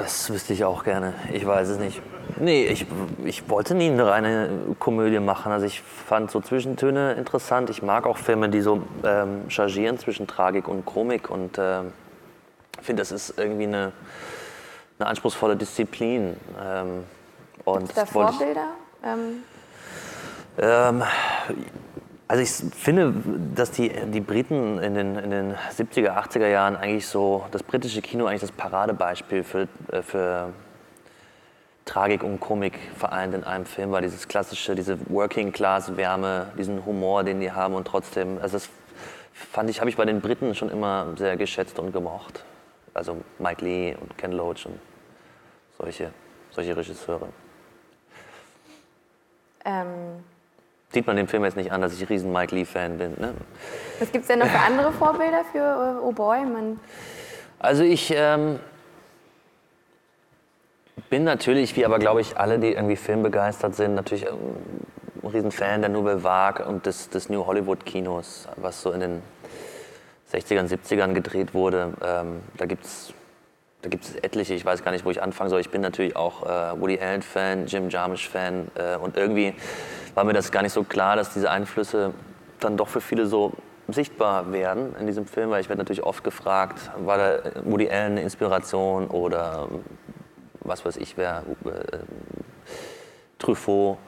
Das 0.00 0.30
wüsste 0.30 0.54
ich 0.54 0.64
auch 0.64 0.82
gerne. 0.84 1.12
Ich 1.32 1.46
weiß 1.46 1.68
es 1.68 1.78
nicht. 1.78 2.00
Nee, 2.38 2.64
ich, 2.66 2.86
ich 3.24 3.48
wollte 3.50 3.74
nie 3.74 3.90
eine 3.90 4.06
reine 4.06 4.48
Komödie 4.78 5.20
machen. 5.20 5.52
Also 5.52 5.66
ich 5.66 5.82
fand 5.82 6.30
so 6.30 6.40
Zwischentöne 6.40 7.12
interessant. 7.14 7.68
Ich 7.68 7.82
mag 7.82 8.06
auch 8.06 8.16
Filme, 8.16 8.48
die 8.48 8.62
so 8.62 8.82
ähm, 9.04 9.42
chargieren 9.50 9.98
zwischen 9.98 10.26
Tragik 10.26 10.68
und 10.68 10.86
Komik. 10.86 11.28
Und 11.28 11.58
ähm, 11.58 11.92
finde, 12.80 13.02
das 13.02 13.12
ist 13.12 13.34
irgendwie 13.38 13.64
eine, 13.64 13.92
eine 14.98 15.08
anspruchsvolle 15.08 15.56
Disziplin. 15.56 16.36
Ähm, 16.64 17.04
und 17.64 17.94
da 17.96 18.14
wollte 18.14 18.30
ich- 18.32 18.38
Vorbilder? 18.38 18.66
Ähm, 19.04 19.42
ähm, 20.58 21.02
also 22.30 22.44
ich 22.44 22.74
finde, 22.76 23.12
dass 23.56 23.72
die, 23.72 23.88
die 23.88 24.20
Briten 24.20 24.78
in 24.78 24.94
den, 24.94 25.16
in 25.16 25.30
den 25.32 25.54
70er, 25.56 26.10
80er 26.10 26.46
Jahren 26.46 26.76
eigentlich 26.76 27.08
so, 27.08 27.44
das 27.50 27.64
britische 27.64 28.02
Kino 28.02 28.26
eigentlich 28.26 28.42
das 28.42 28.52
Paradebeispiel 28.52 29.42
für, 29.42 29.66
äh, 29.90 30.00
für 30.00 30.52
Tragik 31.86 32.22
und 32.22 32.38
Komik 32.38 32.78
vereint 32.96 33.34
in 33.34 33.42
einem 33.42 33.66
Film 33.66 33.90
war. 33.90 34.00
Dieses 34.00 34.28
klassische, 34.28 34.76
diese 34.76 34.96
Working-Class-Wärme, 35.10 36.52
diesen 36.56 36.86
Humor, 36.86 37.24
den 37.24 37.40
die 37.40 37.50
haben 37.50 37.74
und 37.74 37.88
trotzdem, 37.88 38.38
also 38.40 38.58
das 38.58 38.68
fand 39.32 39.68
ich, 39.68 39.80
habe 39.80 39.90
ich 39.90 39.96
bei 39.96 40.04
den 40.04 40.20
Briten 40.20 40.54
schon 40.54 40.70
immer 40.70 41.08
sehr 41.16 41.36
geschätzt 41.36 41.80
und 41.80 41.90
gemocht. 41.90 42.44
Also 42.94 43.16
Mike 43.40 43.64
Lee 43.64 43.96
und 44.00 44.16
Ken 44.16 44.30
Loach 44.30 44.66
und 44.66 44.78
solche, 45.76 46.12
solche 46.52 46.76
Regisseure. 46.76 47.26
ähm, 49.64 50.22
Sieht 50.92 51.06
man 51.06 51.16
dem 51.16 51.28
Film 51.28 51.44
jetzt 51.44 51.56
nicht 51.56 51.70
an, 51.70 51.80
dass 51.80 51.92
ich 51.92 52.08
riesen 52.08 52.32
Mike 52.32 52.54
Lee-Fan 52.54 52.98
bin. 52.98 53.14
Ne? 53.18 53.34
was 54.00 54.10
gibt 54.10 54.22
es 54.22 54.28
denn 54.28 54.40
noch 54.40 54.48
für 54.48 54.58
andere 54.58 54.92
Vorbilder 54.92 55.44
für 55.52 55.58
äh, 55.58 56.04
Oh 56.04 56.10
Boy? 56.12 56.44
Man, 56.44 56.80
Also 57.60 57.84
ich 57.84 58.12
ähm, 58.16 58.58
bin 61.10 61.22
natürlich, 61.24 61.76
wie 61.76 61.84
aber 61.84 61.98
glaube 61.98 62.20
ich 62.20 62.36
alle, 62.38 62.58
die 62.58 62.72
irgendwie 62.72 62.96
filmbegeistert 62.96 63.76
sind, 63.76 63.94
natürlich 63.94 64.26
ähm, 64.26 64.34
ein 65.22 65.28
Riesenfan 65.28 65.80
der 65.80 65.90
Nouvelle 65.90 66.24
Vague 66.24 66.64
und 66.64 66.86
des, 66.86 67.08
des 67.10 67.28
New 67.28 67.46
Hollywood 67.46 67.86
Kinos, 67.86 68.48
was 68.56 68.82
so 68.82 68.90
in 68.90 69.00
den 69.00 69.22
60ern, 70.32 70.68
70ern 70.68 71.12
gedreht 71.12 71.54
wurde. 71.54 71.92
Ähm, 72.02 72.40
da 72.56 72.66
gibt 72.66 72.84
es 72.84 73.12
da 73.82 73.88
gibt's 73.88 74.14
etliche, 74.16 74.52
ich 74.52 74.64
weiß 74.64 74.84
gar 74.84 74.90
nicht, 74.92 75.06
wo 75.06 75.10
ich 75.10 75.22
anfangen 75.22 75.48
soll. 75.48 75.60
Ich 75.60 75.70
bin 75.70 75.80
natürlich 75.80 76.14
auch 76.14 76.42
äh, 76.42 76.78
Woody 76.78 76.98
Allen-Fan, 77.00 77.66
Jim 77.66 77.88
Jarmusch-Fan 77.88 78.70
äh, 78.74 78.96
und 78.96 79.16
irgendwie 79.16 79.54
war 80.14 80.24
mir 80.24 80.32
das 80.32 80.50
gar 80.52 80.62
nicht 80.62 80.72
so 80.72 80.84
klar, 80.84 81.16
dass 81.16 81.32
diese 81.32 81.50
Einflüsse 81.50 82.12
dann 82.60 82.76
doch 82.76 82.88
für 82.88 83.00
viele 83.00 83.26
so 83.26 83.52
sichtbar 83.88 84.52
werden 84.52 84.94
in 84.98 85.06
diesem 85.06 85.26
Film, 85.26 85.50
weil 85.50 85.60
ich 85.60 85.68
werde 85.68 85.80
natürlich 85.80 86.02
oft 86.02 86.22
gefragt, 86.22 86.90
war 87.04 87.18
da 87.18 87.38
Woody 87.64 87.88
Allen 87.90 88.12
eine 88.12 88.22
Inspiration 88.22 89.08
oder 89.08 89.68
was 90.60 90.84
weiß 90.84 90.96
ich 90.98 91.16
wer, 91.16 91.42
äh, 91.64 91.98
Truffaut. 93.38 93.98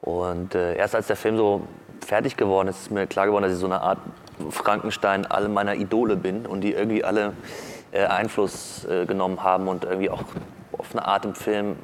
Und 0.00 0.54
äh, 0.54 0.76
erst 0.76 0.94
als 0.94 1.06
der 1.06 1.16
Film 1.16 1.36
so 1.36 1.62
fertig 2.06 2.36
geworden 2.36 2.68
ist, 2.68 2.82
ist 2.82 2.90
mir 2.90 3.06
klar 3.06 3.26
geworden, 3.26 3.44
dass 3.44 3.52
ich 3.52 3.58
so 3.58 3.66
eine 3.66 3.80
Art 3.80 3.98
Frankenstein 4.50 5.26
all 5.26 5.48
meiner 5.48 5.74
Idole 5.74 6.16
bin 6.16 6.46
und 6.46 6.60
die 6.60 6.72
irgendwie 6.72 7.04
alle 7.04 7.32
äh, 7.92 8.04
Einfluss 8.04 8.84
äh, 8.84 9.06
genommen 9.06 9.42
haben 9.42 9.68
und 9.68 9.84
irgendwie 9.84 10.10
auch 10.10 10.22
auf 10.76 10.92
eine 10.92 11.04
Art 11.04 11.24
im 11.24 11.34
Film 11.34 11.76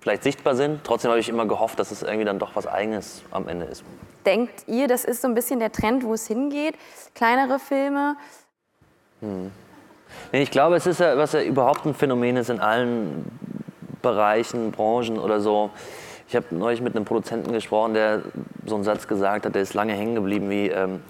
vielleicht 0.00 0.22
sichtbar 0.22 0.54
sind. 0.54 0.84
Trotzdem 0.84 1.10
habe 1.10 1.20
ich 1.20 1.28
immer 1.28 1.46
gehofft, 1.46 1.78
dass 1.78 1.90
es 1.90 2.02
irgendwie 2.02 2.24
dann 2.24 2.38
doch 2.38 2.54
was 2.54 2.66
Eigenes 2.66 3.22
am 3.30 3.48
Ende 3.48 3.66
ist. 3.66 3.82
denkt 4.26 4.64
ihr, 4.66 4.88
das 4.88 5.04
ist 5.04 5.22
so 5.22 5.28
ein 5.28 5.34
bisschen 5.34 5.58
der 5.58 5.72
Trend, 5.72 6.04
wo 6.04 6.14
es 6.14 6.26
hingeht? 6.26 6.74
Kleinere 7.14 7.58
Filme? 7.58 8.16
Hm. 9.20 9.50
Nee, 10.32 10.42
ich 10.42 10.50
glaube, 10.50 10.76
es 10.76 10.86
ist 10.86 11.00
ja, 11.00 11.16
was 11.16 11.32
ja 11.32 11.42
überhaupt 11.42 11.84
ein 11.86 11.94
Phänomen 11.94 12.36
ist 12.36 12.50
in 12.50 12.60
allen 12.60 13.24
Bereichen, 14.02 14.70
Branchen 14.70 15.18
oder 15.18 15.40
so. 15.40 15.70
Ich 16.28 16.36
habe 16.36 16.46
neulich 16.50 16.80
mit 16.80 16.94
einem 16.94 17.04
Produzenten 17.04 17.52
gesprochen, 17.52 17.94
der 17.94 18.22
so 18.66 18.74
einen 18.74 18.84
Satz 18.84 19.08
gesagt 19.08 19.46
hat, 19.46 19.54
der 19.54 19.62
ist 19.62 19.74
lange 19.74 19.94
hängen 19.94 20.14
geblieben, 20.14 20.50
wie 20.50 20.68
ähm, 20.68 21.00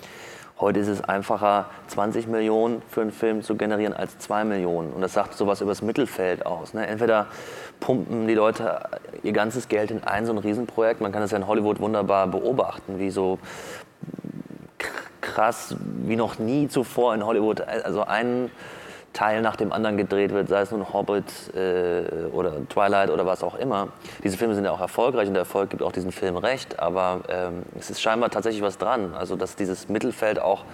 heute 0.61 0.80
ist 0.80 0.88
es 0.88 1.02
einfacher, 1.02 1.66
20 1.88 2.26
Millionen 2.26 2.82
für 2.90 3.02
einen 3.02 3.12
Film 3.12 3.42
zu 3.42 3.56
generieren 3.56 3.92
als 3.92 4.18
2 4.18 4.44
Millionen. 4.44 4.92
Und 4.92 5.00
das 5.00 5.12
sagt 5.12 5.34
sowas 5.34 5.61
über 5.61 5.70
das 5.70 5.82
Mittelfeld 5.82 6.46
aus. 6.46 6.74
Ne? 6.74 6.86
Entweder 6.86 7.26
pumpen 7.80 8.26
die 8.26 8.34
Leute 8.34 8.80
ihr 9.22 9.32
ganzes 9.32 9.68
Geld 9.68 9.90
in 9.90 10.02
ein 10.04 10.26
so 10.26 10.32
ein 10.32 10.38
Riesenprojekt, 10.38 11.00
man 11.00 11.12
kann 11.12 11.22
das 11.22 11.30
ja 11.30 11.38
in 11.38 11.46
Hollywood 11.46 11.80
wunderbar 11.80 12.26
beobachten, 12.26 12.98
wie 12.98 13.11
so 13.11 13.38
krass 15.20 15.76
wie 15.78 16.16
noch 16.16 16.38
nie 16.38 16.68
zuvor 16.68 17.14
in 17.14 17.24
Hollywood. 17.24 17.61
Also 17.61 18.02
ein 18.02 18.50
Teil 19.12 19.42
nach 19.42 19.56
dem 19.56 19.72
anderen 19.72 19.96
gedreht 19.96 20.32
wird, 20.32 20.48
sei 20.48 20.61
es 20.61 20.70
nun 20.70 20.92
Hobbit 20.92 21.24
äh, 21.54 22.26
oder 22.32 22.68
Twilight 22.68 23.11
oder 23.11 23.26
was 23.26 23.42
auch 23.42 23.56
immer. 23.56 23.88
Diese 24.22 24.36
Filme 24.36 24.54
sind 24.54 24.64
ja 24.64 24.70
auch 24.70 24.80
erfolgreich 24.80 25.28
und 25.28 25.34
der 25.34 25.42
Erfolg 25.42 25.70
gibt 25.70 25.82
auch 25.82 25.92
diesen 25.92 26.12
Film 26.12 26.36
recht, 26.36 26.78
aber 26.78 27.20
ähm, 27.28 27.62
es 27.78 27.90
ist 27.90 28.00
scheinbar 28.00 28.30
tatsächlich 28.30 28.62
was 28.62 28.78
dran. 28.78 29.14
Also 29.14 29.36
dass 29.36 29.56
dieses 29.56 29.88
Mittelfeld 29.88 30.40
auch 30.40 30.64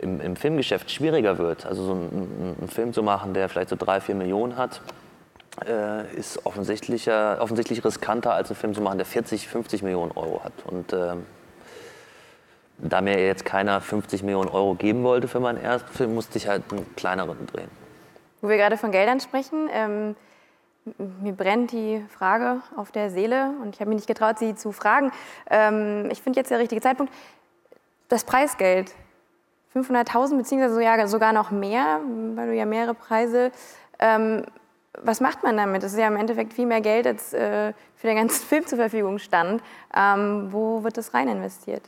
im, 0.00 0.20
im 0.20 0.36
Filmgeschäft 0.36 0.90
schwieriger 0.90 1.38
wird. 1.38 1.66
Also 1.66 1.84
so 1.84 1.92
einen, 1.92 2.68
Film 2.68 2.92
zu 2.92 3.02
machen, 3.02 3.34
der 3.34 3.48
vielleicht 3.48 3.68
so 3.68 3.76
drei, 3.76 4.00
vier 4.00 4.14
Millionen 4.14 4.56
hat, 4.56 4.80
äh, 5.66 6.14
ist 6.16 6.44
offensichtlicher, 6.46 7.38
offensichtlich 7.40 7.84
riskanter 7.84 8.32
als 8.32 8.50
einen 8.50 8.56
Film 8.56 8.74
zu 8.74 8.80
machen, 8.80 8.98
der 8.98 9.06
40, 9.06 9.48
50 9.48 9.82
Millionen 9.82 10.12
Euro 10.12 10.42
hat. 10.44 10.52
Und 10.64 10.92
ähm, 10.92 11.26
da 12.78 13.00
mir 13.00 13.24
jetzt 13.24 13.44
keiner 13.44 13.80
50 13.80 14.22
Millionen 14.22 14.48
Euro 14.48 14.74
geben 14.74 15.02
wollte 15.02 15.28
für 15.28 15.40
meinen 15.40 15.60
ersten 15.60 15.92
Film, 15.92 16.14
musste 16.14 16.38
ich 16.38 16.48
halt 16.48 16.62
einen 16.70 16.86
kleineren 16.96 17.46
drehen. 17.46 17.70
Wo 18.40 18.48
wir 18.48 18.56
gerade 18.56 18.76
von 18.76 18.92
Geldern 18.92 19.20
sprechen, 19.20 19.68
ähm, 19.72 20.16
mir 21.20 21.32
brennt 21.32 21.72
die 21.72 22.04
Frage 22.08 22.62
auf 22.76 22.92
der 22.92 23.10
Seele 23.10 23.50
und 23.62 23.74
ich 23.74 23.80
habe 23.80 23.90
mich 23.90 23.96
nicht 23.96 24.06
getraut, 24.06 24.38
sie 24.38 24.54
zu 24.54 24.72
fragen. 24.72 25.12
Ähm, 25.50 26.08
ich 26.10 26.22
finde 26.22 26.38
jetzt 26.38 26.50
der 26.50 26.58
richtige 26.58 26.80
Zeitpunkt. 26.80 27.12
Das 28.08 28.24
Preisgeld, 28.24 28.94
500.000 29.74 30.36
beziehungsweise 30.36 31.08
sogar 31.08 31.32
noch 31.32 31.50
mehr, 31.50 32.00
weil 32.34 32.48
du 32.48 32.54
ja 32.54 32.64
mehrere 32.64 32.94
Preise. 32.94 33.50
Ähm, 33.98 34.44
was 35.02 35.20
macht 35.20 35.42
man 35.42 35.56
damit? 35.56 35.82
Das 35.82 35.92
ist 35.92 35.98
ja 35.98 36.08
im 36.08 36.16
Endeffekt 36.16 36.54
viel 36.54 36.66
mehr 36.66 36.80
Geld, 36.80 37.06
als 37.06 37.32
äh, 37.32 37.72
für 37.96 38.06
den 38.06 38.16
ganzen 38.16 38.44
Film 38.48 38.66
zur 38.66 38.78
Verfügung 38.78 39.18
stand. 39.18 39.62
Ähm, 39.94 40.48
wo 40.50 40.82
wird 40.84 40.96
das 40.96 41.12
rein 41.12 41.28
investiert? 41.28 41.82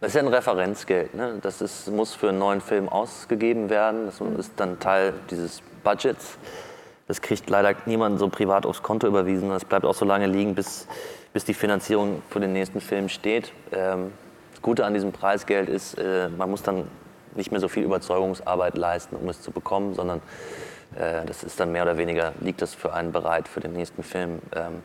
Das 0.00 0.08
ist 0.08 0.14
ja 0.14 0.20
ein 0.20 0.28
Referenzgeld. 0.28 1.14
Ne? 1.14 1.38
Das 1.40 1.62
ist, 1.62 1.90
muss 1.90 2.14
für 2.14 2.28
einen 2.28 2.38
neuen 2.38 2.60
Film 2.60 2.88
ausgegeben 2.88 3.70
werden. 3.70 4.04
Das 4.04 4.20
ist 4.20 4.52
dann 4.56 4.78
Teil 4.78 5.14
dieses 5.30 5.62
Budgets. 5.82 6.36
Das 7.08 7.22
kriegt 7.22 7.48
leider 7.48 7.74
niemand 7.86 8.18
so 8.18 8.28
privat 8.28 8.66
aufs 8.66 8.82
Konto 8.82 9.06
überwiesen. 9.06 9.48
Das 9.48 9.64
bleibt 9.64 9.86
auch 9.86 9.94
so 9.94 10.04
lange 10.04 10.26
liegen, 10.26 10.54
bis, 10.54 10.86
bis 11.32 11.46
die 11.46 11.54
Finanzierung 11.54 12.22
für 12.28 12.40
den 12.40 12.52
nächsten 12.52 12.82
Film 12.82 13.08
steht. 13.08 13.52
Ähm, 13.72 14.12
das 14.52 14.60
Gute 14.60 14.84
an 14.84 14.92
diesem 14.92 15.12
Preisgeld 15.12 15.70
ist, 15.70 15.94
äh, 15.94 16.28
man 16.28 16.50
muss 16.50 16.62
dann 16.62 16.88
nicht 17.34 17.50
mehr 17.50 17.60
so 17.60 17.68
viel 17.68 17.84
Überzeugungsarbeit 17.84 18.76
leisten, 18.76 19.16
um 19.16 19.28
es 19.30 19.40
zu 19.40 19.50
bekommen, 19.50 19.94
sondern 19.94 20.20
äh, 20.98 21.24
das 21.24 21.42
ist 21.42 21.58
dann 21.58 21.72
mehr 21.72 21.84
oder 21.84 21.96
weniger, 21.96 22.32
liegt 22.40 22.60
das 22.60 22.74
für 22.74 22.92
einen 22.92 23.12
bereit 23.12 23.48
für 23.48 23.60
den 23.60 23.72
nächsten 23.72 24.02
Film. 24.02 24.40
Ähm, 24.54 24.82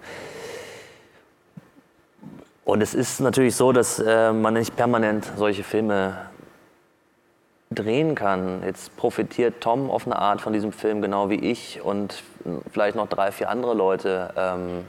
und 2.72 2.80
es 2.80 2.94
ist 2.94 3.20
natürlich 3.20 3.58
so, 3.58 3.74
dass 3.74 4.00
äh, 4.00 4.32
man 4.32 4.54
nicht 4.54 4.78
permanent 4.78 5.30
solche 5.36 5.62
Filme 5.62 6.16
drehen 7.70 8.16
kann. 8.16 8.64
Jetzt 8.64 8.96
profitiert 8.96 9.56
Tom 9.60 9.92
auf 9.92 10.06
eine 10.06 10.16
Art 10.16 10.40
von 10.40 10.54
diesem 10.54 10.72
Film 10.72 11.02
genau 11.02 11.30
wie 11.30 11.36
ich 11.36 11.82
und 11.84 12.24
vielleicht 12.72 12.96
noch 12.96 13.10
drei, 13.10 13.34
vier 13.34 13.50
andere 13.50 13.74
Leute, 13.74 14.34
ähm, 14.38 14.86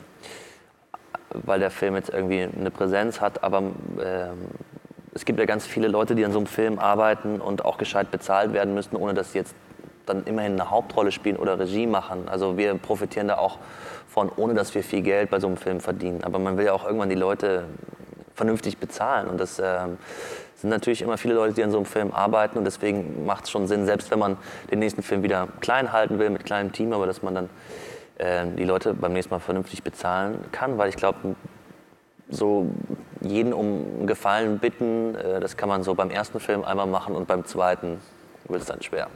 weil 1.31 1.59
der 1.59 1.73
Film 1.73 1.97
jetzt 1.97 2.11
irgendwie 2.11 2.43
eine 2.43 2.71
Präsenz 2.71 3.21
hat. 3.21 3.43
Aber 3.43 3.59
ähm, 3.59 4.47
es 5.13 5.25
gibt 5.25 5.41
ja 5.41 5.45
ganz 5.45 5.67
viele 5.67 5.89
Leute, 5.89 6.15
die 6.15 6.25
an 6.25 6.31
so 6.31 6.39
einem 6.39 6.47
Film 6.47 6.79
arbeiten 6.79 7.41
und 7.41 7.65
auch 7.65 7.79
gescheit 7.79 8.13
bezahlt 8.13 8.53
werden 8.53 8.75
müssten, 8.75 8.95
ohne 8.95 9.13
dass 9.13 9.33
sie 9.33 9.39
jetzt 9.39 9.57
dann 10.07 10.25
immerhin 10.25 10.53
eine 10.53 10.71
Hauptrolle 10.71 11.13
spielen 11.13 11.37
oder 11.37 11.59
Regie 11.59 11.87
machen. 11.87 12.29
Also 12.29 12.57
wir 12.57 12.75
profitieren 12.75 13.29
da 13.29 13.39
auch 13.39 13.59
von, 14.09 14.31
ohne 14.37 14.55
dass 14.55 14.75
wir 14.75 14.83
viel 14.83 15.03
Geld 15.03 15.31
bei 15.31 15.41
so 15.41 15.47
einem 15.47 15.57
Film 15.57 15.81
verdienen. 15.81 16.23
Aber 16.25 16.39
man 16.39 16.57
will 16.57 16.67
ja 16.67 16.73
auch 16.73 16.85
irgendwann 16.85 17.09
die 17.09 17.15
Leute 17.15 17.65
vernünftig 18.35 18.79
bezahlen. 18.79 19.29
Und 19.29 19.39
das 19.39 19.59
ähm, 19.59 19.99
sind 20.57 20.71
natürlich 20.71 21.03
immer 21.03 21.19
viele 21.19 21.35
Leute, 21.35 21.55
die 21.55 21.63
an 21.63 21.71
so 21.71 21.79
einem 21.79 21.87
Film 21.87 22.13
arbeiten. 22.13 22.59
Und 22.59 22.65
deswegen 22.65 23.25
macht 23.25 23.45
es 23.45 23.51
schon 23.51 23.67
Sinn, 23.67 23.87
selbst 23.87 24.11
wenn 24.11 24.19
man 24.19 24.37
den 24.71 24.79
nächsten 24.79 25.03
Film 25.03 25.23
wieder 25.23 25.49
klein 25.61 25.93
halten 25.93 26.19
will, 26.19 26.31
mit 26.31 26.45
kleinem 26.45 26.73
Team, 26.73 26.93
aber 26.93 27.07
dass 27.07 27.23
man 27.23 27.35
dann 27.35 27.51
äh, 28.19 28.47
die 28.57 28.65
Leute 28.65 28.95
beim 28.95 29.13
nächsten 29.13 29.33
Mal 29.33 29.41
vernünftig 29.41 29.83
bezahlen 29.83 30.45
kann. 30.53 30.79
Weil 30.79 30.89
ich 30.89 30.97
glaube, 30.97 31.37
so 32.29 32.67
jeden 33.21 33.53
um 33.53 34.07
Gefallen 34.07 34.59
bitten. 34.59 35.15
Äh, 35.15 35.41
das 35.41 35.57
kann 35.57 35.69
man 35.69 35.83
so 35.83 35.95
beim 35.95 36.11
ersten 36.11 36.41
Film 36.41 36.65
einmal 36.65 36.87
machen 36.87 37.15
und 37.15 37.27
beim 37.29 37.45
zweiten 37.45 38.01
wird 38.49 38.63
es 38.63 38.69
dann 38.69 38.83
schwer. 38.83 39.09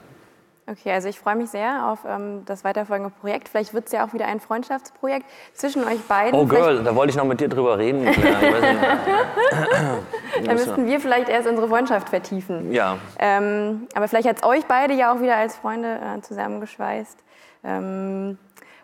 Okay, 0.69 0.91
also 0.91 1.09
ich 1.09 1.21
freue 1.21 1.37
mich 1.37 1.51
sehr 1.51 1.87
auf 1.87 2.01
ähm, 2.09 2.43
das 2.45 2.65
weiterfolgende 2.65 3.13
Projekt. 3.21 3.49
Vielleicht 3.49 3.73
wird 3.73 3.87
es 3.87 3.93
ja 3.93 4.05
auch 4.05 4.13
wieder 4.13 4.27
ein 4.27 4.41
Freundschaftsprojekt 4.41 5.25
zwischen 5.55 5.85
euch 5.85 6.01
beiden. 6.09 6.39
Oh 6.39 6.45
Girl, 6.45 6.65
Vielleicht- 6.65 6.87
da 6.87 6.95
wollte 6.97 7.11
ich 7.11 7.17
noch 7.17 7.25
mit 7.25 7.41
dir 7.41 7.49
drüber 7.49 7.79
reden. 7.79 8.05
Dann 10.45 10.57
müssten 10.57 10.87
wir 10.89 10.99
vielleicht 11.01 11.29
erst 11.29 11.49
unsere 11.49 11.69
Freundschaft 11.69 12.09
vertiefen. 12.09 12.73
ja. 12.73 12.99
Ähm, 13.19 13.87
aber 13.95 14.09
vielleicht 14.09 14.29
hat 14.29 14.39
es 14.39 14.43
euch 14.43 14.65
beide 14.67 14.95
ja 14.95 15.15
auch 15.15 15.21
wieder 15.21 15.37
als 15.37 15.57
Freunde 15.57 16.01
äh, 16.01 16.21
zusammengeschweißt. 16.23 17.23
Ähm, 17.63 18.39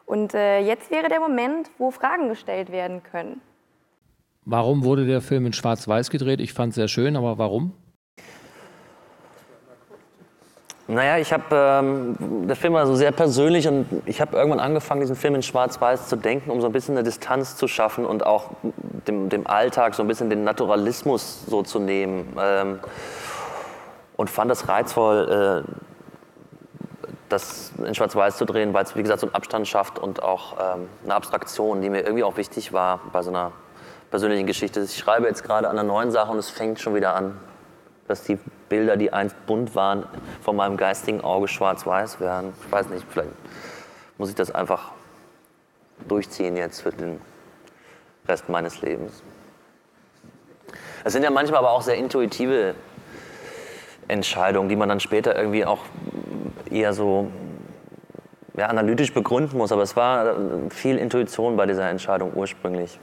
und 0.06 0.34
äh, 0.34 0.60
jetzt 0.60 0.90
wäre 0.90 1.08
der 1.08 1.20
Moment, 1.20 1.70
wo 1.78 1.90
Fragen 1.90 2.28
gestellt 2.28 2.70
werden 2.70 3.02
können. 3.02 3.40
Warum 4.44 4.84
wurde 4.84 5.06
der 5.06 5.20
Film 5.20 5.46
in 5.46 5.52
Schwarz-Weiß 5.52 6.10
gedreht? 6.10 6.40
Ich 6.40 6.52
fand 6.52 6.70
es 6.70 6.74
sehr 6.76 6.88
schön, 6.88 7.16
aber 7.16 7.38
warum? 7.38 7.72
Naja, 10.88 11.18
ich 11.18 11.32
habe, 11.32 11.44
ähm, 11.52 12.16
der 12.48 12.56
Film 12.56 12.72
war 12.72 12.86
so 12.86 12.96
sehr 12.96 13.12
persönlich 13.12 13.68
und 13.68 13.86
ich 14.04 14.20
habe 14.20 14.36
irgendwann 14.36 14.58
angefangen, 14.58 15.00
diesen 15.00 15.14
Film 15.14 15.36
in 15.36 15.42
Schwarz-Weiß 15.42 16.08
zu 16.08 16.16
denken, 16.16 16.50
um 16.50 16.60
so 16.60 16.66
ein 16.66 16.72
bisschen 16.72 16.96
eine 16.96 17.04
Distanz 17.04 17.56
zu 17.56 17.68
schaffen 17.68 18.04
und 18.04 18.26
auch 18.26 18.50
dem, 19.06 19.28
dem 19.28 19.46
Alltag 19.46 19.94
so 19.94 20.02
ein 20.02 20.08
bisschen 20.08 20.28
den 20.28 20.42
Naturalismus 20.42 21.46
so 21.46 21.62
zu 21.62 21.78
nehmen. 21.78 22.36
Ähm, 22.40 22.80
und 24.16 24.28
fand 24.28 24.50
es 24.50 24.68
reizvoll, 24.68 25.64
äh, 25.66 25.72
das 27.28 27.72
in 27.78 27.94
Schwarz-Weiß 27.94 28.36
zu 28.36 28.44
drehen, 28.44 28.74
weil 28.74 28.84
es, 28.84 28.94
wie 28.96 29.02
gesagt, 29.02 29.20
so 29.20 29.26
einen 29.26 29.34
Abstand 29.34 29.68
schafft 29.68 29.98
und 29.98 30.22
auch 30.22 30.56
ähm, 30.58 30.88
eine 31.04 31.14
Abstraktion, 31.14 31.80
die 31.80 31.90
mir 31.90 32.00
irgendwie 32.00 32.24
auch 32.24 32.36
wichtig 32.36 32.72
war 32.72 33.00
bei 33.12 33.22
so 33.22 33.30
einer 33.30 33.52
persönlichen 34.10 34.46
Geschichte. 34.46 34.80
Ich 34.80 34.98
schreibe 34.98 35.26
jetzt 35.26 35.44
gerade 35.44 35.68
an 35.68 35.78
einer 35.78 35.86
neuen 35.86 36.10
Sache 36.10 36.32
und 36.32 36.38
es 36.38 36.50
fängt 36.50 36.80
schon 36.80 36.94
wieder 36.94 37.14
an, 37.14 37.38
dass 38.08 38.24
die 38.24 38.38
Bilder, 38.68 38.96
die 38.96 39.12
einst 39.12 39.36
bunt 39.46 39.74
waren, 39.74 40.06
von 40.42 40.56
meinem 40.56 40.76
geistigen 40.76 41.20
Auge 41.20 41.48
schwarz-weiß 41.48 42.20
werden. 42.20 42.52
Ich 42.64 42.72
weiß 42.72 42.88
nicht, 42.88 43.06
vielleicht 43.08 43.30
muss 44.18 44.28
ich 44.28 44.34
das 44.34 44.50
einfach 44.50 44.92
durchziehen 46.08 46.56
jetzt 46.56 46.80
für 46.80 46.90
den 46.90 47.20
Rest 48.28 48.48
meines 48.48 48.80
Lebens. 48.82 49.22
Es 51.04 51.12
sind 51.12 51.22
ja 51.22 51.30
manchmal 51.30 51.60
aber 51.60 51.70
auch 51.72 51.82
sehr 51.82 51.96
intuitive 51.96 52.74
Entscheidungen, 54.08 54.68
die 54.68 54.76
man 54.76 54.88
dann 54.88 55.00
später 55.00 55.36
irgendwie 55.36 55.64
auch 55.64 55.80
eher 56.70 56.92
so 56.92 57.30
ja, 58.56 58.66
analytisch 58.66 59.12
begründen 59.12 59.58
muss. 59.58 59.72
Aber 59.72 59.82
es 59.82 59.96
war 59.96 60.36
viel 60.70 60.98
Intuition 60.98 61.56
bei 61.56 61.66
dieser 61.66 61.88
Entscheidung 61.88 62.32
ursprünglich, 62.34 62.98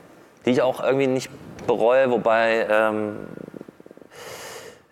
die 0.45 0.51
ich 0.51 0.61
auch 0.61 0.83
irgendwie 0.83 1.07
nicht 1.07 1.29
bereue, 1.67 2.11
wobei 2.11 2.67
ähm, 2.69 3.27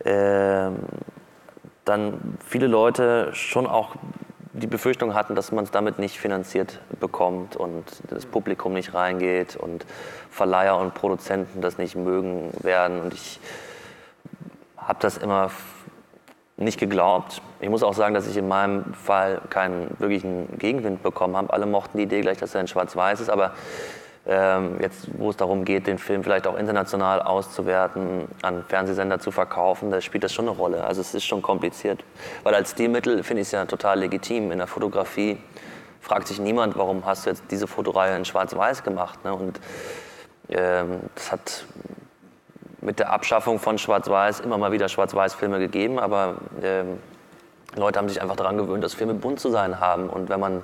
ähm, 0.08 0.78
dann 1.86 2.38
viele 2.46 2.68
Leute 2.68 3.30
schon 3.34 3.68
auch 3.68 3.96
die 4.54 4.68
Befürchtung 4.68 5.14
hatten, 5.14 5.36
dass 5.36 5.52
man 5.52 5.66
es 5.66 5.72
damit 5.72 6.00
nicht 6.00 6.20
finanziert 6.20 6.80
bekommt 7.00 7.56
und 7.56 7.84
das 8.10 8.26
Publikum 8.26 8.74
nicht 8.74 8.94
reingeht 8.94 9.56
und 9.56 9.86
Verleiher 10.32 10.78
und 10.78 10.96
Produzenten 10.96 11.62
das 11.62 11.78
nicht 11.78 11.96
mögen 11.96 12.52
werden. 12.64 13.02
Und 13.02 13.14
ich 13.14 13.40
habe 14.78 14.98
das 15.00 15.18
immer 15.18 15.52
nicht 16.56 16.80
geglaubt. 16.80 17.42
Ich 17.60 17.70
muss 17.70 17.84
auch 17.84 17.94
sagen, 17.94 18.16
dass 18.16 18.28
ich 18.28 18.36
in 18.36 18.48
meinem 18.48 18.94
Fall 18.94 19.42
keinen 19.50 19.96
wirklichen 20.00 20.58
Gegenwind 20.58 21.04
bekommen 21.04 21.38
habe. 21.38 21.54
Alle 21.54 21.68
mochten 21.68 21.98
die 21.98 22.06
Idee 22.06 22.22
gleich, 22.22 22.40
dass 22.40 22.56
er 22.56 22.62
in 22.62 22.68
Schwarz-Weiß 22.68 23.20
ist, 23.20 23.30
aber 23.30 23.54
jetzt, 24.82 25.08
wo 25.18 25.30
es 25.30 25.38
darum 25.38 25.64
geht, 25.64 25.88
den 25.88 25.98
Film 25.98 26.22
vielleicht 26.22 26.48
auch 26.48 26.58
international 26.58 27.22
auszuwerten, 27.22 28.28
an 28.42 28.66
Fernsehsender 28.68 29.20
zu 29.20 29.32
verkaufen, 29.32 29.90
da 29.90 30.02
spielt 30.02 30.26
das 30.26 30.34
schon 30.34 30.50
eine 30.50 30.58
Rolle. 30.58 30.84
Also 30.84 31.00
es 31.00 31.14
ist 31.14 31.24
schon 31.24 31.42
kompliziert. 31.42 32.04
Weil 32.44 32.54
als 32.54 32.72
Stilmittel 32.72 33.24
finde 33.24 33.42
ich 33.42 33.48
es 33.48 33.52
ja 33.54 33.64
total 33.66 34.00
legitim. 34.00 34.52
In 34.52 34.58
der 34.58 34.68
Fotografie 34.68 35.38
fragt 36.02 36.28
sich 36.28 36.40
niemand, 36.40 36.78
warum 36.78 37.06
hast 37.06 37.26
du 37.26 37.30
jetzt 37.30 37.44
diese 37.52 37.68
Fotoreihe 37.68 38.18
in 38.18 38.26
Schwarz-Weiß 38.26 38.84
gemacht. 38.84 39.24
Ne? 39.24 39.34
Und 39.34 39.62
ähm, 40.50 41.00
das 41.16 41.32
hat 41.32 41.66
mit 42.82 43.00
der 43.00 43.12
Abschaffung 43.12 43.60
von 43.60 43.78
Schwarz-Weiß 43.78 44.42
immer 44.42 44.58
mal 44.58 44.74
wieder 44.74 44.90
Schwarz-Weiß-Filme 44.90 45.60
gegeben, 45.60 46.00
aber 46.00 46.36
ähm, 46.62 47.00
Leute 47.76 48.00
haben 48.00 48.10
sich 48.10 48.22
einfach 48.22 48.36
daran 48.36 48.58
gewöhnt, 48.58 48.84
dass 48.84 48.94
Filme 48.94 49.14
bunt 49.14 49.40
zu 49.40 49.50
sein 49.50 49.80
haben. 49.80 50.10
Und 50.10 50.30
wenn 50.30 50.40
man 50.40 50.64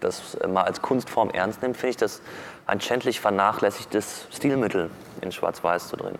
das 0.00 0.38
mal 0.48 0.62
als 0.62 0.82
Kunstform 0.82 1.30
ernst 1.30 1.62
nimmt, 1.62 1.76
finde 1.76 1.90
ich 1.90 1.96
das 1.96 2.20
ein 2.66 2.80
schändlich 2.80 3.20
vernachlässigtes 3.20 4.26
Stilmittel, 4.32 4.90
in 5.20 5.32
Schwarz-Weiß 5.32 5.88
zu 5.88 5.96
drehen. 5.96 6.18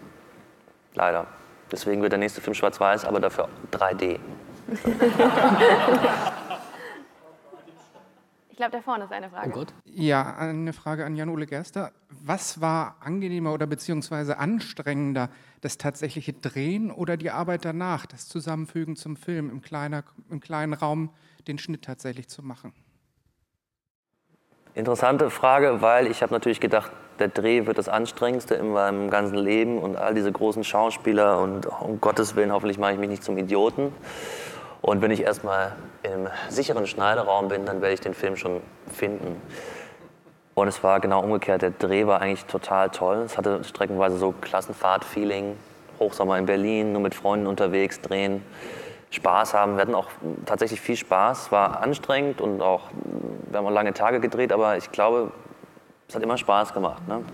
Leider. 0.94 1.26
Deswegen 1.70 2.02
wird 2.02 2.12
der 2.12 2.18
nächste 2.18 2.40
Film 2.40 2.54
Schwarz-Weiß, 2.54 3.04
aber 3.04 3.20
dafür 3.20 3.48
3D. 3.72 4.18
Ich 8.62 8.64
glaube, 8.70 8.76
da 8.76 8.82
vorne 8.84 9.04
ist 9.06 9.12
eine 9.12 9.28
Frage. 9.28 9.66
Ja, 9.86 10.36
eine 10.36 10.72
Frage 10.72 11.04
an 11.04 11.16
Jan-Ole 11.16 11.46
Gerster. 11.46 11.90
Was 12.10 12.60
war 12.60 12.94
angenehmer 13.00 13.52
oder 13.52 13.66
beziehungsweise 13.66 14.38
anstrengender, 14.38 15.30
das 15.62 15.78
tatsächliche 15.78 16.32
Drehen 16.32 16.92
oder 16.92 17.16
die 17.16 17.32
Arbeit 17.32 17.64
danach, 17.64 18.06
das 18.06 18.28
Zusammenfügen 18.28 18.94
zum 18.94 19.16
Film, 19.16 19.50
im, 19.50 19.62
kleiner, 19.62 20.04
im 20.30 20.38
kleinen 20.38 20.74
Raum 20.74 21.10
den 21.48 21.58
Schnitt 21.58 21.82
tatsächlich 21.82 22.28
zu 22.28 22.44
machen? 22.44 22.72
Interessante 24.74 25.30
Frage, 25.30 25.82
weil 25.82 26.06
ich 26.06 26.22
habe 26.22 26.32
natürlich 26.32 26.60
gedacht, 26.60 26.92
der 27.18 27.30
Dreh 27.30 27.66
wird 27.66 27.78
das 27.78 27.88
anstrengendste 27.88 28.54
in 28.54 28.70
meinem 28.70 29.10
ganzen 29.10 29.38
Leben 29.38 29.78
und 29.78 29.96
all 29.96 30.14
diese 30.14 30.30
großen 30.30 30.62
Schauspieler 30.62 31.40
und 31.40 31.66
um 31.66 32.00
Gottes 32.00 32.36
Willen, 32.36 32.52
hoffentlich 32.52 32.78
mache 32.78 32.92
ich 32.92 32.98
mich 33.00 33.08
nicht 33.08 33.24
zum 33.24 33.38
Idioten. 33.38 33.92
Und 34.82 35.00
wenn 35.00 35.12
ich 35.12 35.22
erstmal 35.22 35.72
im 36.02 36.28
sicheren 36.48 36.86
Schneideraum 36.86 37.48
bin, 37.48 37.64
dann 37.64 37.80
werde 37.80 37.94
ich 37.94 38.00
den 38.00 38.14
Film 38.14 38.36
schon 38.36 38.60
finden. 38.92 39.40
Und 40.54 40.68
es 40.68 40.82
war 40.82 41.00
genau 41.00 41.22
umgekehrt. 41.22 41.62
Der 41.62 41.70
Dreh 41.70 42.06
war 42.06 42.20
eigentlich 42.20 42.44
total 42.44 42.90
toll. 42.90 43.22
Es 43.24 43.38
hatte 43.38 43.64
streckenweise 43.64 44.18
so 44.18 44.34
Klassenfahrt-Feeling. 44.40 45.56
Hochsommer 45.98 46.36
in 46.36 46.46
Berlin, 46.46 46.92
nur 46.92 47.00
mit 47.00 47.14
Freunden 47.14 47.46
unterwegs, 47.46 48.00
drehen, 48.00 48.44
Spaß 49.10 49.54
haben. 49.54 49.76
Wir 49.76 49.82
hatten 49.82 49.94
auch 49.94 50.08
tatsächlich 50.46 50.80
viel 50.80 50.96
Spaß. 50.96 51.52
War 51.52 51.80
anstrengend 51.80 52.40
und 52.40 52.60
auch, 52.60 52.90
wir 53.50 53.58
haben 53.58 53.66
auch 53.66 53.70
lange 53.70 53.92
Tage 53.92 54.18
gedreht, 54.18 54.52
aber 54.52 54.76
ich 54.76 54.90
glaube, 54.90 55.30
es 56.08 56.14
hat 56.14 56.22
immer 56.22 56.38
Spaß 56.38 56.74
gemacht. 56.74 57.06
Ne? 57.06 57.24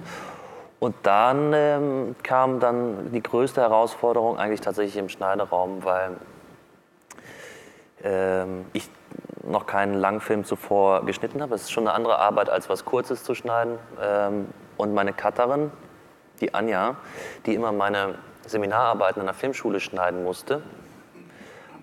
Und 0.81 0.95
dann 1.03 1.53
ähm, 1.55 2.17
kam 2.23 2.61
dann 2.61 3.11
die 3.13 3.23
größte 3.23 3.61
Herausforderung 3.61 4.39
eigentlich 4.39 4.61
tatsächlich 4.61 4.97
im 4.97 5.09
Schneideraum, 5.09 5.85
weil 5.85 6.17
ähm, 8.03 8.67
ich 8.73 8.89
noch 9.45 9.67
keinen 9.67 9.95
Langfilm 9.95 10.45
zuvor 10.45 11.05
geschnitten 11.07 11.41
habe. 11.41 11.55
Es 11.55 11.63
ist 11.63 11.73
schon 11.73 11.87
eine 11.87 11.95
andere 11.95 12.19
Arbeit, 12.19 12.51
als 12.51 12.69
was 12.69 12.85
Kurzes 12.85 13.25
zu 13.25 13.35
schneiden. 13.35 13.79
Ähm, 14.01 14.49
und 14.77 14.95
meine 14.95 15.13
Cutterin, 15.13 15.73
die 16.41 16.55
Anja, 16.55 16.97
die 17.47 17.55
immer 17.55 17.73
meine 17.73 18.17
Seminararbeiten 18.47 19.21
an 19.21 19.27
der 19.27 19.35
Filmschule 19.35 19.81
schneiden 19.81 20.23
musste, 20.23 20.63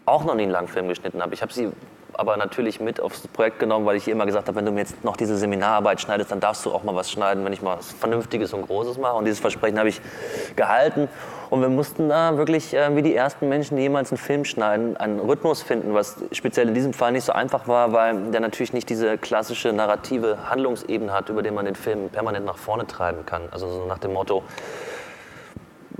auch 0.05 0.24
noch 0.24 0.36
nie 0.36 0.43
einen 0.43 0.51
Langfilm 0.51 0.88
geschnitten 0.88 1.22
habe. 1.22 1.34
Ich 1.34 1.41
habe 1.41 1.51
sie 1.51 1.72
aber 2.18 2.38
natürlich 2.38 2.80
mit 2.80 2.99
aufs 2.99 3.28
Projekt 3.28 3.59
genommen, 3.59 3.86
weil 3.86 3.97
ich 3.97 4.07
immer 4.07 4.26
gesagt 4.26 4.47
habe, 4.47 4.57
wenn 4.57 4.66
du 4.66 4.72
mir 4.72 4.82
jetzt 4.82 5.03
noch 5.03 5.18
diese 5.18 5.38
Seminararbeit 5.38 6.01
schneidest, 6.01 6.32
dann 6.32 6.39
darfst 6.39 6.66
du 6.66 6.72
auch 6.72 6.84
mal 6.84 6.95
was 6.95 7.11
schneiden, 7.11 7.45
wenn 7.45 7.53
ich 7.53 7.61
mal 7.61 7.78
was 7.78 7.91
Vernünftiges 7.91 8.53
und 8.53 8.66
Großes 8.66 8.97
mache. 8.97 9.16
Und 9.16 9.26
dieses 9.26 9.39
Versprechen 9.39 9.78
habe 9.80 9.89
ich 9.89 10.01
gehalten. 10.55 11.09
Und 11.49 11.61
wir 11.61 11.70
mussten 11.70 12.09
da 12.09 12.38
wirklich, 12.38 12.74
äh, 12.74 12.95
wie 12.95 13.01
die 13.01 13.16
ersten 13.16 13.47
Menschen, 13.49 13.78
die 13.78 13.84
jemals 13.84 14.11
einen 14.11 14.18
Film 14.18 14.45
schneiden, 14.45 14.97
einen 14.97 15.20
Rhythmus 15.20 15.61
finden, 15.61 15.93
was 15.93 16.18
speziell 16.32 16.68
in 16.68 16.74
diesem 16.74 16.93
Fall 16.93 17.11
nicht 17.11 17.26
so 17.26 17.34
einfach 17.34 17.68
war, 17.68 17.93
weil 17.93 18.32
der 18.32 18.39
natürlich 18.39 18.74
nicht 18.74 18.89
diese 18.89 19.18
klassische 19.18 19.72
narrative 19.72 20.49
Handlungsebene 20.49 21.13
hat, 21.13 21.30
über 21.30 21.43
den 21.43 21.53
man 21.53 21.66
den 21.66 21.76
Film 21.76 22.09
permanent 22.09 22.45
nach 22.45 22.57
vorne 22.57 22.88
treiben 22.88 23.26
kann. 23.26 23.43
Also 23.51 23.70
so 23.70 23.86
nach 23.86 23.99
dem 23.99 24.13
Motto, 24.13 24.43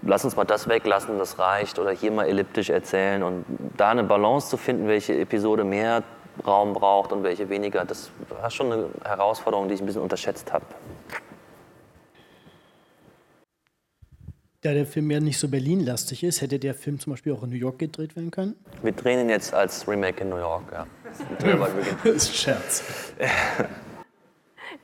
lass 0.06 0.24
uns 0.24 0.36
mal 0.36 0.46
das 0.46 0.68
weglassen, 0.70 1.18
das 1.18 1.40
reicht, 1.40 1.80
oder 1.80 1.92
hier 1.92 2.12
mal 2.12 2.28
elliptisch 2.28 2.70
erzählen. 2.70 3.24
Und 3.24 3.46
da 3.76 3.92
eine 3.92 4.04
Balance 4.04 4.50
zu 4.50 4.58
finden, 4.58 4.88
welche 4.88 5.20
Episode 5.20 5.64
mehr 5.64 6.04
Raum 6.46 6.74
braucht 6.74 7.12
und 7.12 7.24
welche 7.24 7.50
weniger, 7.50 7.86
das 7.86 8.12
war 8.30 8.50
schon 8.50 8.72
eine 8.72 8.90
Herausforderung, 9.04 9.68
die 9.68 9.76
ich 9.76 9.82
ein 9.82 9.86
bisschen 9.86 10.02
unterschätzt 10.02 10.52
habe. 10.52 10.66
Da 14.62 14.74
der 14.74 14.88
Film 14.88 15.12
ja 15.12 15.20
nicht 15.20 15.38
so 15.38 15.48
Berlin-lastig 15.48 16.24
ist, 16.24 16.42
hätte 16.42 16.58
der 16.58 16.74
Film 16.74 17.00
zum 17.00 17.14
Beispiel 17.14 17.34
auch 17.34 17.44
in 17.44 17.52
New 17.52 17.56
York 17.56 17.78
gedreht 17.78 18.16
werden 18.16 18.32
können? 18.32 18.56
Wir 18.82 18.94
drehen 18.94 19.20
ihn 19.20 19.30
jetzt 19.30 19.54
als 19.54 19.88
Remake 19.88 20.24
in 20.24 20.30
New 20.30 20.38
York, 20.38 20.64
ja. 20.72 20.88
Das 22.04 22.16
ist 22.16 22.30
ein 22.30 22.34
Scherz. 22.34 22.84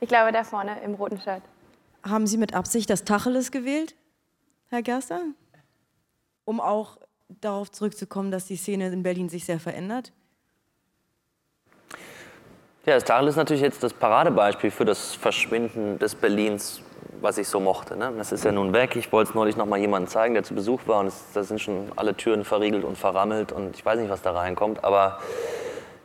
Ich 0.00 0.08
glaube, 0.08 0.32
da 0.32 0.44
vorne 0.44 0.80
im 0.84 0.94
roten 0.94 1.20
Shirt. 1.20 1.42
Haben 2.04 2.26
Sie 2.26 2.38
mit 2.38 2.54
Absicht 2.54 2.90
das 2.90 3.04
Tacheles 3.04 3.50
gewählt, 3.50 3.96
Herr 4.72 4.82
Gerster? 4.82 5.20
Um 6.44 6.60
auch 6.60 6.96
darauf 7.28 7.70
zurückzukommen, 7.70 8.30
dass 8.30 8.46
die 8.46 8.56
Szene 8.56 8.88
in 8.88 9.02
Berlin 9.02 9.28
sich 9.28 9.44
sehr 9.44 9.60
verändert? 9.60 10.12
Ja, 12.86 12.94
das 12.94 13.04
Tagel 13.04 13.28
ist 13.28 13.36
natürlich 13.36 13.62
jetzt 13.62 13.82
das 13.82 13.92
Paradebeispiel 13.92 14.70
für 14.70 14.84
das 14.84 15.14
Verschwinden 15.14 15.98
des 15.98 16.14
Berlins 16.14 16.82
was 17.20 17.38
ich 17.38 17.48
so 17.48 17.60
mochte. 17.60 17.96
Ne? 17.96 18.12
Das 18.18 18.32
ist 18.32 18.44
ja 18.44 18.52
nun 18.52 18.72
weg. 18.72 18.96
Ich 18.96 19.12
wollte 19.12 19.30
es 19.30 19.34
neulich 19.34 19.56
noch 19.56 19.66
mal 19.66 19.78
jemandem 19.78 20.08
zeigen, 20.08 20.34
der 20.34 20.42
zu 20.42 20.54
Besuch 20.54 20.80
war. 20.86 21.00
Und 21.00 21.06
es, 21.06 21.24
da 21.32 21.44
sind 21.44 21.60
schon 21.60 21.92
alle 21.94 22.16
Türen 22.16 22.44
verriegelt 22.44 22.84
und 22.84 22.98
verrammelt. 22.98 23.52
Und 23.52 23.76
ich 23.76 23.84
weiß 23.84 24.00
nicht, 24.00 24.10
was 24.10 24.22
da 24.22 24.32
reinkommt. 24.32 24.82
Aber 24.82 25.20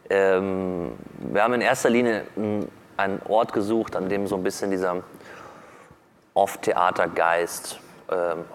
ähm, 0.10 0.92
wir 1.32 1.44
haben 1.44 1.54
in 1.54 1.62
erster 1.62 1.90
Linie 1.90 2.24
einen- 2.36 3.22
Ort 3.28 3.54
gesucht, 3.54 3.96
an 3.96 4.10
dem 4.10 4.26
so 4.26 4.36
ein 4.36 4.44
bisschen 4.44 4.72
dieser 4.72 5.04
Off-Theatergeist 6.34 7.80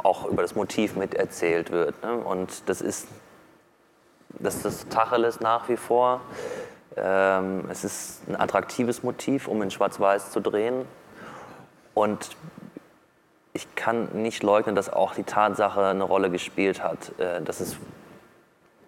auch 0.03 0.27
über 0.27 0.43
das 0.43 0.55
Motiv 0.55 0.97
miterzählt 0.97 1.71
wird. 1.71 2.03
Ne? 2.03 2.17
Und 2.17 2.69
das 2.69 2.81
ist 2.81 3.07
das, 4.39 4.65
ist 4.65 4.91
Tacheles 4.91 5.41
nach 5.41 5.69
wie 5.69 5.77
vor. 5.77 6.21
Ähm, 6.97 7.65
es 7.71 7.85
ist 7.85 8.29
ein 8.29 8.39
attraktives 8.39 9.03
Motiv, 9.03 9.49
um 9.49 9.63
in 9.63 9.71
Schwarz-Weiß 9.71 10.31
zu 10.31 10.41
drehen. 10.41 10.87
Und 11.95 12.31
ich 13.53 13.75
kann 13.75 14.09
nicht 14.15 14.43
leugnen, 14.43 14.75
dass 14.75 14.91
auch 14.91 15.15
die 15.15 15.25
Tatsache 15.25 15.85
eine 15.85 16.05
Rolle 16.05 16.31
gespielt 16.31 16.83
hat, 16.83 17.19
äh, 17.19 17.41
dass, 17.43 17.61
es, 17.61 17.77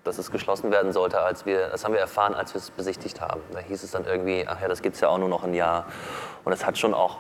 dass 0.05 0.19
es 0.19 0.31
geschlossen 0.31 0.71
werden 0.71 0.93
sollte, 0.93 1.21
als 1.21 1.47
wir, 1.47 1.69
das 1.69 1.85
haben 1.85 1.93
wir 1.93 2.01
erfahren, 2.01 2.35
als 2.35 2.55
wir 2.55 2.59
es 2.59 2.71
besichtigt 2.71 3.21
haben. 3.21 3.41
Da 3.53 3.61
hieß 3.61 3.83
es 3.83 3.91
dann 3.91 4.05
irgendwie, 4.07 4.45
ach 4.47 4.61
ja, 4.61 4.69
das 4.69 4.83
gibt 4.83 4.97
es 4.97 5.01
ja 5.01 5.09
auch 5.09 5.19
nur 5.19 5.29
noch 5.29 5.45
ein 5.45 5.55
Jahr. 5.55 5.87
Und 6.45 6.53
es 6.53 6.67
hat 6.67 6.79
schon 6.79 6.95
auch 6.95 7.19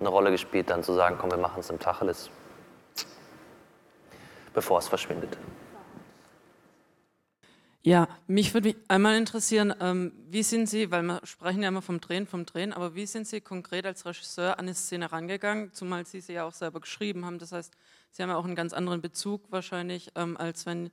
eine 0.00 0.08
Rolle 0.08 0.30
gespielt, 0.30 0.70
dann 0.70 0.82
zu 0.82 0.92
sagen, 0.92 1.16
komm, 1.18 1.30
wir 1.30 1.38
machen 1.38 1.60
es 1.60 1.70
im 1.70 1.78
Tacheles, 1.78 2.30
bevor 4.52 4.78
es 4.78 4.88
verschwindet. 4.88 5.36
Ja, 7.86 8.08
mich 8.26 8.54
würde 8.54 8.68
mich 8.68 8.76
einmal 8.88 9.18
interessieren, 9.18 9.74
ähm, 9.78 10.12
wie 10.30 10.42
sind 10.42 10.70
Sie, 10.70 10.90
weil 10.90 11.02
wir 11.02 11.20
sprechen 11.24 11.62
ja 11.62 11.68
immer 11.68 11.82
vom 11.82 12.00
Drehen, 12.00 12.26
vom 12.26 12.46
Drehen, 12.46 12.72
aber 12.72 12.94
wie 12.94 13.04
sind 13.04 13.26
Sie 13.26 13.42
konkret 13.42 13.84
als 13.84 14.06
Regisseur 14.06 14.58
an 14.58 14.64
eine 14.64 14.74
Szene 14.74 15.12
rangegangen, 15.12 15.70
zumal 15.74 16.06
Sie 16.06 16.22
sie 16.22 16.32
ja 16.32 16.44
auch 16.44 16.54
selber 16.54 16.80
geschrieben 16.80 17.26
haben. 17.26 17.38
Das 17.38 17.52
heißt, 17.52 17.74
Sie 18.10 18.22
haben 18.22 18.30
ja 18.30 18.36
auch 18.36 18.46
einen 18.46 18.54
ganz 18.54 18.72
anderen 18.72 19.02
Bezug 19.02 19.42
wahrscheinlich, 19.50 20.12
ähm, 20.14 20.38
als 20.38 20.64
wenn 20.64 20.90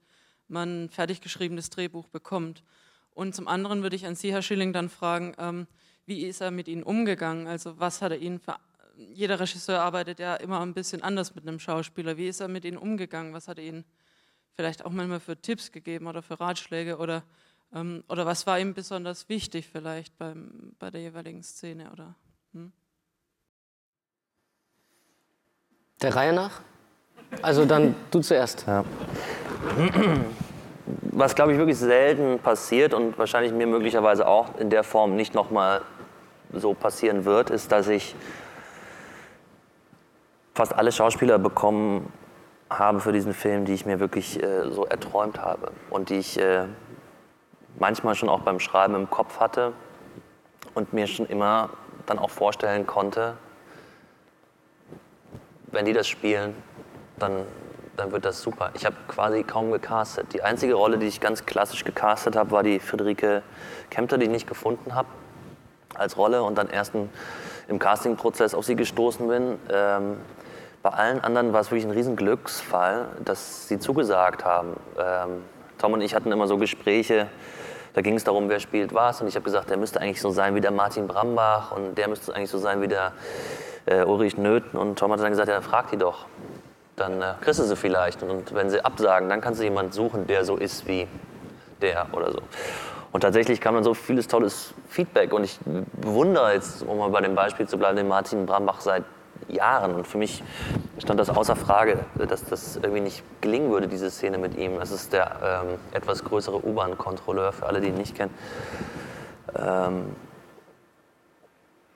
man 0.49 0.84
ein 0.84 0.89
fertig 0.89 1.22
geschriebenes 1.22 1.70
Drehbuch 1.70 2.10
bekommt. 2.10 2.62
Und 3.14 3.36
zum 3.36 3.47
anderen 3.47 3.84
würde 3.84 3.95
ich 3.95 4.06
an 4.06 4.16
Sie, 4.16 4.34
Herr 4.34 4.41
Schilling, 4.41 4.74
dann 4.74 4.89
fragen, 4.89 5.34
ähm, 5.38 5.68
wie 6.06 6.26
ist 6.26 6.41
er 6.41 6.52
mit 6.52 6.68
Ihnen 6.68 6.84
umgegangen? 6.84 7.47
Also 7.47 7.80
was 7.80 8.02
hat 8.02 8.12
er 8.12 8.18
Ihnen 8.18 8.39
für... 8.39 8.58
Jeder 9.10 9.39
Regisseur 9.39 9.82
arbeitet 9.82 10.20
ja 10.20 10.36
immer 10.36 10.60
ein 10.62 10.74
bisschen 10.74 11.02
anders 11.02 11.34
mit 11.34 11.47
einem 11.47 11.60
Schauspieler. 11.60 12.18
Wie 12.18 12.28
ist 12.28 12.39
er 12.39 12.47
mit 12.47 12.66
Ihnen 12.66 12.78
umgegangen? 12.78 13.34
Was 13.34 13.47
hat 13.47 13.58
er 13.58 13.64
Ihnen 13.64 13.86
vielleicht 14.54 14.86
auch 14.86 14.91
manchmal 14.91 15.20
für 15.20 15.38
Tipps 15.41 15.72
gegeben 15.72 16.08
oder 16.08 16.22
für 16.22 16.39
Ratschläge 16.39 16.97
oder, 16.97 17.24
ähm, 17.74 18.04
oder 18.10 18.26
was 18.26 18.45
war 18.45 18.60
ihm 18.60 18.74
besonders 18.74 19.30
wichtig 19.30 19.68
vielleicht 19.72 20.18
beim, 20.18 20.74
bei 20.78 20.91
der 20.91 21.02
jeweiligen 21.02 21.41
Szene 21.43 21.91
oder 21.91 22.16
hm? 22.54 22.72
Der 26.02 26.16
Reihe 26.16 26.34
nach? 26.34 26.62
Also 27.41 27.66
dann 27.66 27.95
du 28.10 28.20
zuerst. 28.20 28.66
Ja. 28.68 28.84
Was, 31.12 31.36
glaube 31.36 31.54
ich, 31.54 31.58
wirklich 31.58 31.78
selten 31.78 32.39
passiert 32.39 32.93
und 32.93 33.18
wahrscheinlich 33.18 33.54
mir 33.54 33.68
möglicherweise 33.68 34.28
auch 34.28 34.58
in 34.58 34.70
der 34.70 34.84
Form 34.84 35.16
nicht 35.16 35.34
nochmal 35.34 35.82
so 36.54 36.74
passieren 36.74 37.24
wird, 37.26 37.49
ist, 37.49 37.72
dass 37.72 37.88
ich 37.88 38.16
fast 40.54 40.74
alle 40.74 40.91
Schauspieler 40.91 41.39
bekommen 41.39 42.12
habe 42.70 42.99
für 42.99 43.12
diesen 43.12 43.34
Film, 43.34 43.66
die 43.66 43.74
ich 43.74 43.86
mir 43.86 43.99
wirklich 43.99 44.41
äh, 44.41 44.70
so 44.72 44.86
erträumt 44.86 45.39
habe 45.39 45.72
und 45.89 46.10
die 46.10 46.20
ich 46.20 46.39
äh, 46.39 46.66
manchmal 47.80 48.16
schon 48.16 48.30
auch 48.30 48.41
beim 48.41 48.60
Schreiben 48.60 48.95
im 48.95 49.10
Kopf 49.10 49.39
hatte 49.39 49.74
und 50.74 50.93
mir 50.93 51.08
schon 51.08 51.26
immer 51.26 51.70
dann 52.06 52.20
auch 52.20 52.30
vorstellen 52.30 52.88
konnte, 52.88 53.36
wenn 55.68 55.86
die 55.86 55.93
das 55.93 56.08
spielen, 56.08 56.56
dann, 57.18 57.45
dann 57.97 58.12
wird 58.12 58.26
das 58.26 58.41
super. 58.41 58.72
Ich 58.74 58.86
habe 58.86 58.95
quasi 59.08 59.43
kaum 59.43 59.72
gecastet. 59.72 60.34
Die 60.34 60.41
einzige 60.41 60.74
Rolle, 60.74 60.97
die 60.97 61.08
ich 61.08 61.20
ganz 61.20 61.45
klassisch 61.45 61.84
gecastet 61.84 62.36
habe, 62.36 62.52
war 62.52 62.64
die 62.64 62.80
Friederike 62.80 63.43
Kempter, 63.89 64.18
die 64.18 64.26
ich 64.26 64.32
nicht 64.32 64.47
gefunden 64.47 64.95
habe 64.95 65.08
als 65.95 66.18
Rolle 66.18 66.43
und 66.43 66.58
dann 66.58 66.70
erst 66.70 66.93
im, 66.95 67.80
Castingprozess 67.80 68.54
auf 68.54 68.66
sie 68.66 68.76
gestoßen 68.76 69.28
bin. 69.28 69.58
Ähm, 69.70 70.18
bei 70.84 70.89
allen 70.89 71.23
anderen 71.23 71.53
war 71.53 71.61
es 71.61 71.69
wirklich 71.69 71.86
ein 71.86 71.91
riesen 71.91 72.15
Glücksfall, 72.15 73.07
dass 73.23 73.67
sie 73.67 73.79
zugesagt 73.79 74.45
haben. 74.45 74.75
Ähm, 74.97 75.43
Tom 75.77 75.93
und 75.93 76.01
ich 76.01 76.15
hatten 76.15 76.32
immer 76.32 76.47
so 76.47 76.57
Gespräche, 76.57 77.27
da 77.93 78.01
ging 78.01 78.15
es 78.15 78.23
darum, 78.23 78.49
wer 78.49 78.59
spielt 78.59 78.93
was. 78.93 79.21
Und 79.21 79.27
ich 79.27 79.36
habe 79.36 79.43
gesagt, 79.43 79.69
der 79.69 79.77
müsste 79.77 80.01
eigentlich 80.01 80.21
so 80.21 80.32
sein 80.32 80.55
wie 80.55 80.61
der 80.61 80.71
Martin 80.71 81.07
Brambach 81.07 81.71
und 81.71 81.95
der 81.97 82.07
müsste 82.07 82.34
eigentlich 82.34 82.49
so 82.49 82.57
sein 82.57 82.82
wie 82.82 82.88
der 82.88 83.11
äh, 83.86 84.03
Ulrich 84.03 84.38
Nöthen. 84.38 84.79
Und 84.79 84.97
Tom 84.97 85.11
hat 85.11 85.19
dann 85.19 85.29
gesagt, 85.29 85.49
ja, 85.49 85.61
frag 85.61 85.91
die 85.91 85.97
doch. 85.97 86.25
Dann 86.95 87.21
äh, 87.21 87.34
kriegst 87.41 87.59
du 87.59 87.63
sie 87.63 87.75
vielleicht. 87.75 88.23
Und, 88.23 88.29
und 88.29 88.53
wenn 88.55 88.69
sie 88.69 88.84
absagen, 88.84 89.29
dann 89.29 89.41
kannst 89.41 89.59
du 89.59 89.63
jemanden 89.63 89.91
suchen, 89.91 90.25
der 90.27 90.45
so 90.45 90.55
ist 90.55 90.88
wie 90.88 91.07
der 91.82 92.07
oder 92.13 92.32
so. 92.32 92.39
Und 93.11 93.21
tatsächlich 93.21 93.59
kam 93.59 93.75
dann 93.75 93.84
so 93.84 93.93
vieles 93.93 94.27
tolles 94.27 94.73
Feedback. 94.88 95.34
Und 95.34 95.43
ich 95.43 95.59
bewundere 95.93 96.53
jetzt, 96.53 96.84
um 96.84 96.97
mal 96.97 97.09
bei 97.09 97.21
dem 97.21 97.36
Beispiel 97.36 97.67
zu 97.67 97.77
bleiben, 97.77 97.97
den 97.97 98.07
Martin 98.07 98.45
Brambach 98.45 98.79
seit 98.79 99.03
Jahren. 99.48 99.96
Und 99.96 100.08
für 100.08 100.18
mich 100.18 100.44
stand 101.00 101.20
das 101.20 101.30
außer 101.30 101.56
Frage, 101.56 102.00
dass 102.16 102.46
das 102.46 102.78
irgendwie 102.78 103.02
nicht 103.02 103.24
gelingen 103.42 103.72
würde, 103.72 103.88
diese 103.88 104.10
Szene 104.10 104.38
mit 104.38 104.58
ihm. 104.58 104.80
Das 104.80 104.92
ist 104.92 105.14
der 105.14 105.64
ähm, 105.64 105.80
etwas 105.92 106.24
größere 106.24 106.66
U-Bahn-Kontrolleur, 106.66 107.52
für 107.52 107.66
alle, 107.66 107.82
die 107.82 107.88
ihn 107.88 107.96
nicht 107.96 108.16
kennen. 108.16 108.34
Ähm, 109.58 110.16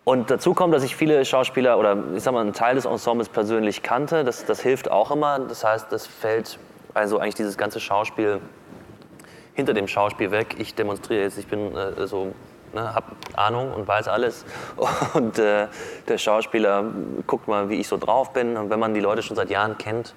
und 0.06 0.30
dazu 0.30 0.54
kommt, 0.54 0.74
dass 0.74 0.84
ich 0.84 0.96
viele 0.96 1.26
Schauspieler 1.26 1.80
oder 1.80 1.98
ich 2.16 2.22
sag 2.22 2.34
mal 2.34 2.42
einen 2.42 2.54
Teil 2.54 2.76
des 2.76 2.86
Ensembles 2.86 3.28
persönlich 3.28 3.82
kannte. 3.82 4.24
Das, 4.24 4.46
das 4.46 4.62
hilft 4.62 4.92
auch 4.92 5.10
immer. 5.10 5.40
Das 5.40 5.64
heißt, 5.64 5.92
das 5.92 6.06
fällt 6.06 6.60
also 6.94 7.18
eigentlich 7.18 7.36
dieses 7.36 7.58
ganze 7.58 7.80
Schauspiel 7.80 8.40
hinter 9.56 9.74
dem 9.74 9.88
Schauspiel 9.88 10.30
weg. 10.30 10.56
Ich 10.60 10.76
demonstriere 10.76 11.24
jetzt, 11.24 11.40
ich 11.40 11.48
bin 11.48 11.76
äh, 11.76 12.06
so, 12.06 12.34
ne, 12.76 12.94
habe 12.94 13.08
Ahnung 13.36 13.74
und 13.74 13.88
weiß 13.88 14.08
alles. 14.08 14.46
Und 15.14 15.40
äh, 15.40 15.68
der 16.08 16.18
Schauspieler 16.18 16.86
guckt 17.26 17.48
mal, 17.48 17.70
wie 17.70 17.76
ich 17.76 17.88
so 17.88 17.98
drauf 17.98 18.34
bin. 18.34 18.58
Und 18.58 18.70
wenn 18.70 18.80
man 18.80 18.94
die 18.94 19.00
Leute 19.00 19.24
schon 19.24 19.36
seit 19.36 19.50
Jahren 19.50 19.78
kennt, 19.78 20.14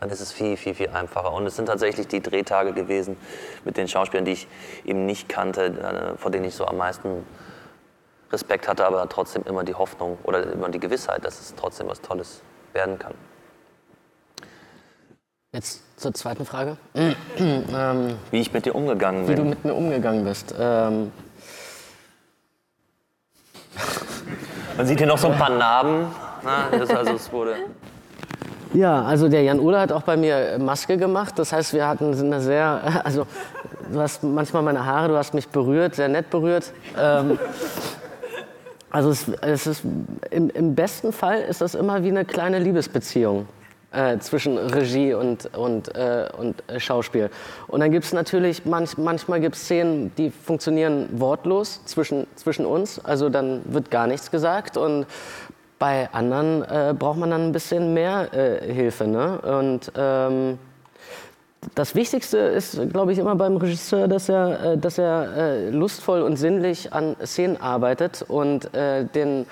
dann 0.00 0.10
ist 0.10 0.20
es 0.20 0.32
viel, 0.32 0.56
viel, 0.56 0.74
viel 0.74 0.88
einfacher. 0.88 1.32
Und 1.32 1.46
es 1.46 1.56
sind 1.56 1.66
tatsächlich 1.66 2.08
die 2.08 2.20
Drehtage 2.20 2.72
gewesen 2.72 3.16
mit 3.64 3.76
den 3.76 3.88
Schauspielern, 3.88 4.24
die 4.24 4.32
ich 4.32 4.48
eben 4.84 5.06
nicht 5.06 5.28
kannte, 5.28 5.66
äh, 5.66 6.18
vor 6.18 6.30
denen 6.30 6.44
ich 6.44 6.54
so 6.54 6.66
am 6.66 6.76
meisten 6.76 7.24
Respekt 8.32 8.68
hatte, 8.68 8.86
aber 8.86 9.08
trotzdem 9.08 9.42
immer 9.44 9.64
die 9.64 9.74
Hoffnung 9.74 10.18
oder 10.22 10.52
immer 10.52 10.68
die 10.68 10.80
Gewissheit, 10.80 11.24
dass 11.24 11.40
es 11.40 11.54
trotzdem 11.54 11.88
was 11.88 12.00
Tolles 12.00 12.42
werden 12.72 12.98
kann. 12.98 13.14
Jetzt 15.52 15.82
zur 15.98 16.14
zweiten 16.14 16.46
Frage. 16.46 16.76
ähm, 16.94 18.16
wie 18.30 18.40
ich 18.40 18.52
mit 18.52 18.66
dir 18.66 18.74
umgegangen 18.76 19.24
Wie 19.24 19.34
bin. 19.34 19.36
du 19.36 19.50
mit 19.50 19.64
mir 19.64 19.74
umgegangen 19.74 20.24
bist. 20.24 20.54
Ähm, 20.56 21.10
Man 24.76 24.86
sieht 24.86 24.98
hier 24.98 25.06
noch 25.06 25.18
so 25.18 25.28
ein 25.28 25.38
paar 25.38 25.50
Narben. 25.50 26.06
Na, 26.42 26.76
das 26.76 26.90
also, 26.90 27.12
es 27.12 27.30
wurde 27.32 27.54
Ja, 28.72 29.02
also 29.02 29.28
der 29.28 29.42
Jan 29.42 29.60
Ole 29.60 29.78
hat 29.78 29.92
auch 29.92 30.02
bei 30.02 30.16
mir 30.16 30.58
Maske 30.58 30.96
gemacht. 30.96 31.38
Das 31.38 31.52
heißt, 31.52 31.74
wir 31.74 31.86
hatten 31.86 32.14
eine 32.18 32.40
sehr, 32.40 33.02
also 33.04 33.26
du 33.92 34.00
hast 34.00 34.22
manchmal 34.22 34.62
meine 34.62 34.84
Haare, 34.84 35.08
du 35.08 35.16
hast 35.16 35.34
mich 35.34 35.48
berührt, 35.48 35.94
sehr 35.94 36.08
nett 36.08 36.30
berührt. 36.30 36.72
Ähm, 36.98 37.38
also 38.90 39.10
es, 39.10 39.28
es 39.42 39.66
ist 39.66 39.82
im, 40.30 40.50
im 40.50 40.74
besten 40.74 41.12
Fall 41.12 41.40
ist 41.42 41.60
das 41.60 41.74
immer 41.74 42.02
wie 42.02 42.08
eine 42.08 42.24
kleine 42.24 42.58
Liebesbeziehung 42.58 43.46
äh, 43.92 44.18
zwischen 44.18 44.56
Regie 44.56 45.14
und, 45.14 45.54
und, 45.56 45.94
äh, 45.96 46.28
und 46.38 46.62
äh, 46.68 46.78
Schauspiel. 46.78 47.30
Und 47.66 47.80
dann 47.80 47.90
gibt 47.90 48.04
es 48.04 48.12
natürlich, 48.12 48.64
manch, 48.64 48.96
manchmal 48.98 49.40
gibt 49.40 49.56
es 49.56 49.62
Szenen, 49.62 50.12
die 50.16 50.30
funktionieren 50.30 51.08
wortlos 51.12 51.84
zwischen, 51.86 52.26
zwischen 52.36 52.66
uns. 52.66 53.04
Also 53.04 53.28
dann 53.28 53.62
wird 53.64 53.90
gar 53.90 54.06
nichts 54.06 54.30
gesagt 54.30 54.76
und 54.76 55.06
bei 55.80 56.08
anderen 56.12 56.62
äh, 56.62 56.94
braucht 56.96 57.18
man 57.18 57.30
dann 57.30 57.46
ein 57.46 57.52
bisschen 57.52 57.94
mehr 57.94 58.32
äh, 58.32 58.72
Hilfe. 58.72 59.08
Ne? 59.08 59.40
Und 59.40 59.90
ähm, 59.96 60.58
das 61.74 61.94
Wichtigste 61.94 62.38
ist, 62.38 62.78
glaube 62.92 63.12
ich, 63.12 63.18
immer 63.18 63.34
beim 63.34 63.56
Regisseur, 63.56 64.06
dass 64.06 64.28
er, 64.28 64.74
äh, 64.74 64.78
dass 64.78 64.98
er 64.98 65.70
lustvoll 65.72 66.22
und 66.22 66.36
sinnlich 66.36 66.92
an 66.92 67.16
Szenen 67.24 67.60
arbeitet 67.60 68.24
und 68.28 68.70
den, 68.72 69.46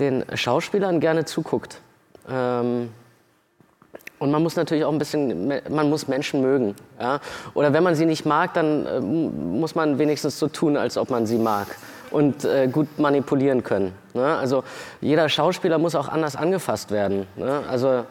den 0.00 0.24
Schauspielern 0.34 1.00
gerne 1.00 1.24
zuguckt. 1.24 1.80
Ähm, 2.30 2.88
und 4.18 4.30
man 4.30 4.42
muss 4.42 4.56
natürlich 4.56 4.84
auch 4.84 4.92
ein 4.92 4.98
bisschen, 4.98 5.52
man 5.68 5.88
muss 5.88 6.08
Menschen 6.08 6.42
mögen. 6.42 6.74
Ja? 7.00 7.20
Oder 7.54 7.72
wenn 7.72 7.82
man 7.82 7.94
sie 7.94 8.06
nicht 8.06 8.26
mag, 8.26 8.54
dann 8.54 8.86
äh, 8.86 9.00
muss 9.00 9.74
man 9.74 9.98
wenigstens 9.98 10.38
so 10.38 10.48
tun, 10.48 10.76
als 10.76 10.96
ob 10.96 11.10
man 11.10 11.26
sie 11.26 11.38
mag 11.38 11.66
und 12.10 12.44
äh, 12.44 12.68
gut 12.68 12.98
manipulieren 12.98 13.62
können. 13.62 13.94
Ne? 14.14 14.36
Also 14.36 14.64
jeder 15.00 15.28
Schauspieler 15.28 15.78
muss 15.78 15.94
auch 15.94 16.08
anders 16.08 16.36
angefasst 16.36 16.90
werden. 16.90 17.26
Ne? 17.36 17.62
Also 17.68 18.04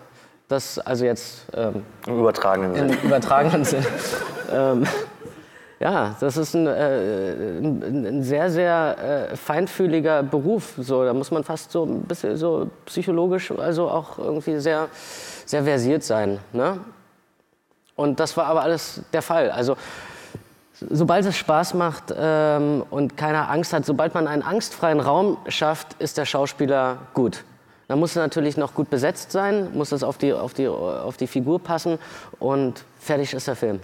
das, 0.47 0.80
also 0.80 1.05
jetzt 1.05 1.45
ähm, 1.53 1.84
im 2.05 2.20
übertragenen 2.20 2.76
Sinn. 2.76 2.89
Im 2.89 3.08
übertragenen 3.08 3.66
Sinn. 3.66 3.86
ähm, 4.51 4.88
ja, 5.80 6.15
das 6.19 6.38
ist 6.38 6.55
ein, 6.55 6.65
äh, 6.65 7.59
ein, 7.59 8.23
sehr, 8.23 8.49
sehr 8.49 9.30
äh, 9.32 9.36
feinfühliger 9.36 10.23
Beruf. 10.23 10.73
So, 10.80 11.03
da 11.03 11.13
muss 11.13 11.30
man 11.30 11.43
fast 11.43 11.71
so 11.71 11.86
ein 11.86 12.01
bisschen 12.01 12.36
so 12.36 12.69
psychologisch, 12.86 13.51
also 13.51 13.89
auch 13.89 14.17
irgendwie 14.17 14.59
sehr, 14.59 14.88
sehr 15.45 15.63
versiert 15.63 16.03
sein. 16.03 16.39
Ne? 16.51 16.80
Und 17.95 18.19
das 18.19 18.36
war 18.38 18.45
aber 18.45 18.63
alles 18.63 19.01
der 19.13 19.21
Fall. 19.21 19.51
Also 19.51 19.78
sobald 20.73 21.25
es 21.25 21.38
Spaß 21.38 21.75
macht 21.75 22.13
ähm, 22.17 22.84
und 22.89 23.15
keiner 23.15 23.49
Angst 23.49 23.71
hat, 23.73 23.86
sobald 23.86 24.15
man 24.15 24.28
einen 24.28 24.41
angstfreien 24.41 24.99
Raum 24.99 25.38
schafft, 25.47 25.93
ist 25.99 26.17
der 26.17 26.25
Schauspieler 26.25 26.97
gut. 27.13 27.43
Dann 27.88 27.99
muss 27.99 28.15
er 28.15 28.23
natürlich 28.23 28.57
noch 28.57 28.73
gut 28.73 28.89
besetzt 28.89 29.32
sein, 29.32 29.69
muss 29.73 29.91
es 29.91 30.03
auf 30.03 30.17
die, 30.17 30.34
auf 30.34 30.53
die, 30.53 30.67
auf 30.67 31.17
die 31.17 31.28
Figur 31.28 31.59
passen 31.59 31.99
und 32.39 32.84
fertig 32.99 33.34
ist 33.34 33.47
der 33.47 33.55
Film. 33.55 33.80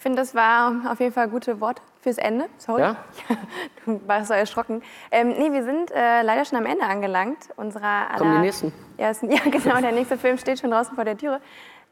Ich 0.00 0.02
finde, 0.02 0.22
das 0.22 0.34
war 0.34 0.90
auf 0.90 0.98
jeden 0.98 1.12
Fall 1.12 1.28
gute 1.28 1.60
Wort 1.60 1.82
fürs 2.00 2.16
Ende. 2.16 2.46
Sorry. 2.56 2.80
Ja? 2.80 2.96
Du 3.84 4.00
warst 4.06 4.28
so 4.28 4.32
erschrocken. 4.32 4.82
Ähm, 5.10 5.34
nee, 5.36 5.52
wir 5.52 5.62
sind 5.62 5.90
äh, 5.90 6.22
leider 6.22 6.46
schon 6.46 6.56
am 6.56 6.64
Ende 6.64 6.86
angelangt. 6.86 7.50
Unserer 7.56 8.06
Kommen 8.16 8.36
die 8.36 8.40
nächsten? 8.46 8.72
Ersten, 8.96 9.30
ja, 9.30 9.40
genau. 9.44 9.78
Der 9.78 9.92
nächste 9.92 10.16
Film 10.16 10.38
steht 10.38 10.58
schon 10.58 10.70
draußen 10.70 10.94
vor 10.94 11.04
der 11.04 11.18
Türe. 11.18 11.42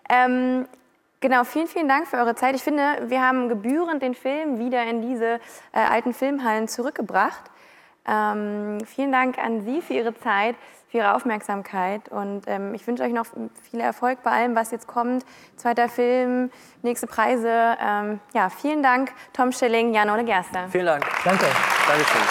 Ähm, 0.08 0.66
genau, 1.20 1.44
vielen, 1.44 1.66
vielen 1.66 1.86
Dank 1.86 2.06
für 2.06 2.16
eure 2.16 2.34
Zeit. 2.34 2.54
Ich 2.54 2.62
finde, 2.62 2.82
wir 3.08 3.20
haben 3.20 3.50
gebührend 3.50 4.00
den 4.00 4.14
Film 4.14 4.58
wieder 4.58 4.84
in 4.84 5.02
diese 5.02 5.34
äh, 5.72 5.80
alten 5.80 6.14
Filmhallen 6.14 6.66
zurückgebracht. 6.66 7.42
Ähm, 8.06 8.78
vielen 8.86 9.12
Dank 9.12 9.36
an 9.36 9.60
Sie 9.66 9.82
für 9.82 9.92
Ihre 9.92 10.14
Zeit, 10.14 10.56
für 10.88 10.98
Ihre 10.98 11.14
Aufmerksamkeit 11.14 12.08
und 12.08 12.42
ähm, 12.46 12.74
ich 12.74 12.86
wünsche 12.86 13.02
euch 13.02 13.12
noch 13.12 13.26
viel 13.70 13.80
Erfolg 13.80 14.22
bei 14.22 14.30
allem, 14.30 14.56
was 14.56 14.70
jetzt 14.70 14.86
kommt. 14.86 15.24
Zweiter 15.56 15.88
Film, 15.88 16.50
nächste 16.82 17.06
Preise. 17.06 17.76
Ähm, 17.80 18.20
ja, 18.34 18.48
vielen 18.48 18.82
Dank, 18.82 19.12
Tom 19.32 19.52
Schilling, 19.52 19.92
Jan-Ole 19.92 20.24
Gerster. 20.24 20.68
Vielen 20.70 20.86
Dank. 20.86 21.04
Danke. 21.24 21.46
Dankeschön. 21.86 22.22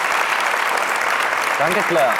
Danke, 1.58 1.80
Claire. 1.88 2.14